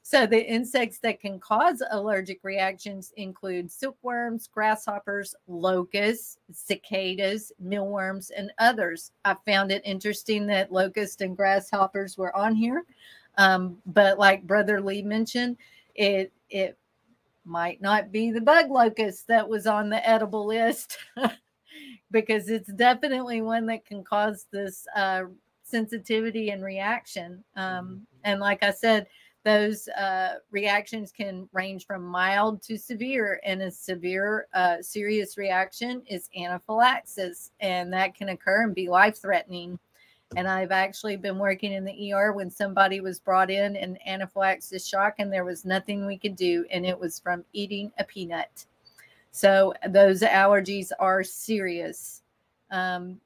So, 0.05 0.27
the 0.27 0.45
insects 0.45 0.99
that 0.99 1.21
can 1.21 1.39
cause 1.39 1.81
allergic 1.91 2.43
reactions 2.43 3.13
include 3.15 3.71
silkworms, 3.71 4.47
grasshoppers, 4.47 5.33
locusts, 5.47 6.37
cicadas, 6.51 7.53
mealworms, 7.57 8.29
and 8.29 8.51
others. 8.59 9.11
I 9.23 9.37
found 9.45 9.71
it 9.71 9.81
interesting 9.85 10.45
that 10.47 10.73
locusts 10.73 11.21
and 11.21 11.37
grasshoppers 11.37 12.17
were 12.17 12.35
on 12.35 12.53
here 12.53 12.83
um, 13.37 13.77
but 13.85 14.19
like 14.19 14.47
Brother 14.47 14.81
Lee 14.81 15.01
mentioned, 15.01 15.57
it 15.95 16.31
it 16.49 16.77
might 17.45 17.81
not 17.81 18.11
be 18.11 18.31
the 18.31 18.41
bug 18.41 18.69
locust 18.69 19.27
that 19.27 19.47
was 19.47 19.67
on 19.67 19.89
the 19.89 20.07
edible 20.07 20.45
list 20.45 20.97
because 22.11 22.49
it's 22.49 22.71
definitely 22.73 23.41
one 23.41 23.65
that 23.65 23.85
can 23.85 24.03
cause 24.03 24.45
this 24.51 24.85
uh, 24.95 25.23
sensitivity 25.63 26.51
and 26.51 26.63
reaction. 26.63 27.43
Um, 27.55 28.05
and 28.23 28.39
like 28.39 28.63
I 28.63 28.71
said, 28.71 29.07
those 29.43 29.89
uh, 29.89 30.35
reactions 30.51 31.11
can 31.11 31.49
range 31.51 31.85
from 31.85 32.03
mild 32.03 32.61
to 32.63 32.77
severe, 32.77 33.41
and 33.43 33.61
a 33.61 33.71
severe, 33.71 34.47
uh, 34.53 34.81
serious 34.81 35.37
reaction 35.37 36.01
is 36.07 36.29
anaphylaxis, 36.37 37.51
and 37.59 37.91
that 37.91 38.15
can 38.15 38.29
occur 38.29 38.63
and 38.63 38.73
be 38.73 38.87
life 38.87 39.21
threatening. 39.21 39.77
And 40.35 40.47
I've 40.47 40.71
actually 40.71 41.15
been 41.15 41.37
working 41.37 41.73
in 41.73 41.85
the 41.85 42.13
ER 42.13 42.33
when 42.33 42.49
somebody 42.49 43.01
was 43.01 43.19
brought 43.19 43.51
in 43.51 43.75
in 43.75 43.97
anaphylaxis 44.05 44.87
shock, 44.87 45.15
and 45.19 45.31
there 45.31 45.45
was 45.45 45.63
nothing 45.63 46.05
we 46.05 46.17
could 46.17 46.35
do, 46.35 46.65
and 46.71 46.85
it 46.85 46.99
was 46.99 47.19
from 47.19 47.45
eating 47.53 47.91
a 47.99 48.03
peanut. 48.03 48.65
So 49.31 49.73
those 49.89 50.21
allergies 50.21 50.91
are 50.99 51.23
serious. 51.23 52.21
Um, 52.71 53.19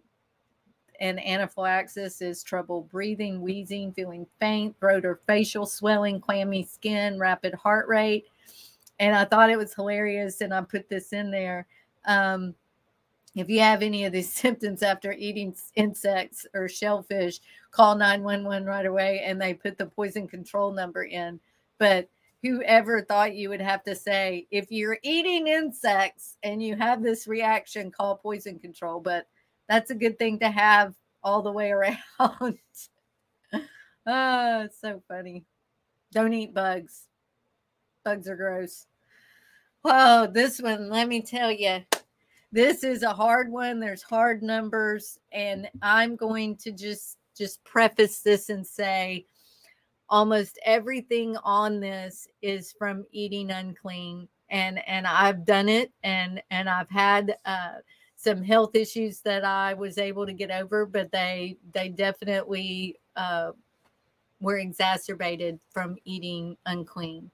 and 1.00 1.24
anaphylaxis 1.24 2.22
is 2.22 2.44
trouble 2.44 2.82
breathing, 2.82 3.42
wheezing, 3.42 3.94
feeling 3.94 4.26
faint, 4.40 4.76
throat 4.80 5.06
or 5.06 5.22
facial 5.28 5.66
swelling, 5.66 6.20
clammy 6.20 6.64
skin, 6.64 7.20
rapid 7.20 7.54
heart 7.54 7.88
rate. 7.88 8.26
And 9.00 9.16
I 9.16 9.26
thought 9.26 9.50
it 9.50 9.58
was 9.58 9.74
hilarious, 9.74 10.42
and 10.42 10.54
I 10.54 10.62
put 10.62 10.90
this 10.90 11.14
in 11.14 11.30
there. 11.30 11.68
Um, 12.06 12.56
if 13.40 13.50
you 13.50 13.60
have 13.60 13.82
any 13.82 14.06
of 14.06 14.12
these 14.12 14.32
symptoms 14.34 14.84
after 14.84 15.12
eating 15.12 15.56
insects 15.76 16.46
or 16.54 16.68
shellfish, 16.68 17.40
call 17.72 17.96
911 17.96 18.68
right 18.68 18.86
away 18.86 19.22
and 19.26 19.42
they 19.42 19.54
put 19.54 19.78
the 19.78 19.86
poison 19.86 20.28
control 20.28 20.72
number 20.72 21.04
in. 21.04 21.40
But 21.78 22.10
whoever 22.42 23.02
thought 23.02 23.36
you 23.36 23.50
would 23.50 23.62
have 23.62 23.84
to 23.84 23.96
say, 23.96 24.48
if 24.52 24.72
you're 24.72 24.98
eating 25.04 25.48
insects 25.48 26.38
and 26.44 26.62
you 26.62 26.76
have 26.76 27.04
this 27.04 27.28
reaction, 27.28 27.92
call 27.92 28.18
poison 28.18 28.60
control. 28.60 29.00
But 29.00 29.28
that's 29.68 29.92
a 29.92 29.96
good 29.96 30.18
thing 30.18 30.40
to 30.40 30.50
have 30.50 30.96
all 31.24 31.42
the 31.42 31.52
way 31.52 31.72
around. 31.72 31.98
oh, 32.20 32.54
it's 34.08 34.82
so 34.82 35.02
funny. 35.08 35.46
Don't 36.14 36.34
eat 36.34 36.54
bugs. 36.54 37.04
Bugs 38.04 38.28
are 38.28 38.36
gross. 38.36 38.86
Whoa, 39.82 40.28
this 40.32 40.62
one, 40.62 40.90
let 40.90 41.08
me 41.08 41.22
tell 41.22 41.52
you, 41.52 41.82
this 42.52 42.84
is 42.84 43.04
a 43.04 43.14
hard 43.14 43.52
one. 43.52 43.80
There's 43.80 44.04
hard 44.04 44.42
numbers, 44.42 45.18
and 45.32 45.70
I'm 45.82 46.16
going 46.16 46.56
to 46.58 46.72
just 46.72 47.18
just 47.38 47.64
preface 47.64 48.22
this 48.22 48.50
and 48.50 48.66
say 48.66 49.26
almost 50.10 50.58
everything 50.66 51.38
on 51.44 51.80
this 51.80 52.28
is 52.42 52.74
from 52.80 53.06
eating 53.12 53.52
unclean 53.52 54.28
and 54.50 54.80
and 54.88 55.06
I've 55.06 55.46
done 55.46 55.70
it 55.70 55.92
and 56.04 56.42
and 56.50 56.68
I've 56.70 56.90
had 56.90 57.36
uh 57.46 57.74
some 58.18 58.42
health 58.44 58.76
issues 58.76 59.22
that 59.22 59.46
I 59.46 59.76
was 59.76 60.00
able 60.00 60.26
to 60.26 60.34
get 60.34 60.50
over, 60.50 60.86
but 60.86 61.12
they 61.12 61.58
they 61.72 61.90
definitely 61.90 63.00
uh, 63.16 63.52
were 64.42 64.58
exacerbated 64.58 65.60
from 65.72 65.96
eating 66.04 66.58
unclean. 66.66 67.30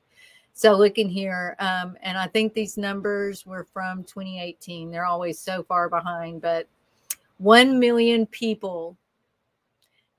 So 0.53 0.77
looking 0.77 1.09
here, 1.09 1.55
um, 1.59 1.97
and 2.01 2.17
I 2.17 2.27
think 2.27 2.53
these 2.53 2.77
numbers 2.77 3.45
were 3.45 3.63
from 3.63 4.03
2018. 4.03 4.91
They're 4.91 5.05
always 5.05 5.39
so 5.39 5.63
far 5.63 5.89
behind, 5.89 6.41
but 6.41 6.67
one 7.37 7.79
million 7.79 8.27
people 8.27 8.95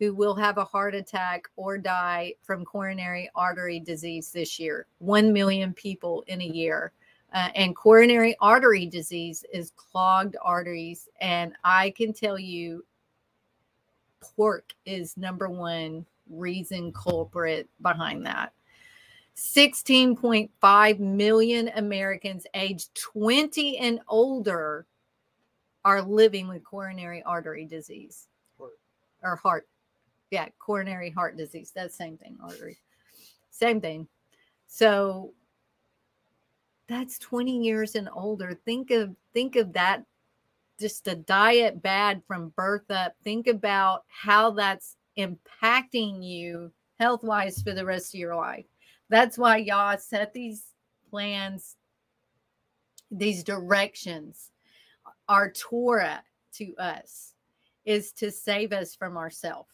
who 0.01 0.13
will 0.13 0.35
have 0.35 0.59
a 0.59 0.65
heart 0.65 0.95
attack 0.95 1.49
or 1.57 1.79
die 1.79 2.35
from 2.43 2.65
coronary 2.65 3.31
artery 3.35 3.79
disease 3.79 4.33
this 4.33 4.59
year. 4.59 4.87
One 4.99 5.33
million 5.33 5.73
people 5.73 6.25
in 6.27 6.41
a 6.41 6.47
year. 6.47 6.93
Uh, 7.33 7.49
and 7.55 7.75
coronary 7.75 8.37
artery 8.41 8.87
disease 8.87 9.45
is 9.53 9.73
clogged 9.77 10.37
arteries. 10.43 11.09
And 11.21 11.53
I 11.65 11.91
can 11.91 12.13
tell 12.13 12.39
you, 12.39 12.85
pork 14.21 14.73
is 14.85 15.17
number 15.17 15.49
one 15.49 16.07
reason 16.29 16.93
culprit 16.93 17.69
behind 17.81 18.27
that. 18.27 18.53
16.5 19.37 20.99
million 21.01 21.71
Americans 21.75 22.47
aged 22.55 22.95
20 22.95 23.79
and 23.79 24.01
older 24.09 24.87
are 25.85 26.03
living 26.03 26.49
with 26.49 26.65
coronary 26.65 27.23
artery 27.25 27.67
disease 27.67 28.29
heart. 28.59 28.73
or 29.23 29.37
heart. 29.37 29.69
Yeah, 30.31 30.49
coronary 30.59 31.11
heart 31.11 31.37
disease. 31.37 31.73
That's 31.75 31.97
same 31.97 32.17
thing, 32.17 32.37
artery. 32.43 32.79
Same 33.51 33.81
thing. 33.81 34.09
So 34.67 35.33
that's 36.89 37.19
20 37.19 37.63
years 37.63 37.95
and 37.95 38.09
older 38.13 38.59
think 38.65 38.91
of 38.91 39.15
think 39.33 39.57
of 39.57 39.73
that 39.73 40.05
just 40.79 41.09
a 41.09 41.15
diet 41.15 41.83
bad 41.83 42.23
from 42.27 42.51
birth 42.51 42.91
up 42.91 43.15
think 43.23 43.47
about 43.47 44.05
how 44.09 44.51
that's 44.51 44.97
impacting 45.17 46.23
you 46.23 46.71
health 46.99 47.23
wise 47.23 47.63
for 47.63 47.73
the 47.73 47.85
rest 47.85 48.13
of 48.13 48.21
your 48.21 48.37
life 48.37 48.67
that's 49.09 49.39
why 49.39 49.57
Yah 49.57 49.97
set 49.97 50.33
these 50.33 50.65
plans 51.11 51.77
these 53.11 53.45
directions 53.45 54.51
our 55.29 55.51
torah 55.51 56.23
to 56.53 56.75
us 56.77 57.35
is 57.85 58.13
to 58.13 58.31
save 58.31 58.73
us 58.73 58.95
from 58.95 59.17
ourselves 59.17 59.69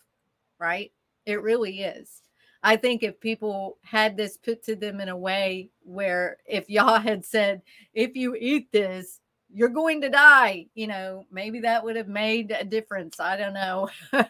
right 0.59 0.93
it 1.27 1.43
really 1.43 1.81
is 1.81 2.23
I 2.63 2.77
think 2.77 3.03
if 3.03 3.21
people 3.21 3.79
had 3.83 4.17
this 4.17 4.37
put 4.37 4.63
to 4.65 4.77
them 4.77 5.01
in 5.01 5.09
a 5.09 5.17
way 5.17 5.71
where 5.83 6.39
if 6.47 6.69
Yah 6.69 7.01
had 7.01 7.25
said, 7.25 7.63
if 7.95 8.15
you 8.15 8.37
eat 8.39 8.71
this, 8.71 9.21
you're 9.53 9.69
going 9.69 10.03
to 10.03 10.11
die, 10.11 10.67
you 10.75 10.87
know, 10.87 11.25
maybe 11.31 11.61
that 11.61 11.83
would 11.83 11.97
have 11.97 12.09
made 12.09 12.51
a 12.51 12.65
difference. 12.65 13.19
I 13.19 13.37
don't 13.37 13.55
know. 13.55 13.89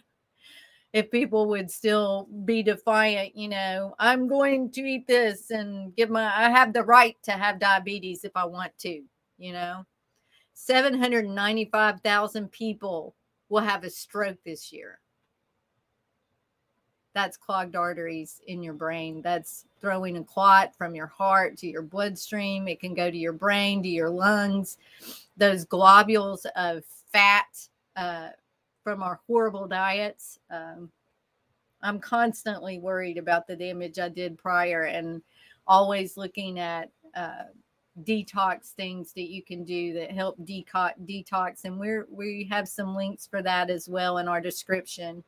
if 0.93 1.11
people 1.11 1.49
would 1.49 1.71
still 1.71 2.29
be 2.45 2.63
defiant, 2.63 3.37
you 3.37 3.49
know, 3.49 3.95
I'm 3.99 4.29
going 4.29 4.71
to 4.73 4.81
eat 4.83 5.07
this 5.07 5.51
and 5.51 5.95
give 5.97 6.11
my, 6.11 6.25
I 6.25 6.51
have 6.51 6.73
the 6.73 6.83
right 6.83 7.17
to 7.25 7.33
have 7.33 7.61
diabetes 7.61 8.25
if 8.25 8.33
I 8.35 8.45
want 8.45 8.77
to, 8.81 9.03
you 9.39 9.53
know. 9.53 9.85
795,000 10.55 12.51
people 12.51 13.15
will 13.49 13.63
have 13.63 13.85
a 13.85 13.91
stroke 13.91 14.39
this 14.45 14.73
year 14.73 15.01
that's 17.15 17.37
clogged 17.37 17.77
arteries 17.77 18.41
in 18.47 18.63
your 18.63 18.75
brain. 18.75 19.21
That's 19.23 19.65
throwing 19.81 20.17
a 20.17 20.25
clot 20.25 20.77
from 20.77 20.95
your 20.95 21.07
heart 21.07 21.57
to 21.59 21.67
your 21.67 21.83
bloodstream. 21.83 22.69
It 22.69 22.81
can 22.81 22.95
go 22.95 23.11
to 23.11 23.17
your 23.17 23.33
brain, 23.33 23.83
to 23.83 23.89
your 23.89 24.11
lungs. 24.11 24.79
Those 25.37 25.65
globules 25.65 26.47
of 26.57 26.85
fat 27.13 27.47
uh, 27.97 28.29
from 28.83 29.03
our 29.03 29.21
horrible 29.27 29.67
diets. 29.67 30.39
Um, 30.51 30.91
I'm 31.83 31.99
constantly 31.99 32.79
worried 32.79 33.19
about 33.19 33.47
the 33.47 33.57
damage 33.57 33.99
I 33.99 34.09
did 34.09 34.39
prior 34.39 34.83
and 34.85 35.23
always 35.67 36.17
looking 36.17 36.59
at 36.59 36.91
uh, 37.15 37.45
detox 38.05 38.71
things 38.73 39.13
that 39.13 39.31
you 39.31 39.43
can 39.43 39.65
do 39.65 39.93
that 39.95 40.11
help 40.11 40.39
deco- 40.41 40.95
detox. 41.05 41.65
And 41.65 41.79
we're, 41.79 42.07
we 42.11 42.47
have 42.51 42.69
some 42.69 42.95
links 42.95 43.27
for 43.27 43.43
that 43.43 43.71
as 43.71 43.89
well 43.89 44.19
in 44.19 44.29
our 44.29 44.41
description. 44.41 45.25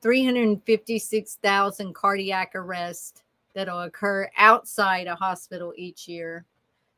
356,000 0.00 1.94
cardiac 1.94 2.52
arrests 2.54 3.22
that'll 3.54 3.80
occur 3.80 4.30
outside 4.36 5.06
a 5.08 5.14
hospital 5.16 5.72
each 5.76 6.06
year, 6.06 6.44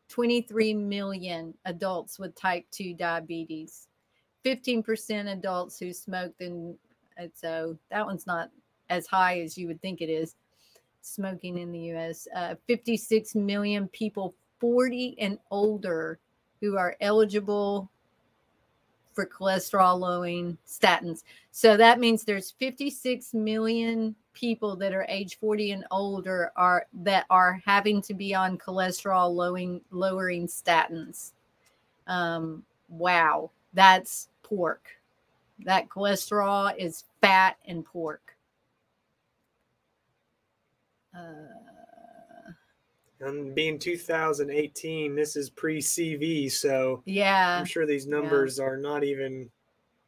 23 0.09 0.75
million 0.75 1.55
adults 1.65 2.19
with 2.19 2.35
type 2.35 2.67
2 2.73 2.95
diabetes, 2.95 3.89
15% 4.45 5.33
adults 5.33 5.79
who 5.79 5.93
smoked, 5.93 6.41
and 6.41 6.77
so 7.35 7.77
that 7.91 8.05
one's 8.05 8.27
not 8.27 8.51
as 8.89 9.07
high 9.07 9.41
as 9.41 9.57
you 9.57 9.67
would 9.67 9.81
think 9.81 10.01
it 10.01 10.11
is. 10.11 10.37
Smoking 11.03 11.59
in 11.59 11.73
the 11.73 11.93
US, 11.95 12.29
uh, 12.35 12.55
56 12.67 13.35
million 13.35 13.89
people 13.89 14.35
40 14.61 15.17
and 15.19 15.39
older 15.51 16.19
who 16.61 16.77
are 16.77 16.97
eligible 17.01 17.91
for 19.13 19.27
cholesterol 19.27 19.99
lowering 19.99 20.57
statins. 20.67 21.25
So 21.51 21.77
that 21.77 21.99
means 21.99 22.23
there's 22.23 22.53
56 22.53 23.35
million 23.35 24.15
people 24.33 24.77
that 24.77 24.93
are 24.93 25.07
age 25.09 25.39
40 25.39 25.73
and 25.73 25.85
older 25.91 26.53
are 26.57 26.87
that 27.03 27.27
are 27.31 27.61
having 27.65 28.01
to 28.03 28.15
be 28.15 28.35
on 28.35 28.57
cholesterol 28.57 29.35
lowering 29.35 29.81
lowering 29.91 30.47
statins. 30.47 31.33
Um, 32.07 32.63
wow, 32.89 33.51
that's 33.73 34.29
pork. 34.43 34.89
That 35.65 35.89
cholesterol 35.89 36.75
is 36.77 37.05
fat 37.21 37.57
and 37.67 37.85
pork. 37.85 38.37
Uh, 41.15 41.51
and 43.21 43.55
being 43.55 43.79
2018 43.79 45.15
this 45.15 45.37
is 45.37 45.51
pre-cv 45.51 46.51
so 46.51 47.03
yeah 47.05 47.59
i'm 47.59 47.65
sure 47.65 47.87
these 47.87 48.07
numbers 48.07 48.59
yeah. 48.59 48.65
are 48.65 48.77
not 48.77 49.05
even 49.05 49.51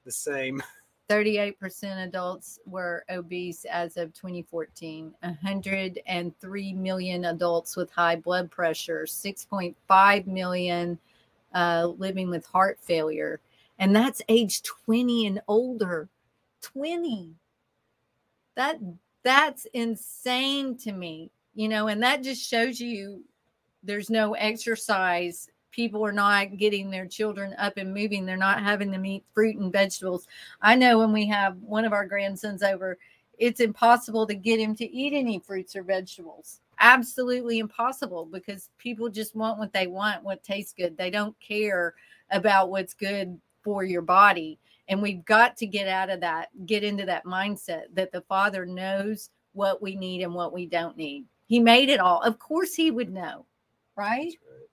the 0.04 0.12
same 0.12 0.62
38% 1.10 2.06
adults 2.06 2.58
were 2.64 3.04
obese 3.10 3.66
as 3.66 3.98
of 3.98 4.14
2014 4.14 5.12
103 5.20 6.72
million 6.72 7.24
adults 7.26 7.76
with 7.76 7.90
high 7.90 8.16
blood 8.16 8.50
pressure 8.50 9.04
6.5 9.06 10.26
million 10.26 10.98
uh, 11.54 11.86
living 11.98 12.30
with 12.30 12.46
heart 12.46 12.78
failure 12.80 13.40
and 13.82 13.96
that's 13.96 14.22
age 14.28 14.62
20 14.62 15.26
and 15.26 15.42
older 15.48 16.08
20 16.62 17.34
that 18.54 18.78
That's 19.24 19.66
insane 19.72 20.76
to 20.78 20.92
me, 20.92 21.32
you 21.54 21.68
know, 21.68 21.88
and 21.88 22.00
that 22.02 22.22
just 22.22 22.48
shows 22.48 22.80
you 22.80 23.24
there's 23.82 24.08
no 24.08 24.34
exercise. 24.34 25.48
People 25.72 26.04
are 26.04 26.12
not 26.12 26.58
getting 26.58 26.90
their 26.90 27.06
children 27.06 27.56
up 27.58 27.76
and 27.76 27.92
moving. 27.92 28.24
They're 28.24 28.36
not 28.36 28.62
having 28.62 28.92
them 28.92 29.04
eat 29.04 29.24
fruit 29.34 29.56
and 29.56 29.72
vegetables. 29.72 30.28
I 30.60 30.76
know 30.76 30.98
when 30.98 31.12
we 31.12 31.26
have 31.26 31.56
one 31.56 31.84
of 31.84 31.92
our 31.92 32.06
grandsons 32.06 32.62
over, 32.62 32.98
it's 33.38 33.60
impossible 33.60 34.28
to 34.28 34.34
get 34.34 34.60
him 34.60 34.76
to 34.76 34.88
eat 34.92 35.12
any 35.12 35.40
fruits 35.40 35.74
or 35.74 35.82
vegetables. 35.82 36.60
Absolutely 36.78 37.58
impossible 37.58 38.26
because 38.26 38.70
people 38.78 39.08
just 39.08 39.34
want 39.34 39.58
what 39.58 39.72
they 39.72 39.88
want, 39.88 40.22
what 40.22 40.44
tastes 40.44 40.72
good. 40.72 40.96
They 40.96 41.10
don't 41.10 41.34
care 41.40 41.94
about 42.30 42.70
what's 42.70 42.94
good 42.94 43.40
for 43.62 43.84
your 43.84 44.02
body. 44.02 44.58
And 44.88 45.00
we've 45.00 45.24
got 45.24 45.56
to 45.58 45.66
get 45.66 45.88
out 45.88 46.10
of 46.10 46.20
that, 46.20 46.48
get 46.66 46.84
into 46.84 47.06
that 47.06 47.24
mindset 47.24 47.84
that 47.94 48.12
the 48.12 48.22
Father 48.22 48.66
knows 48.66 49.30
what 49.52 49.80
we 49.80 49.96
need 49.96 50.22
and 50.22 50.34
what 50.34 50.52
we 50.52 50.66
don't 50.66 50.96
need. 50.96 51.24
He 51.46 51.60
made 51.60 51.88
it 51.88 52.00
all. 52.00 52.20
Of 52.22 52.38
course, 52.38 52.74
He 52.74 52.90
would 52.90 53.10
know, 53.10 53.46
right? 53.96 54.26
Right. 54.26 54.68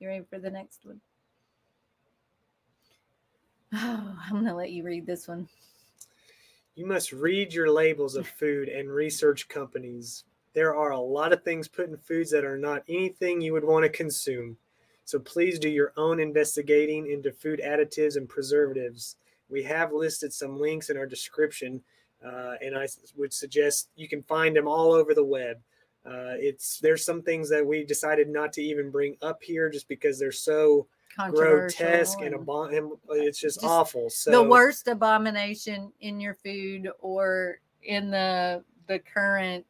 You 0.00 0.08
ready 0.08 0.24
for 0.28 0.38
the 0.38 0.50
next 0.50 0.84
one? 0.84 1.00
Oh, 3.74 4.18
I'm 4.24 4.32
going 4.32 4.44
to 4.46 4.54
let 4.54 4.72
you 4.72 4.82
read 4.82 5.06
this 5.06 5.28
one. 5.28 5.48
You 6.74 6.86
must 6.86 7.12
read 7.12 7.52
your 7.52 7.70
labels 7.70 8.16
of 8.16 8.26
food 8.26 8.68
and 8.68 8.90
research 8.90 9.48
companies. 9.48 10.24
There 10.54 10.74
are 10.74 10.90
a 10.90 10.98
lot 10.98 11.32
of 11.32 11.42
things 11.42 11.68
put 11.68 11.88
in 11.88 11.96
foods 11.96 12.30
that 12.30 12.44
are 12.44 12.58
not 12.58 12.82
anything 12.88 13.40
you 13.40 13.52
would 13.52 13.64
want 13.64 13.84
to 13.84 13.90
consume. 13.90 14.56
So 15.12 15.18
please 15.18 15.58
do 15.58 15.68
your 15.68 15.92
own 15.98 16.20
investigating 16.20 17.06
into 17.12 17.32
food 17.32 17.60
additives 17.62 18.16
and 18.16 18.26
preservatives. 18.26 19.16
We 19.50 19.62
have 19.64 19.92
listed 19.92 20.32
some 20.32 20.58
links 20.58 20.88
in 20.88 20.96
our 20.96 21.04
description, 21.04 21.82
uh, 22.24 22.54
and 22.62 22.74
I 22.74 22.88
would 23.18 23.34
suggest 23.34 23.90
you 23.94 24.08
can 24.08 24.22
find 24.22 24.56
them 24.56 24.66
all 24.66 24.94
over 24.94 25.12
the 25.12 25.22
web. 25.22 25.58
Uh, 26.06 26.40
it's 26.40 26.78
there's 26.78 27.04
some 27.04 27.20
things 27.20 27.50
that 27.50 27.66
we 27.66 27.84
decided 27.84 28.30
not 28.30 28.54
to 28.54 28.62
even 28.62 28.90
bring 28.90 29.18
up 29.20 29.42
here 29.42 29.68
just 29.68 29.86
because 29.86 30.18
they're 30.18 30.32
so 30.32 30.86
grotesque 31.28 32.22
and, 32.22 32.34
and 32.34 32.46
abom- 32.46 32.96
it's 33.10 33.38
just, 33.38 33.60
Just 33.60 33.70
awful. 33.70 34.08
So 34.08 34.30
the 34.30 34.42
worst 34.42 34.88
abomination 34.88 35.92
in 36.00 36.20
your 36.20 36.36
food 36.42 36.88
or 37.00 37.58
in 37.82 38.10
the 38.10 38.64
the 38.86 38.98
current 38.98 39.66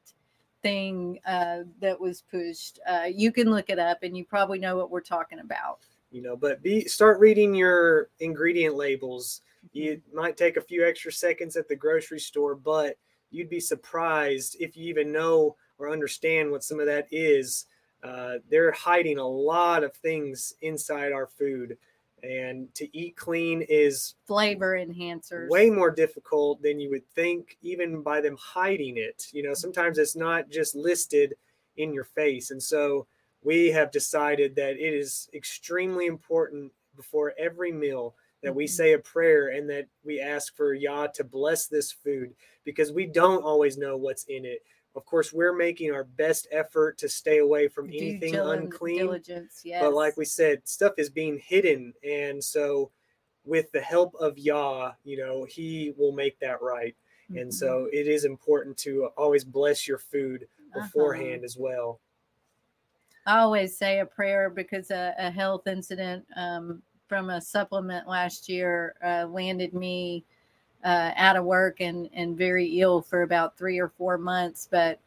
thing 0.62 1.18
uh, 1.26 1.60
that 1.80 1.98
was 2.00 2.22
pushed. 2.30 2.78
Uh, 2.88 3.04
you 3.12 3.32
can 3.32 3.50
look 3.50 3.70
it 3.70 3.78
up, 3.78 4.02
and 4.02 4.16
you 4.16 4.24
probably 4.24 4.58
know 4.58 4.76
what 4.76 4.90
we're 4.90 5.00
talking 5.00 5.40
about. 5.40 5.78
you 6.10 6.22
know 6.22 6.36
but 6.36 6.62
be 6.62 6.84
start 6.86 7.18
reading 7.20 7.54
your 7.54 8.10
ingredient 8.20 8.74
labels 8.76 9.40
You 9.72 10.00
might 10.12 10.36
take 10.36 10.56
a 10.56 10.60
few 10.60 10.86
extra 10.86 11.10
seconds 11.12 11.56
at 11.56 11.68
the 11.68 11.76
grocery 11.76 12.20
store 12.20 12.54
but 12.54 12.96
you'd 13.30 13.48
be 13.48 13.60
surprised 13.60 14.56
if 14.60 14.76
you 14.76 14.84
even 14.88 15.10
know 15.12 15.56
or 15.78 15.90
understand 15.90 16.50
what 16.50 16.64
some 16.64 16.80
of 16.80 16.86
that 16.86 17.06
is 17.10 17.64
uh, 18.04 18.34
they're 18.50 18.72
hiding 18.72 19.18
a 19.18 19.26
lot 19.26 19.84
of 19.84 19.94
things 19.94 20.54
inside 20.60 21.12
our 21.12 21.26
food 21.26 21.78
and 22.22 22.72
to 22.74 22.88
eat 22.96 23.16
clean 23.16 23.62
is 23.68 24.14
Flavor 24.26 24.76
enhancers. 24.76 25.48
way 25.50 25.70
more 25.70 25.90
difficult 25.90 26.62
than 26.62 26.78
you 26.78 26.90
would 26.90 27.06
think 27.14 27.56
even 27.62 28.02
by 28.02 28.20
them 28.20 28.36
hiding 28.40 28.96
it 28.96 29.26
you 29.32 29.42
know 29.42 29.54
sometimes 29.54 29.98
it's 29.98 30.16
not 30.16 30.48
just 30.50 30.74
listed 30.74 31.34
in 31.76 31.92
your 31.92 32.04
face 32.04 32.50
and 32.50 32.62
so 32.62 33.06
we 33.42 33.70
have 33.70 33.90
decided 33.90 34.54
that 34.54 34.76
it 34.76 34.94
is 34.94 35.28
extremely 35.34 36.06
important 36.06 36.70
before 36.94 37.34
every 37.38 37.72
meal 37.72 38.14
that 38.42 38.54
we 38.54 38.64
Mhm. 38.64 38.70
say 38.70 38.92
a 38.92 38.98
prayer 38.98 39.48
and 39.48 39.68
that 39.70 39.88
we 40.04 40.20
ask 40.20 40.54
for 40.54 40.74
Yah 40.74 41.06
to 41.08 41.24
bless 41.24 41.66
this 41.66 41.90
food 41.92 42.34
because 42.64 42.92
we 42.92 43.06
don't 43.06 43.42
always 43.44 43.76
know 43.78 43.96
what's 43.96 44.24
in 44.24 44.44
it. 44.44 44.62
Of 44.94 45.04
course, 45.06 45.32
we're 45.32 45.54
making 45.54 45.92
our 45.92 46.04
best 46.04 46.46
effort 46.50 46.98
to 46.98 47.08
stay 47.08 47.38
away 47.38 47.68
from 47.68 47.88
Due 47.96 47.96
anything 47.98 48.36
unclean. 48.38 49.06
Diligence, 49.06 49.64
yes. 49.64 49.80
But 49.80 49.94
like 49.94 50.16
we 50.16 50.24
said, 50.24 50.68
stuff 50.68 50.94
is 50.98 51.10
being 51.10 51.38
hidden. 51.38 51.94
And 52.04 52.42
so, 52.44 52.92
with 53.44 53.72
the 53.72 53.80
help 53.80 54.14
of 54.16 54.38
Yah, 54.38 54.94
you 55.04 55.16
know, 55.18 55.44
He 55.44 55.92
will 55.96 56.12
make 56.12 56.38
that 56.40 56.62
right. 56.62 56.96
And 57.34 57.52
Mhm. 57.52 57.54
so, 57.54 57.86
it 57.92 58.06
is 58.08 58.24
important 58.24 58.76
to 58.78 59.06
always 59.16 59.44
bless 59.44 59.88
your 59.88 59.98
food 59.98 60.48
Uh-huh. 60.74 60.82
beforehand 60.84 61.44
as 61.44 61.56
well. 61.56 62.00
I 63.26 63.38
always 63.38 63.76
say 63.76 64.00
a 64.00 64.06
prayer 64.06 64.50
because 64.50 64.90
a, 64.90 65.14
a 65.18 65.30
health 65.30 65.66
incident 65.66 66.26
um, 66.36 66.82
from 67.06 67.30
a 67.30 67.40
supplement 67.40 68.08
last 68.08 68.48
year 68.48 68.94
uh, 69.04 69.26
landed 69.26 69.74
me 69.74 70.24
uh, 70.84 71.12
out 71.16 71.36
of 71.36 71.44
work 71.44 71.80
and, 71.80 72.08
and 72.12 72.36
very 72.36 72.80
ill 72.80 73.02
for 73.02 73.22
about 73.22 73.56
three 73.56 73.78
or 73.78 73.88
four 73.88 74.18
months. 74.18 74.68
But 74.70 74.98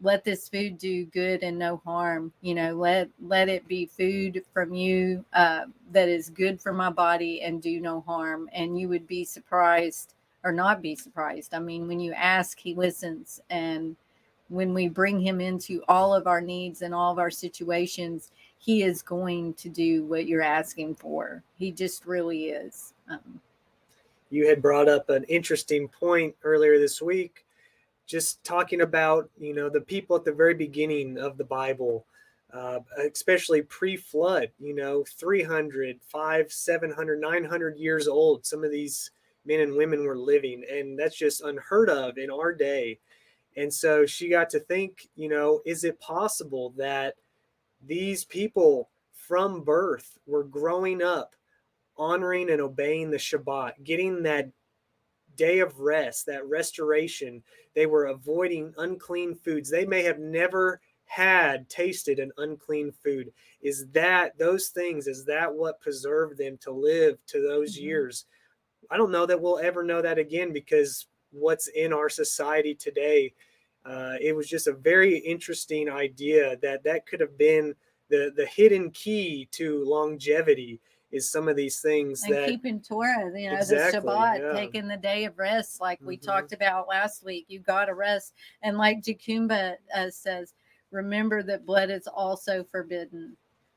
let 0.00 0.24
this 0.24 0.48
food 0.48 0.78
do 0.78 1.04
good 1.06 1.42
and 1.42 1.58
no 1.58 1.80
harm. 1.84 2.32
You 2.40 2.54
know, 2.54 2.74
let 2.74 3.08
let 3.20 3.48
it 3.48 3.66
be 3.68 3.86
food 3.86 4.44
from 4.52 4.74
you 4.74 5.24
uh, 5.32 5.66
that 5.92 6.08
is 6.08 6.30
good 6.30 6.60
for 6.60 6.72
my 6.72 6.90
body 6.90 7.42
and 7.42 7.62
do 7.62 7.80
no 7.80 8.00
harm. 8.00 8.48
And 8.52 8.78
you 8.78 8.88
would 8.88 9.06
be 9.06 9.24
surprised 9.24 10.14
or 10.44 10.52
not 10.52 10.82
be 10.82 10.94
surprised. 10.94 11.54
I 11.54 11.58
mean, 11.58 11.88
when 11.88 12.00
you 12.00 12.12
ask, 12.12 12.58
he 12.58 12.74
listens 12.74 13.40
and 13.50 13.96
when 14.48 14.72
we 14.72 14.88
bring 14.88 15.20
him 15.20 15.40
into 15.40 15.82
all 15.88 16.14
of 16.14 16.26
our 16.26 16.40
needs 16.40 16.82
and 16.82 16.94
all 16.94 17.12
of 17.12 17.18
our 17.18 17.30
situations, 17.30 18.30
he 18.58 18.82
is 18.82 19.02
going 19.02 19.54
to 19.54 19.68
do 19.68 20.04
what 20.04 20.26
you're 20.26 20.42
asking 20.42 20.94
for. 20.94 21.42
He 21.58 21.70
just 21.70 22.06
really 22.06 22.46
is. 22.46 22.94
Um, 23.08 23.40
you 24.30 24.46
had 24.46 24.62
brought 24.62 24.88
up 24.88 25.10
an 25.10 25.24
interesting 25.24 25.88
point 25.88 26.34
earlier 26.42 26.78
this 26.78 27.00
week 27.00 27.44
just 28.06 28.42
talking 28.44 28.80
about 28.80 29.30
you 29.38 29.54
know 29.54 29.68
the 29.68 29.80
people 29.80 30.16
at 30.16 30.24
the 30.24 30.32
very 30.32 30.54
beginning 30.54 31.18
of 31.18 31.36
the 31.36 31.44
bible 31.44 32.06
uh, 32.52 32.78
especially 33.12 33.62
pre-flood 33.62 34.50
you 34.58 34.74
know 34.74 35.04
300 35.18 35.98
5 36.02 36.52
700 36.52 37.20
900 37.20 37.76
years 37.76 38.08
old 38.08 38.46
some 38.46 38.64
of 38.64 38.70
these 38.70 39.10
men 39.48 39.60
and 39.60 39.76
women 39.76 40.04
were 40.04 40.18
living 40.18 40.62
and 40.70 40.98
that's 40.98 41.16
just 41.16 41.40
unheard 41.40 41.88
of 41.88 42.18
in 42.18 42.30
our 42.30 42.52
day. 42.52 42.98
And 43.56 43.72
so 43.72 44.06
she 44.06 44.28
got 44.28 44.50
to 44.50 44.60
think 44.60 45.08
you 45.16 45.28
know 45.28 45.60
is 45.64 45.82
it 45.82 45.98
possible 45.98 46.72
that 46.76 47.14
these 47.84 48.24
people 48.24 48.90
from 49.12 49.62
birth 49.62 50.18
were 50.26 50.44
growing 50.44 51.02
up 51.02 51.34
honoring 51.98 52.50
and 52.50 52.60
obeying 52.60 53.10
the 53.10 53.16
Shabbat, 53.16 53.82
getting 53.84 54.22
that 54.22 54.50
day 55.36 55.60
of 55.60 55.78
rest, 55.80 56.26
that 56.26 56.46
restoration. 56.46 57.42
They 57.74 57.86
were 57.86 58.06
avoiding 58.06 58.74
unclean 58.76 59.34
foods. 59.36 59.70
They 59.70 59.86
may 59.86 60.02
have 60.02 60.18
never 60.18 60.80
had 61.04 61.68
tasted 61.70 62.18
an 62.18 62.32
unclean 62.36 62.92
food. 62.92 63.32
Is 63.62 63.88
that 63.90 64.36
those 64.38 64.68
things, 64.68 65.06
is 65.06 65.24
that 65.26 65.54
what 65.54 65.80
preserved 65.80 66.38
them 66.38 66.58
to 66.58 66.70
live 66.72 67.24
to 67.26 67.40
those 67.40 67.78
Mhm. 67.78 67.82
years? 67.82 68.26
I 68.90 68.96
don't 68.96 69.12
know 69.12 69.26
that 69.26 69.40
we'll 69.40 69.58
ever 69.58 69.82
know 69.82 70.02
that 70.02 70.18
again 70.18 70.52
because 70.52 71.06
what's 71.30 71.68
in 71.68 71.92
our 71.92 72.08
society 72.08 72.74
today. 72.74 73.34
Uh, 73.84 74.16
it 74.20 74.34
was 74.34 74.48
just 74.48 74.66
a 74.66 74.72
very 74.72 75.18
interesting 75.18 75.88
idea 75.88 76.56
that 76.58 76.82
that 76.84 77.06
could 77.06 77.20
have 77.20 77.38
been 77.38 77.74
the 78.08 78.32
the 78.34 78.46
hidden 78.46 78.90
key 78.90 79.46
to 79.52 79.84
longevity 79.84 80.80
is 81.10 81.30
some 81.30 81.48
of 81.48 81.56
these 81.56 81.80
things 81.80 82.22
and 82.22 82.34
that 82.34 82.46
keeping 82.46 82.80
Torah, 82.80 83.30
you 83.38 83.48
know, 83.48 83.56
Exactly, 83.56 84.00
the 84.00 84.08
Shabbat, 84.08 84.38
yeah. 84.40 84.52
taking 84.60 84.88
the 84.88 84.96
day 84.96 85.24
of 85.24 85.38
rest, 85.38 85.80
like 85.80 86.00
we 86.04 86.16
Mhm. 86.16 86.22
talked 86.22 86.52
about 86.52 86.88
last 86.88 87.24
week. 87.24 87.46
You 87.48 87.60
got 87.60 87.86
to 87.86 87.94
rest. 87.94 88.34
And 88.62 88.76
like 88.76 89.02
Jakumba 89.02 89.76
uh, 89.94 90.10
says, 90.10 90.54
remember 90.90 91.42
that 91.42 91.64
blood 91.66 91.90
is 91.90 92.06
also 92.06 92.64
forbidden. 92.64 93.36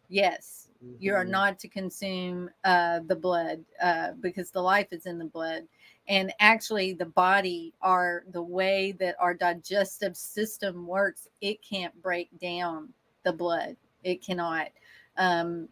Yes, 0.09 0.69
you 0.99 1.13
are 1.13 1.25
Mhm. 1.25 1.29
not 1.29 1.59
to 1.59 1.67
consume 1.67 2.49
uh, 2.63 2.99
the 3.07 3.15
blood 3.15 3.63
uh, 3.81 4.11
because 4.19 4.51
the 4.51 4.61
life 4.61 4.91
is 4.91 5.05
in 5.05 5.17
the 5.17 5.25
blood 5.25 5.67
and 6.07 6.33
actually 6.39 6.93
the 6.93 7.05
body 7.05 7.73
are 7.81 8.23
the 8.31 8.41
way 8.41 8.91
that 8.93 9.15
our 9.19 9.33
digestive 9.33 10.17
system 10.17 10.87
works 10.87 11.27
it 11.41 11.61
can't 11.61 11.99
break 12.01 12.27
down 12.39 12.93
the 13.23 13.31
blood 13.31 13.77
it 14.03 14.21
cannot 14.23 14.69
um, 15.17 15.69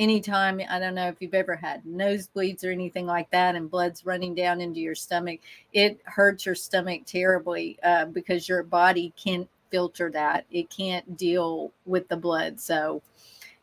anytime 0.00 0.60
i 0.70 0.78
don't 0.78 0.94
know 0.94 1.08
if 1.08 1.16
you've 1.20 1.34
ever 1.34 1.54
had 1.54 1.84
nosebleeds 1.84 2.64
or 2.64 2.70
anything 2.70 3.06
like 3.06 3.30
that 3.30 3.54
and 3.54 3.70
blood's 3.70 4.06
running 4.06 4.34
down 4.34 4.60
into 4.60 4.80
your 4.80 4.94
stomach 4.94 5.40
it 5.72 6.00
hurts 6.04 6.46
your 6.46 6.54
stomach 6.54 7.02
terribly 7.06 7.78
uh, 7.82 8.06
because 8.06 8.48
your 8.48 8.62
body 8.62 9.12
can't 9.22 9.48
filter 9.70 10.10
that. 10.10 10.44
It 10.50 10.68
can't 10.68 11.16
deal 11.16 11.72
with 11.86 12.08
the 12.08 12.16
blood. 12.16 12.60
So 12.60 13.02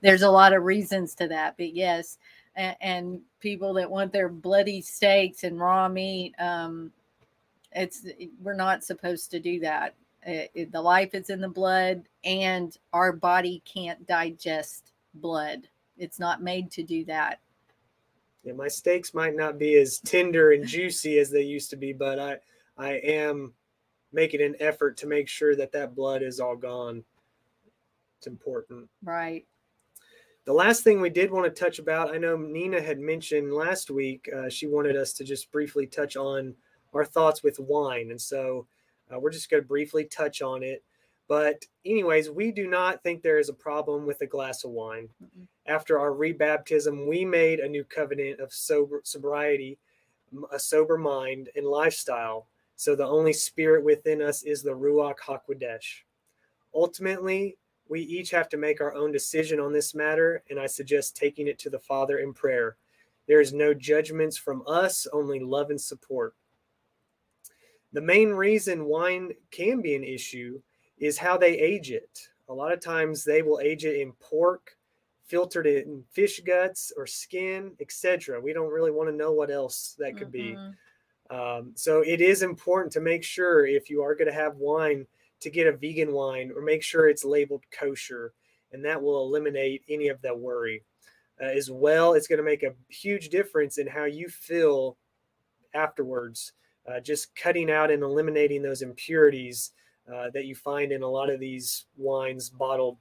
there's 0.01 0.21
a 0.21 0.29
lot 0.29 0.53
of 0.53 0.63
reasons 0.63 1.13
to 1.15 1.27
that 1.27 1.55
but 1.57 1.73
yes 1.73 2.17
and, 2.55 3.21
people 3.39 3.73
that 3.73 3.89
want 3.89 4.11
their 4.11 4.29
bloody 4.29 4.81
steaks 4.81 5.43
and 5.43 5.59
raw 5.59 5.87
meat 5.87 6.33
um 6.39 6.91
it's 7.71 8.05
we're 8.41 8.55
not 8.55 8.83
supposed 8.83 9.29
to 9.31 9.39
do 9.39 9.59
that. 9.59 9.93
It- 10.25 10.51
it- 10.55 10.71
the 10.71 10.81
life 10.81 11.13
is 11.13 11.29
in 11.29 11.39
the 11.41 11.49
blood 11.49 12.03
and 12.23 12.75
our 12.93 13.11
body 13.11 13.61
can't 13.65 14.07
digest 14.07 14.91
blood 15.15 15.67
it's 15.97 16.19
not 16.19 16.41
made 16.41 16.71
to 16.71 16.83
do 16.83 17.03
that 17.05 17.39
Yeah, 18.43 18.53
my 18.53 18.67
steaks 18.67 19.13
might 19.13 19.35
not 19.35 19.57
be 19.57 19.75
as 19.75 19.99
tender 19.99 20.51
and 20.51 20.65
juicy 20.75 21.19
as 21.19 21.29
they 21.29 21.43
used 21.43 21.69
to 21.71 21.75
be, 21.75 21.93
but 21.93 22.19
I 22.19 22.37
I 22.77 22.93
am 22.93 23.53
making 24.13 24.41
an 24.41 24.55
effort 24.59 24.97
to 24.97 25.07
make 25.07 25.27
sure 25.27 25.55
that 25.55 25.71
that 25.71 25.95
blood 25.95 26.21
is 26.21 26.39
all 26.39 26.55
gone. 26.55 27.03
It's 28.17 28.27
important. 28.27 28.89
Right. 29.03 29.45
The 30.45 30.53
last 30.53 30.83
thing 30.83 31.01
we 31.01 31.09
did 31.09 31.29
want 31.29 31.45
to 31.45 31.61
touch 31.61 31.79
about, 31.79 32.13
I 32.13 32.17
know 32.17 32.37
Nina 32.37 32.81
had 32.81 32.99
mentioned 32.99 33.51
last 33.51 33.91
week, 33.91 34.29
uh, 34.35 34.49
she 34.49 34.65
wanted 34.65 34.95
us 34.95 35.11
to 35.13 35.25
just 35.25 35.51
briefly 35.51 35.85
touch 35.85 36.15
on 36.15 36.55
our 36.93 37.03
thoughts 37.03 37.43
with 37.43 37.59
wine. 37.59 38.11
And 38.11 38.21
so 38.21 38.65
uh, 39.13 39.19
we're 39.19 39.31
just 39.31 39.49
going 39.49 39.61
to 39.61 39.67
briefly 39.67 40.05
touch 40.05 40.41
on 40.41 40.63
it. 40.63 40.83
But, 41.27 41.65
anyways, 41.85 42.29
we 42.29 42.53
do 42.53 42.67
not 42.67 43.03
think 43.03 43.21
there 43.21 43.39
is 43.39 43.49
a 43.49 43.53
problem 43.53 44.05
with 44.05 44.21
a 44.21 44.25
glass 44.25 44.63
of 44.63 44.71
wine. 44.71 45.09
Mm-mm. 45.21 45.47
After 45.67 45.99
our 45.99 46.11
rebaptism, 46.11 47.07
we 47.07 47.25
made 47.25 47.59
a 47.59 47.67
new 47.67 47.83
covenant 47.83 48.39
of 48.39 48.53
sober, 48.53 49.01
sobriety, 49.03 49.77
a 50.51 50.59
sober 50.59 50.97
mind, 50.97 51.49
and 51.55 51.65
lifestyle. 51.65 52.47
So 52.77 52.95
the 52.95 53.05
only 53.05 53.33
spirit 53.33 53.83
within 53.83 54.21
us 54.21 54.43
is 54.43 54.63
the 54.63 54.71
Ruach 54.71 55.17
HaKodesh. 55.19 56.03
Ultimately, 56.73 57.57
we 57.89 58.01
each 58.01 58.31
have 58.31 58.49
to 58.49 58.57
make 58.57 58.81
our 58.81 58.93
own 58.93 59.11
decision 59.11 59.59
on 59.59 59.73
this 59.73 59.93
matter, 59.93 60.43
and 60.49 60.59
I 60.59 60.67
suggest 60.67 61.17
taking 61.17 61.47
it 61.47 61.59
to 61.59 61.69
the 61.69 61.79
Father 61.79 62.19
in 62.19 62.33
prayer. 62.33 62.77
There 63.27 63.41
is 63.41 63.51
no 63.51 63.73
judgments 63.73 64.37
from 64.37 64.63
us, 64.67 65.05
only 65.11 65.39
love 65.39 65.69
and 65.69 65.79
support. 65.79 66.35
The 67.93 68.01
main 68.01 68.29
reason 68.29 68.85
wine 68.85 69.33
can 69.51 69.81
be 69.81 69.95
an 69.95 70.03
issue 70.03 70.61
is 70.97 71.17
how 71.17 71.37
they 71.37 71.57
age 71.57 71.91
it. 71.91 72.29
A 72.47 72.53
lot 72.53 72.71
of 72.71 72.79
times 72.79 73.23
they 73.23 73.41
will 73.41 73.59
age 73.59 73.85
it 73.85 73.99
in 73.99 74.13
pork, 74.13 74.76
filtered 75.27 75.67
it 75.67 75.85
in 75.85 76.03
fish 76.11 76.39
guts 76.41 76.91
or 76.95 77.05
skin, 77.05 77.75
etc. 77.79 78.39
We 78.39 78.53
don't 78.53 78.71
really 78.71 78.91
want 78.91 79.09
to 79.09 79.15
know 79.15 79.31
what 79.31 79.51
else 79.51 79.95
that 79.99 80.17
could 80.17 80.31
be. 80.31 80.55
Mhm. 80.55 80.75
Um, 81.29 81.73
so 81.75 82.01
it 82.01 82.21
is 82.21 82.41
important 82.41 82.93
to 82.93 83.01
make 83.01 83.23
sure 83.23 83.65
if 83.65 83.89
you 83.89 84.01
are 84.01 84.15
going 84.15 84.29
to 84.29 84.33
have 84.33 84.55
wine 84.55 85.05
to 85.41 85.49
get 85.49 85.67
a 85.67 85.75
vegan 85.75 86.13
wine 86.13 86.51
or 86.55 86.61
make 86.61 86.81
sure 86.81 87.09
it's 87.09 87.25
labeled 87.25 87.63
kosher, 87.69 88.33
and 88.71 88.83
that 88.85 89.01
will 89.01 89.25
eliminate 89.25 89.83
any 89.89 90.07
of 90.07 90.21
that 90.21 90.39
worry. 90.39 90.83
Uh, 91.39 91.45
as 91.45 91.69
well, 91.69 92.13
it's 92.13 92.27
going 92.27 92.37
to 92.37 92.43
make 92.43 92.63
a 92.63 92.75
huge 92.89 93.29
difference 93.29 93.77
in 93.77 93.85
how 93.85 94.05
you 94.05 94.27
feel 94.29 94.97
afterwards. 95.73 96.53
Uh, 96.87 96.99
just 97.01 97.35
cutting 97.35 97.69
out 97.69 97.91
and 97.91 98.01
eliminating 98.01 98.61
those 98.61 98.81
impurities 98.81 99.73
uh, 100.11 100.29
that 100.33 100.45
you 100.45 100.55
find 100.55 100.93
in 100.93 101.03
a 101.03 101.07
lot 101.07 101.29
of 101.29 101.39
these 101.39 101.85
wines 101.97 102.49
bottled 102.49 102.97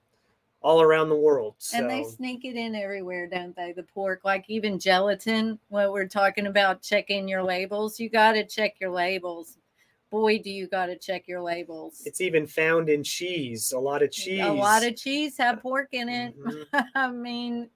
all 0.66 0.82
around 0.82 1.08
the 1.08 1.16
world. 1.16 1.54
So, 1.58 1.78
And 1.78 1.88
they 1.88 2.02
sneak 2.02 2.44
it 2.44 2.56
in 2.56 2.74
everywhere, 2.74 3.28
don't 3.28 3.54
they? 3.54 3.70
The 3.70 3.84
pork, 3.84 4.22
like 4.24 4.44
even 4.48 4.80
gelatin, 4.80 5.60
what 5.68 5.92
we're 5.92 6.08
talking 6.08 6.48
about, 6.48 6.82
checking 6.82 7.28
your 7.28 7.44
labels. 7.44 8.00
You 8.00 8.10
got 8.10 8.32
to 8.32 8.44
check 8.44 8.74
your 8.80 8.90
labels. 8.90 9.58
Boy, 10.10 10.40
do 10.40 10.50
you 10.50 10.66
got 10.66 10.86
to 10.86 10.98
check 10.98 11.28
your 11.28 11.40
labels. 11.40 12.02
it's 12.04 12.20
even 12.20 12.48
found 12.48 12.88
in 12.88 13.04
cheese. 13.04 13.70
A 13.70 13.78
lot 13.78 14.02
of 14.02 14.10
cheese. 14.10 14.42
A 14.42 14.52
lot 14.52 14.84
of 14.84 14.96
cheese 14.96 15.38
have 15.38 15.60
pork 15.62 15.90
in 15.92 16.08
it. 16.08 16.34
Mhm. 16.36 16.66
I 16.96 17.12
mean, 17.12 17.70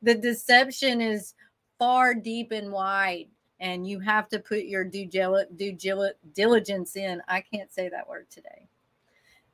the 0.00 0.14
deception 0.14 1.02
is 1.02 1.34
far 1.78 2.14
deep 2.14 2.52
and 2.52 2.72
wide, 2.72 3.28
and 3.60 3.86
you 3.86 4.00
have 4.00 4.30
to 4.30 4.38
put 4.38 4.64
your 4.64 4.84
due, 4.84 5.04
gel- 5.04 5.44
due 5.56 5.72
gel- 5.72 6.14
diligence 6.34 6.96
in. 6.96 7.20
I 7.28 7.42
can't 7.42 7.70
say 7.70 7.90
that 7.90 8.08
word 8.08 8.30
today. 8.30 8.66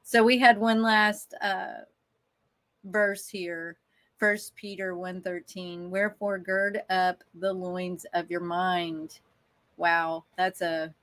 So 0.04 0.22
we 0.22 0.38
had 0.38 0.56
one 0.56 0.82
last 0.82 1.34
uh, 1.42 1.82
verse 2.86 3.28
here. 3.28 3.76
First 4.18 4.54
Peter 4.54 4.94
1:13 4.94 5.90
Wherefore 5.90 6.38
gird 6.38 6.82
up 6.88 7.22
the 7.34 7.52
loins 7.52 8.06
of 8.14 8.30
your 8.30 8.40
mind. 8.40 9.20
Wow, 9.76 10.24
that's 10.36 10.62
a 10.62 10.94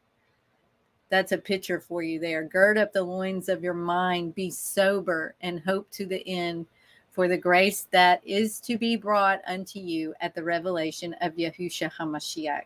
that's 1.09 1.31
a 1.31 1.37
picture 1.37 1.79
for 1.79 2.01
you 2.01 2.19
there. 2.19 2.43
Gird 2.43 2.77
up 2.77 2.91
the 2.91 3.03
loins 3.03 3.49
of 3.49 3.63
your 3.63 3.75
mind, 3.75 4.33
be 4.33 4.49
sober, 4.49 5.35
and 5.41 5.59
hope 5.59 5.91
to 5.91 6.07
the 6.07 6.27
end 6.27 6.65
for 7.11 7.27
the 7.27 7.37
grace 7.37 7.87
that 7.91 8.19
is 8.25 8.59
to 8.61 8.79
be 8.79 8.95
brought 8.95 9.39
unto 9.45 9.77
you 9.77 10.15
at 10.21 10.33
the 10.33 10.43
revelation 10.43 11.13
of 11.21 11.35
Yahusha 11.35 11.91
HaMashiach. 11.91 12.63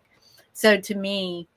So 0.54 0.80
to 0.80 0.96
me, 0.96 1.50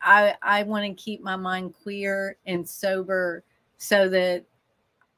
I 0.00 0.34
I 0.40 0.62
want 0.62 0.86
to 0.86 1.02
keep 1.02 1.22
my 1.22 1.36
mind 1.36 1.74
clear 1.82 2.36
and 2.46 2.66
sober 2.66 3.42
so 3.76 4.08
that 4.08 4.44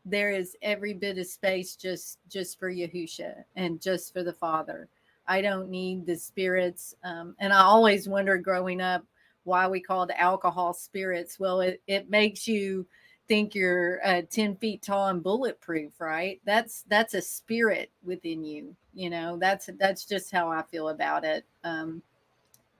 there 0.04 0.30
is 0.30 0.56
every 0.62 0.94
bit 0.94 1.18
of 1.18 1.26
space 1.26 1.76
just 1.76 2.18
just 2.28 2.58
for 2.58 2.72
Yahusha 2.72 3.44
and 3.56 3.80
just 3.80 4.12
for 4.12 4.22
the 4.22 4.32
Father. 4.32 4.88
I 5.26 5.42
don't 5.42 5.70
need 5.70 6.06
the 6.06 6.16
spirits. 6.16 6.94
Um, 7.04 7.36
and 7.38 7.52
I 7.52 7.60
always 7.60 8.08
wondered 8.08 8.42
growing 8.42 8.80
up 8.80 9.04
why 9.44 9.68
we 9.68 9.80
called 9.80 10.10
alcohol 10.16 10.74
spirits. 10.74 11.38
Well, 11.38 11.60
it, 11.60 11.80
it 11.86 12.10
makes 12.10 12.48
you 12.48 12.86
think 13.28 13.54
you're 13.54 14.04
uh, 14.04 14.22
10 14.28 14.56
feet 14.56 14.82
tall 14.82 15.06
and 15.06 15.22
bulletproof, 15.22 16.00
right? 16.00 16.40
That's 16.44 16.82
that's 16.88 17.14
a 17.14 17.22
spirit 17.22 17.92
within 18.02 18.44
you. 18.44 18.74
You 18.92 19.10
know, 19.10 19.36
that's 19.36 19.70
that's 19.78 20.04
just 20.04 20.32
how 20.32 20.48
I 20.48 20.62
feel 20.62 20.88
about 20.88 21.24
it. 21.24 21.44
Um, 21.62 22.02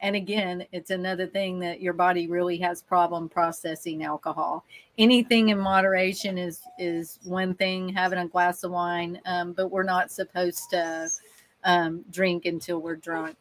and 0.02 0.16
again, 0.16 0.64
it's 0.72 0.90
another 0.90 1.26
thing 1.26 1.58
that 1.60 1.80
your 1.82 1.92
body 1.92 2.26
really 2.26 2.56
has 2.58 2.82
problem 2.82 3.28
processing 3.28 4.02
alcohol. 4.02 4.64
Anything 4.96 5.50
in 5.50 5.58
moderation 5.58 6.38
is 6.38 6.62
is 6.78 7.18
one 7.24 7.54
thing. 7.54 7.90
Having 7.90 8.20
a 8.20 8.28
glass 8.28 8.64
of 8.64 8.70
wine, 8.70 9.20
um, 9.26 9.52
but 9.52 9.70
we're 9.70 9.82
not 9.82 10.10
supposed 10.10 10.70
to 10.70 11.08
um, 11.64 12.04
drink 12.10 12.46
until 12.46 12.80
we're 12.80 12.96
drunk. 12.96 13.36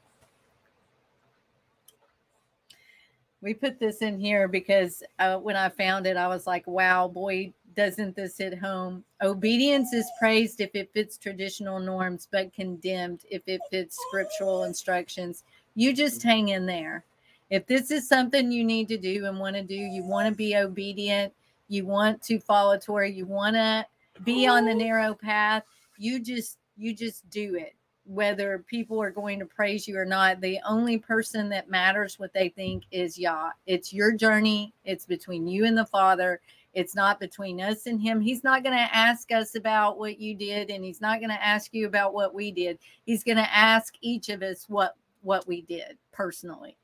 We 3.41 3.53
put 3.53 3.79
this 3.79 4.01
in 4.01 4.19
here 4.19 4.49
because 4.49 5.01
uh, 5.17 5.37
when 5.37 5.55
I 5.55 5.69
found 5.69 6.05
it, 6.05 6.17
I 6.17 6.27
was 6.27 6.45
like, 6.45 6.67
"Wow, 6.67 7.07
boy, 7.07 7.53
doesn't 7.73 8.17
this 8.17 8.37
hit 8.37 8.59
home?" 8.59 9.05
Obedience 9.21 9.93
is 9.93 10.11
praised 10.19 10.59
if 10.59 10.71
it 10.73 10.91
fits 10.93 11.17
traditional 11.17 11.79
norms, 11.79 12.27
but 12.29 12.53
condemned 12.53 13.21
if 13.31 13.43
it 13.47 13.61
fits 13.71 13.97
scriptural 14.09 14.65
instructions 14.65 15.45
you 15.75 15.93
just 15.93 16.21
hang 16.23 16.49
in 16.49 16.65
there. 16.65 17.03
If 17.49 17.65
this 17.65 17.89
is 17.89 18.07
something 18.07 18.51
you 18.51 18.63
need 18.63 18.87
to 18.89 18.97
do 18.97 19.25
and 19.25 19.39
want 19.39 19.55
to 19.55 19.63
do, 19.63 19.75
you 19.75 20.03
want 20.03 20.27
to 20.27 20.35
be 20.35 20.55
obedient, 20.55 21.33
you 21.67 21.85
want 21.85 22.21
to 22.23 22.39
follow 22.39 22.77
Torah, 22.77 23.09
you 23.09 23.25
want 23.25 23.55
to 23.55 23.85
be 24.23 24.47
on 24.47 24.65
the 24.65 24.73
narrow 24.73 25.13
path, 25.13 25.63
you 25.97 26.19
just 26.19 26.57
you 26.77 26.93
just 26.93 27.29
do 27.29 27.55
it. 27.55 27.75
Whether 28.05 28.65
people 28.67 29.01
are 29.01 29.11
going 29.11 29.39
to 29.39 29.45
praise 29.45 29.87
you 29.87 29.97
or 29.97 30.05
not, 30.05 30.41
the 30.41 30.59
only 30.67 30.97
person 30.97 31.49
that 31.49 31.69
matters 31.69 32.17
what 32.17 32.33
they 32.33 32.49
think 32.49 32.83
is 32.91 33.19
Yah. 33.19 33.51
It's 33.67 33.93
your 33.93 34.13
journey. 34.13 34.73
It's 34.83 35.05
between 35.05 35.47
you 35.47 35.65
and 35.65 35.77
the 35.77 35.85
Father. 35.85 36.41
It's 36.73 36.95
not 36.95 37.19
between 37.19 37.59
us 37.61 37.87
and 37.87 37.99
him. 37.99 38.21
He's 38.21 38.43
not 38.43 38.63
going 38.63 38.75
to 38.75 38.95
ask 38.95 39.31
us 39.31 39.55
about 39.55 39.97
what 39.97 40.19
you 40.19 40.35
did, 40.35 40.69
and 40.69 40.83
he's 40.83 41.01
not 41.01 41.19
going 41.19 41.31
to 41.31 41.43
ask 41.43 41.73
you 41.73 41.87
about 41.87 42.13
what 42.13 42.33
we 42.33 42.51
did. 42.51 42.79
He's 43.05 43.23
going 43.23 43.37
to 43.37 43.55
ask 43.55 43.95
each 44.01 44.29
of 44.29 44.41
us 44.43 44.65
what 44.69 44.95
what 45.21 45.47
we 45.47 45.61
did 45.61 45.97
personally. 46.11 46.75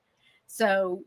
So 0.48 1.04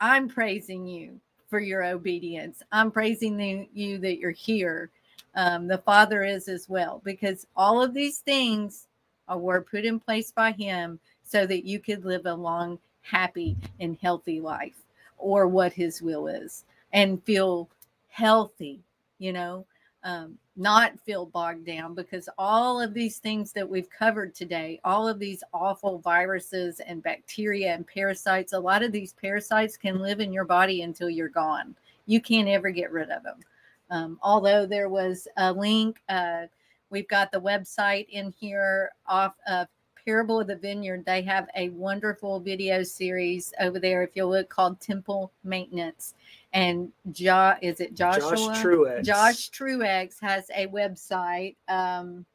I'm 0.00 0.28
praising 0.28 0.86
you 0.86 1.20
for 1.48 1.60
your 1.60 1.84
obedience. 1.84 2.62
I'm 2.72 2.90
praising 2.90 3.36
the, 3.36 3.68
you 3.74 3.98
that 3.98 4.18
you're 4.18 4.30
here. 4.30 4.90
Um, 5.34 5.68
the 5.68 5.78
Father 5.78 6.24
is 6.24 6.48
as 6.48 6.68
well, 6.68 7.00
because 7.04 7.46
all 7.56 7.82
of 7.82 7.94
these 7.94 8.18
things 8.18 8.86
are 9.28 9.38
were 9.38 9.60
put 9.60 9.84
in 9.84 10.00
place 10.00 10.32
by 10.32 10.52
Him 10.52 10.98
so 11.22 11.46
that 11.46 11.64
you 11.64 11.78
could 11.78 12.04
live 12.04 12.26
a 12.26 12.34
long, 12.34 12.78
happy, 13.02 13.56
and 13.78 13.96
healthy 14.02 14.40
life, 14.40 14.82
or 15.18 15.46
what 15.46 15.72
His 15.72 16.02
will 16.02 16.26
is, 16.26 16.64
and 16.92 17.22
feel 17.24 17.68
healthy. 18.08 18.80
You 19.18 19.32
know, 19.34 19.66
um, 20.02 20.38
not 20.60 21.00
feel 21.00 21.24
bogged 21.24 21.64
down 21.64 21.94
because 21.94 22.28
all 22.36 22.82
of 22.82 22.92
these 22.92 23.16
things 23.16 23.50
that 23.50 23.68
we've 23.68 23.88
covered 23.88 24.34
today, 24.34 24.78
all 24.84 25.08
of 25.08 25.18
these 25.18 25.42
awful 25.54 25.98
viruses 26.00 26.80
and 26.80 27.02
bacteria 27.02 27.74
and 27.74 27.86
parasites, 27.86 28.52
a 28.52 28.60
lot 28.60 28.82
of 28.82 28.92
these 28.92 29.14
parasites 29.14 29.78
can 29.78 30.00
live 30.00 30.20
in 30.20 30.34
your 30.34 30.44
body 30.44 30.82
until 30.82 31.08
you're 31.08 31.30
gone. 31.30 31.74
You 32.04 32.20
can't 32.20 32.48
ever 32.48 32.70
get 32.70 32.92
rid 32.92 33.08
of 33.08 33.22
them. 33.22 33.40
Um, 33.88 34.18
although 34.22 34.66
there 34.66 34.90
was 34.90 35.26
a 35.38 35.50
link, 35.50 36.02
uh, 36.10 36.42
we've 36.90 37.08
got 37.08 37.32
the 37.32 37.40
website 37.40 38.08
in 38.10 38.30
here 38.38 38.90
off 39.06 39.36
of 39.48 39.66
Parable 40.04 40.40
of 40.40 40.46
the 40.46 40.56
Vineyard. 40.56 41.04
They 41.06 41.22
have 41.22 41.48
a 41.56 41.70
wonderful 41.70 42.38
video 42.38 42.82
series 42.82 43.52
over 43.60 43.80
there, 43.80 44.02
if 44.02 44.10
you'll 44.14 44.30
look, 44.30 44.50
called 44.50 44.78
Temple 44.78 45.32
Maintenance 45.42 46.14
and 46.52 46.92
jo- 47.12 47.54
is 47.62 47.80
it 47.80 47.94
Joshua? 47.94 48.36
Josh 48.36 48.62
Truex. 48.62 49.04
Josh 49.04 49.50
Truex 49.50 50.20
has 50.20 50.50
a 50.54 50.66
website. 50.66 51.56
Um, 51.68 52.26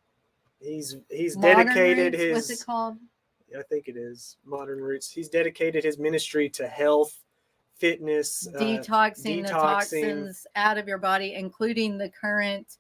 He's 0.62 0.98
he's 1.10 1.38
Modern 1.38 1.68
dedicated 1.68 2.14
Roots, 2.14 2.24
his. 2.24 2.34
What's 2.34 2.62
it 2.62 2.66
called? 2.66 2.98
I 3.58 3.62
think 3.64 3.88
it 3.88 3.98
is 3.98 4.38
Modern 4.46 4.80
Roots. 4.80 5.12
He's 5.12 5.30
dedicated 5.30 5.84
his 5.84 6.00
ministry 6.00 6.50
to 6.52 6.68
health, 6.68 7.24
fitness, 7.78 8.48
uh, 8.48 8.60
Detoxing 8.60 9.44
the 9.44 9.50
toxins 9.50 10.48
out 10.56 10.78
of 10.78 10.88
your 10.88 10.98
body, 10.98 11.36
including 11.36 11.98
the 11.98 12.10
current 12.10 12.78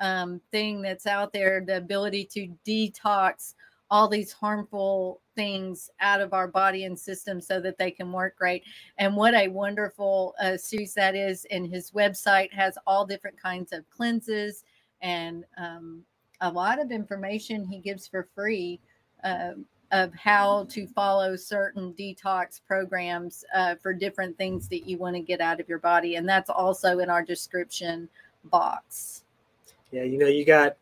um, 0.00 0.40
thing 0.50 0.82
that's 0.82 1.06
out 1.06 1.32
there, 1.32 1.62
the 1.64 1.76
ability 1.76 2.24
to 2.32 2.48
detox 2.66 3.54
all 3.90 4.08
these 4.08 4.32
harmful 4.32 5.20
things 5.34 5.90
out 6.00 6.20
of 6.20 6.34
our 6.34 6.48
body 6.48 6.84
and 6.84 6.98
system 6.98 7.40
so 7.40 7.60
that 7.60 7.78
they 7.78 7.90
can 7.90 8.12
work 8.12 8.36
great. 8.36 8.64
And 8.98 9.16
what 9.16 9.34
a 9.34 9.48
wonderful 9.48 10.34
uh, 10.42 10.56
series 10.56 10.94
that 10.94 11.14
is. 11.14 11.46
And 11.50 11.66
his 11.66 11.90
website 11.92 12.52
has 12.52 12.76
all 12.86 13.06
different 13.06 13.40
kinds 13.40 13.72
of 13.72 13.88
cleanses 13.90 14.64
and 15.00 15.44
um, 15.56 16.02
a 16.40 16.50
lot 16.50 16.80
of 16.80 16.90
information 16.90 17.64
he 17.64 17.78
gives 17.78 18.06
for 18.06 18.28
free. 18.34 18.80
Uh, 19.24 19.52
of 19.90 20.12
how 20.14 20.66
to 20.68 20.86
follow 20.86 21.34
certain 21.34 21.94
detox 21.94 22.60
programs 22.66 23.44
uh, 23.54 23.74
for 23.76 23.94
different 23.94 24.36
things 24.36 24.68
that 24.68 24.86
you 24.86 24.98
want 24.98 25.16
to 25.16 25.22
get 25.22 25.40
out 25.40 25.60
of 25.60 25.68
your 25.68 25.78
body. 25.78 26.16
And 26.16 26.28
that's 26.28 26.50
also 26.50 26.98
in 26.98 27.08
our 27.08 27.24
description 27.24 28.08
box. 28.44 29.24
Yeah, 29.90 30.02
you 30.02 30.18
know, 30.18 30.26
you 30.26 30.44
got 30.44 30.76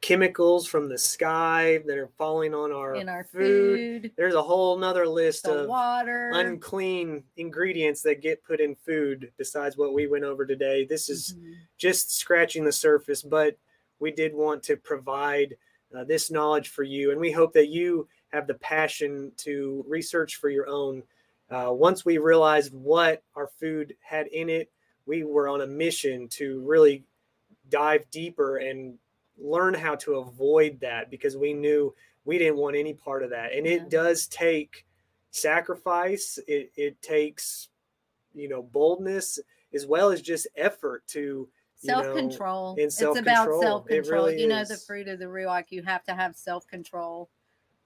chemicals 0.00 0.66
from 0.66 0.88
the 0.88 0.98
sky 0.98 1.78
that 1.86 1.98
are 1.98 2.08
falling 2.16 2.54
on 2.54 2.72
our, 2.72 2.94
in 2.94 3.08
our 3.08 3.24
food. 3.24 4.02
food, 4.02 4.12
There's 4.16 4.34
a 4.34 4.42
whole 4.42 4.78
nother 4.78 5.06
list 5.06 5.44
the 5.44 5.62
of 5.62 5.68
water. 5.68 6.30
unclean 6.32 7.24
ingredients 7.36 8.02
that 8.02 8.20
get 8.22 8.42
put 8.42 8.60
in 8.60 8.74
food 8.74 9.32
besides 9.36 9.76
what 9.76 9.92
we 9.92 10.06
went 10.06 10.24
over 10.24 10.46
today. 10.46 10.84
This 10.84 11.08
is 11.10 11.34
Mhm. 11.34 11.54
just 11.76 12.16
scratching 12.16 12.64
the 12.64 12.72
surface, 12.72 13.22
but 13.22 13.56
we 13.98 14.10
did 14.10 14.34
want 14.34 14.62
to 14.64 14.76
provide 14.76 15.56
uh, 15.92 16.04
this 16.04 16.30
knowledge 16.30 16.68
for 16.68 16.84
you. 16.84 17.10
And 17.10 17.20
we 17.20 17.32
hope 17.32 17.52
that 17.54 17.66
you 17.66 18.06
have 18.28 18.46
the 18.46 18.54
passion 18.54 19.32
to 19.38 19.84
research 19.88 20.36
for 20.36 20.48
your 20.48 20.68
own. 20.68 21.02
Uh, 21.50 21.72
once 21.74 22.04
we 22.04 22.18
realized 22.18 22.72
what 22.72 23.24
our 23.34 23.48
food 23.48 23.96
had 23.98 24.28
in 24.28 24.48
it, 24.48 24.70
we 25.06 25.24
were 25.24 25.48
on 25.48 25.62
a 25.62 25.66
mission 25.66 26.28
to 26.28 26.60
really 26.60 27.04
dive 27.70 28.08
deeper 28.12 28.58
and 28.58 29.00
learn 29.40 29.74
how 29.74 29.94
to 29.96 30.16
avoid 30.16 30.78
that 30.80 31.10
because 31.10 31.36
we 31.36 31.52
knew 31.52 31.94
we 32.24 32.38
didn't 32.38 32.56
want 32.56 32.76
any 32.76 32.94
part 32.94 33.22
of 33.22 33.30
that. 33.30 33.52
And 33.52 33.66
Yeah. 33.66 33.72
it 33.72 33.90
does 33.90 34.26
take 34.26 34.84
sacrifice, 35.30 36.38
it, 36.46 36.70
it 36.76 37.00
takes, 37.02 37.68
you 38.34 38.48
know, 38.48 38.62
boldness 38.62 39.38
as 39.72 39.86
well 39.86 40.10
as 40.10 40.20
just 40.20 40.46
effort 40.56 41.06
to 41.08 41.48
self 41.76 42.14
control. 42.14 42.74
It's 42.78 43.00
about 43.00 43.14
self-control. 43.14 43.62
Self 43.62 43.86
control. 43.86 44.24
really 44.24 44.40
you 44.40 44.48
know, 44.48 44.64
the 44.64 44.76
fruit 44.76 45.08
of 45.08 45.18
the 45.18 45.26
Ruach, 45.26 45.66
you 45.70 45.82
have 45.82 46.04
to 46.04 46.14
have 46.14 46.36
self 46.36 46.66
control 46.66 47.30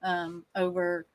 um, 0.01 0.45
over 0.55 1.07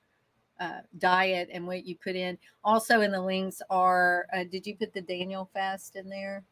uh, 0.59 0.81
diet 0.99 1.49
and 1.53 1.67
what 1.67 1.87
you 1.87 1.97
put 1.97 2.17
in. 2.17 2.39
Also, 2.65 3.01
in 3.01 3.11
the 3.11 3.21
links 3.21 3.63
are 3.71 4.27
uh, 4.33 4.45
did 4.45 4.67
you 4.67 4.77
put 4.77 4.93
the 4.93 5.01
Daniel 5.01 5.51
fast 5.53 5.97
in 5.97 6.09
there? 6.09 6.45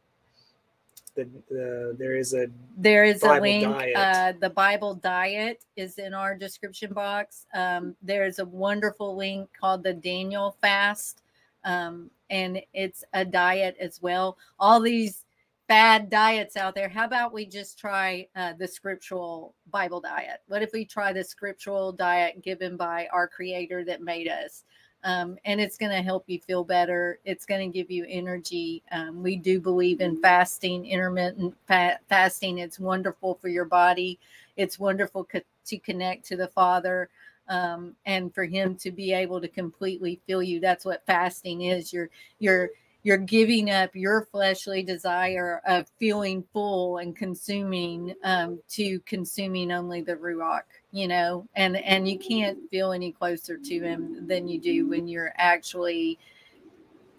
The, 1.18 1.28
the 1.50 1.96
there 1.98 2.16
is 2.16 2.32
a 2.32 2.46
There 2.76 3.04
is 3.04 3.22
a 3.22 3.40
link. 3.40 3.66
Uh, 3.94 4.32
the 4.40 4.50
Bible 4.50 4.94
diet 4.94 5.64
is 5.76 5.98
in 5.98 6.14
our 6.14 6.36
description 6.36 6.92
box. 6.92 7.46
Um, 7.54 7.96
there's 8.02 8.38
a 8.38 8.44
wonderful 8.44 9.16
link 9.16 9.50
called 9.58 9.82
the 9.82 9.94
Daniel 9.94 10.56
fast. 10.60 11.22
Um, 11.64 12.10
and 12.30 12.62
it's 12.72 13.04
a 13.12 13.24
diet 13.24 13.76
as 13.80 14.00
well. 14.00 14.38
All 14.60 14.80
these 14.80 15.24
bad 15.66 16.08
diets 16.08 16.56
out 16.56 16.74
there. 16.74 16.88
How 16.88 17.04
about 17.04 17.32
we 17.32 17.46
just 17.46 17.78
try 17.78 18.28
uh, 18.36 18.52
the 18.54 18.68
scriptural 18.68 19.54
Bible 19.70 20.00
diet? 20.00 20.40
What 20.46 20.62
if 20.62 20.72
we 20.72 20.84
try 20.84 21.12
the 21.12 21.24
scriptural 21.24 21.92
diet 21.92 22.42
given 22.42 22.76
by 22.76 23.08
our 23.12 23.26
creator 23.26 23.84
that 23.84 24.02
made 24.02 24.28
us? 24.28 24.64
Um, 25.04 25.38
and 25.44 25.60
it's 25.60 25.78
going 25.78 25.92
to 25.92 26.02
help 26.02 26.24
you 26.26 26.40
feel 26.40 26.64
better. 26.64 27.18
It's 27.24 27.46
going 27.46 27.70
to 27.70 27.76
give 27.78 27.90
you 27.90 28.04
energy. 28.08 28.82
Um, 28.90 29.22
we 29.22 29.36
do 29.36 29.60
believe 29.60 30.00
in 30.00 30.20
fasting, 30.20 30.86
intermittent 30.86 31.54
fa- 31.66 32.00
fasting. 32.08 32.58
It's 32.58 32.80
wonderful 32.80 33.38
for 33.40 33.48
your 33.48 33.64
body. 33.64 34.18
It's 34.56 34.78
wonderful 34.78 35.24
co- 35.24 35.40
to 35.66 35.78
connect 35.78 36.26
to 36.26 36.36
the 36.36 36.48
Father 36.48 37.08
um, 37.48 37.94
and 38.06 38.34
for 38.34 38.44
Him 38.44 38.74
to 38.76 38.90
be 38.90 39.12
able 39.12 39.40
to 39.40 39.48
completely 39.48 40.20
fill 40.26 40.42
you. 40.42 40.58
That's 40.58 40.84
what 40.84 41.06
fasting 41.06 41.62
is. 41.62 41.92
You're 41.92 42.10
you're 42.40 42.70
you're 43.04 43.16
giving 43.16 43.70
up 43.70 43.94
your 43.94 44.22
fleshly 44.22 44.82
desire 44.82 45.62
of 45.66 45.86
feeling 45.98 46.44
full 46.52 46.98
and 46.98 47.16
consuming 47.16 48.14
um, 48.24 48.60
to 48.68 48.98
consuming 49.00 49.70
only 49.70 50.02
the 50.02 50.16
ruach 50.16 50.62
you 50.90 51.06
know 51.06 51.46
and 51.54 51.76
and 51.76 52.08
you 52.08 52.18
can't 52.18 52.58
feel 52.70 52.92
any 52.92 53.12
closer 53.12 53.58
to 53.58 53.80
him 53.80 54.26
than 54.26 54.48
you 54.48 54.58
do 54.58 54.88
when 54.88 55.06
you're 55.06 55.32
actually 55.36 56.18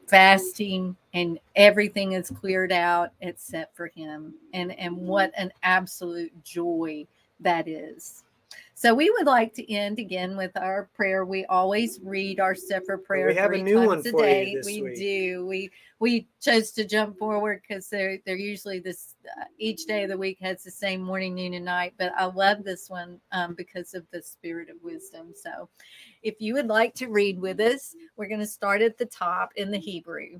fasting 0.09 0.95
and 1.13 1.39
everything 1.55 2.13
is 2.13 2.29
cleared 2.29 2.71
out 2.71 3.11
except 3.21 3.75
for 3.75 3.87
him. 3.95 4.33
And 4.53 4.77
and 4.79 4.97
what 4.97 5.31
an 5.37 5.51
absolute 5.63 6.31
joy 6.43 7.05
that 7.39 7.67
is 7.67 8.23
so 8.79 8.93
we 8.93 9.09
would 9.09 9.25
like 9.25 9.53
to 9.55 9.69
end 9.69 9.99
again 9.99 10.37
with 10.37 10.55
our 10.55 10.89
prayer. 10.95 11.25
We 11.25 11.43
always 11.47 11.99
read 12.01 12.39
our 12.39 12.55
Sefer 12.55 12.97
prayer. 12.97 13.27
we 13.27 13.35
have 13.35 13.51
a 13.51 13.61
new 13.61 13.81
one 13.81 13.99
a 13.99 14.03
for 14.03 14.25
you 14.25 14.45
day. 14.45 14.55
this 14.55 14.65
we 14.65 14.81
week. 14.81 14.95
do. 14.95 15.45
We 15.45 15.71
we 15.99 16.27
chose 16.39 16.71
to 16.71 16.85
jump 16.85 17.19
forward 17.19 17.61
because 17.67 17.89
they're 17.89 18.19
they're 18.25 18.37
usually 18.37 18.79
this 18.79 19.15
uh, 19.37 19.43
each 19.57 19.85
day 19.85 20.03
of 20.03 20.09
the 20.09 20.17
week 20.17 20.37
has 20.39 20.63
the 20.63 20.71
same 20.71 21.01
morning, 21.01 21.35
noon, 21.35 21.55
and 21.55 21.65
night. 21.65 21.93
But 21.97 22.13
I 22.15 22.23
love 22.23 22.63
this 22.63 22.89
one 22.89 23.19
um, 23.33 23.53
because 23.53 23.93
of 23.93 24.05
the 24.13 24.21
spirit 24.21 24.69
of 24.69 24.77
wisdom. 24.81 25.33
So, 25.35 25.67
if 26.23 26.35
you 26.39 26.53
would 26.53 26.67
like 26.67 26.95
to 26.95 27.07
read 27.07 27.37
with 27.37 27.59
us, 27.59 27.93
we're 28.15 28.29
going 28.29 28.39
to 28.39 28.47
start 28.47 28.81
at 28.81 28.97
the 28.97 29.07
top 29.07 29.51
in 29.57 29.71
the 29.71 29.77
Hebrew. 29.77 30.39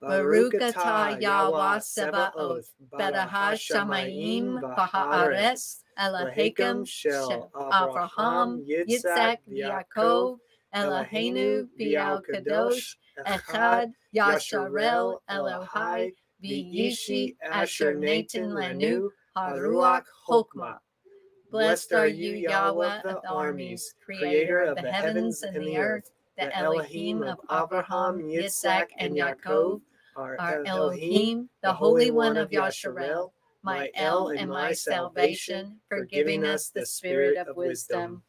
Baruch 0.00 0.52
atah 0.52 1.20
Yahweh 1.20 1.78
Sebaoth, 1.80 2.70
Baraha 2.92 3.58
Shamayim 3.58 4.60
Bahaaretz, 4.76 5.82
Elohim 5.98 6.84
Shel 6.84 7.50
Abraham, 7.56 8.64
Yitzhak, 8.64 9.38
Yaakov, 9.50 10.38
Bial 10.72 12.22
Kadosh, 12.22 12.96
Echad, 13.26 13.92
Yasharel, 14.14 15.18
Elohai, 15.28 16.12
V'yishi, 16.42 17.34
Asher 17.42 17.94
Natan 17.94 18.50
Lanu, 18.50 19.08
Haruach. 19.36 20.04
Blessed 21.50 21.92
are 21.92 22.06
you, 22.06 22.32
Yahweh 22.32 23.00
of 23.00 23.22
the 23.22 23.28
armies, 23.28 23.94
creator 24.04 24.60
of 24.60 24.76
the 24.76 24.92
heavens 24.92 25.42
and 25.42 25.66
the 25.66 25.78
earth, 25.78 26.10
the 26.36 26.56
Elohim 26.56 27.22
of 27.24 27.40
Abraham, 27.50 28.20
Yitzhak, 28.22 28.86
and 28.98 29.14
Yaakov, 29.14 29.80
our 30.16 30.62
Elohim, 30.64 31.48
the 31.62 31.72
Holy 31.72 32.10
One 32.10 32.36
of 32.36 32.50
Yasharel, 32.50 33.32
my 33.62 33.90
El 33.94 34.28
and 34.28 34.50
my 34.50 34.72
salvation, 34.72 35.76
for 35.88 36.04
giving 36.04 36.44
us 36.44 36.68
the 36.68 36.86
spirit 36.86 37.36
of 37.36 37.56
wisdom. 37.56 38.22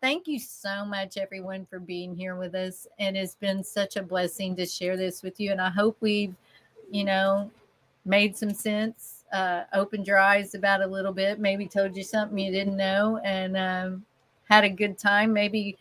Thank 0.00 0.26
you 0.26 0.40
so 0.40 0.84
much, 0.84 1.16
everyone, 1.16 1.64
for 1.64 1.78
being 1.78 2.16
here 2.16 2.34
with 2.34 2.56
us. 2.56 2.88
And 2.98 3.16
it's 3.16 3.36
been 3.36 3.62
such 3.62 3.96
a 3.96 4.02
blessing 4.02 4.56
to 4.56 4.66
share 4.66 4.96
this 4.96 5.22
with 5.22 5.38
you. 5.38 5.52
And 5.52 5.60
I 5.60 5.70
hope 5.70 5.96
we've, 6.00 6.34
you 6.90 7.04
know, 7.04 7.50
made 8.04 8.36
some 8.36 8.52
sense, 8.52 9.22
uh, 9.32 9.62
opened 9.72 10.08
your 10.08 10.18
eyes 10.18 10.56
about 10.56 10.82
a 10.82 10.86
little 10.86 11.12
bit, 11.12 11.38
maybe 11.38 11.66
told 11.66 11.96
you 11.96 12.02
something 12.02 12.36
you 12.36 12.50
didn't 12.50 12.76
know, 12.76 13.20
and 13.22 13.56
um, 13.56 14.04
had 14.50 14.64
a 14.64 14.68
good 14.68 14.98
time. 14.98 15.32
Maybe 15.32 15.78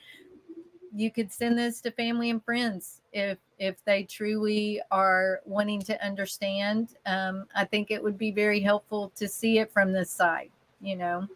you 0.94 1.12
could 1.12 1.32
send 1.32 1.58
this 1.58 1.82
to 1.82 1.92
family 1.92 2.30
and 2.30 2.44
friends 2.44 3.02
if 3.14 3.38
if 3.60 3.84
they 3.86 4.04
truly 4.04 4.82
are 4.92 5.42
wanting 5.46 5.82
to 5.84 6.06
understand. 6.06 6.96
Um, 7.06 7.46
I 7.56 7.66
think 7.66 7.92
it 7.92 8.04
would 8.04 8.18
be 8.18 8.32
very 8.32 8.60
helpful 8.60 9.12
to 9.16 9.28
see 9.28 9.60
it 9.60 9.72
from 9.72 9.92
this 9.92 10.10
side. 10.10 10.50
You 10.82 10.96
know. 10.96 11.28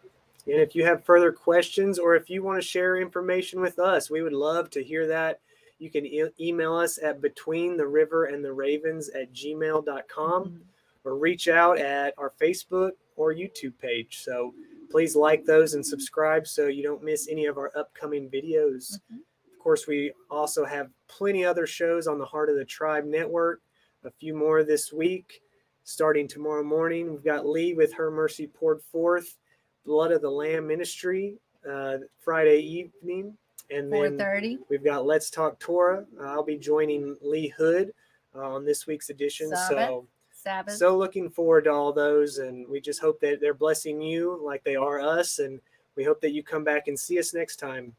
And 0.46 0.60
if 0.60 0.76
you 0.76 0.84
have 0.84 1.04
further 1.04 1.32
questions 1.32 1.98
or 1.98 2.14
if 2.14 2.30
you 2.30 2.42
want 2.42 2.60
to 2.60 2.66
share 2.66 2.96
information 2.96 3.60
with 3.60 3.78
us, 3.78 4.10
we 4.10 4.22
would 4.22 4.32
love 4.32 4.70
to 4.70 4.82
hear 4.82 5.06
that. 5.08 5.40
You 5.78 5.90
can 5.90 6.06
e- 6.06 6.30
email 6.40 6.74
us 6.74 6.98
at 7.02 7.20
between 7.20 7.76
the 7.76 7.86
river 7.86 8.26
and 8.26 8.44
the 8.44 8.52
ravens 8.52 9.08
at 9.10 9.32
gmail.com 9.32 10.60
or 11.04 11.16
reach 11.16 11.48
out 11.48 11.78
at 11.78 12.14
our 12.16 12.32
Facebook 12.40 12.92
or 13.16 13.34
YouTube 13.34 13.76
page. 13.78 14.18
So 14.18 14.54
please 14.90 15.16
like 15.16 15.44
those 15.44 15.74
and 15.74 15.84
subscribe 15.84 16.46
so 16.46 16.68
you 16.68 16.82
don't 16.82 17.02
miss 17.02 17.28
any 17.28 17.46
of 17.46 17.58
our 17.58 17.72
upcoming 17.76 18.30
videos. 18.30 19.00
Mhm. 19.12 19.18
Of 19.66 19.68
course, 19.68 19.88
we 19.88 20.12
also 20.30 20.64
have 20.64 20.90
plenty 21.08 21.44
other 21.44 21.66
shows 21.66 22.06
on 22.06 22.20
the 22.20 22.24
Heart 22.24 22.50
of 22.50 22.56
the 22.56 22.64
Tribe 22.64 23.04
Network, 23.04 23.62
a 24.04 24.12
few 24.12 24.32
more 24.32 24.62
this 24.62 24.92
week. 24.92 25.40
Starting 25.82 26.28
tomorrow 26.28 26.62
morning, 26.62 27.10
we've 27.10 27.24
got 27.24 27.48
Lee 27.48 27.74
with 27.74 27.92
Her 27.92 28.12
Mercy 28.12 28.46
Poured 28.46 28.80
Forth, 28.80 29.38
Blood 29.84 30.12
of 30.12 30.22
the 30.22 30.30
Lamb 30.30 30.68
Ministry, 30.68 31.34
uh, 31.68 31.96
Friday 32.20 32.60
evening. 32.60 33.36
And 33.68 33.92
then 33.92 34.16
thirty. 34.16 34.58
we've 34.70 34.84
got 34.84 35.04
Let's 35.04 35.30
Talk 35.30 35.58
Torah. 35.58 36.04
Uh, 36.16 36.26
I'll 36.26 36.44
be 36.44 36.58
joining 36.58 37.16
Lee 37.20 37.48
Hood 37.48 37.90
uh, 38.36 38.48
on 38.48 38.64
this 38.64 38.86
week's 38.86 39.10
edition. 39.10 39.48
Sabbath. 39.48 39.88
So, 39.88 40.06
Sabbath. 40.30 40.76
so 40.76 40.96
looking 40.96 41.28
forward 41.28 41.64
to 41.64 41.72
all 41.72 41.92
those. 41.92 42.38
And 42.38 42.68
we 42.68 42.80
just 42.80 43.00
hope 43.00 43.18
that 43.18 43.40
they're 43.40 43.52
blessing 43.52 44.00
you 44.00 44.40
like 44.46 44.62
they 44.62 44.76
are 44.76 45.00
us. 45.00 45.40
And 45.40 45.58
we 45.96 46.04
hope 46.04 46.20
that 46.20 46.34
you 46.34 46.44
come 46.44 46.62
back 46.62 46.86
and 46.86 46.96
see 46.96 47.18
us 47.18 47.34
next 47.34 47.56
time. 47.56 47.96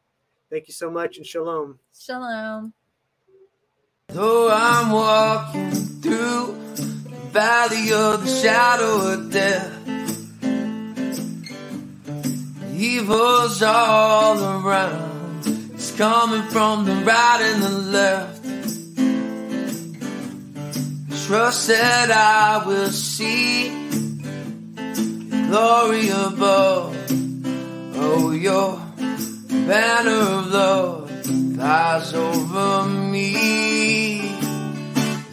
Thank 0.50 0.70
you 0.70 0.74
so 0.74 0.90
much 0.90 1.18
and 1.18 1.26
shalom. 1.26 1.80
Shalom. 1.94 2.74
Though 4.08 4.50
I'm 4.50 4.92
walking 4.92 5.72
through 5.72 6.58
the 6.76 7.28
valley 7.32 7.92
of 7.92 8.24
the 8.24 8.42
shadow 8.42 9.12
of 9.12 9.30
death, 9.30 9.74
evil's 12.74 13.62
all 13.62 14.66
around. 14.66 15.46
It's 15.74 15.92
coming 15.98 16.44
from 16.44 16.86
the 16.86 16.96
right 16.96 17.42
and 17.42 17.64
the 17.64 17.78
left. 17.92 18.44
Trust 21.28 21.68
that 21.68 22.10
I 22.10 22.66
will 22.66 22.92
see 22.92 23.68
the 25.30 25.48
glory 25.50 26.08
above. 26.08 26.96
Oh, 28.00 28.32
your 28.32 28.87
banner 29.48 30.12
of 30.12 30.52
love 30.52 31.10
flies 31.56 32.14
over 32.14 32.88
me. 32.88 34.20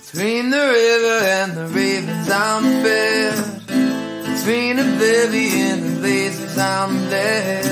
Between 0.01 0.51
the 0.51 0.65
river 0.78 1.19
and 1.39 1.53
the 1.53 1.66
ravens 1.66 2.31
I'm 2.31 2.62
fed. 2.82 3.35
Between 3.66 4.78
oblivion 4.78 5.82
and 5.82 5.99
blazes 6.01 6.57
I'm 6.57 7.11
led. 7.11 7.65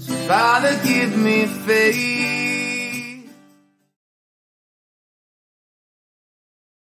So 0.00 0.14
Father, 0.28 0.78
give 0.84 1.16
me 1.16 1.46
faith. 1.46 2.35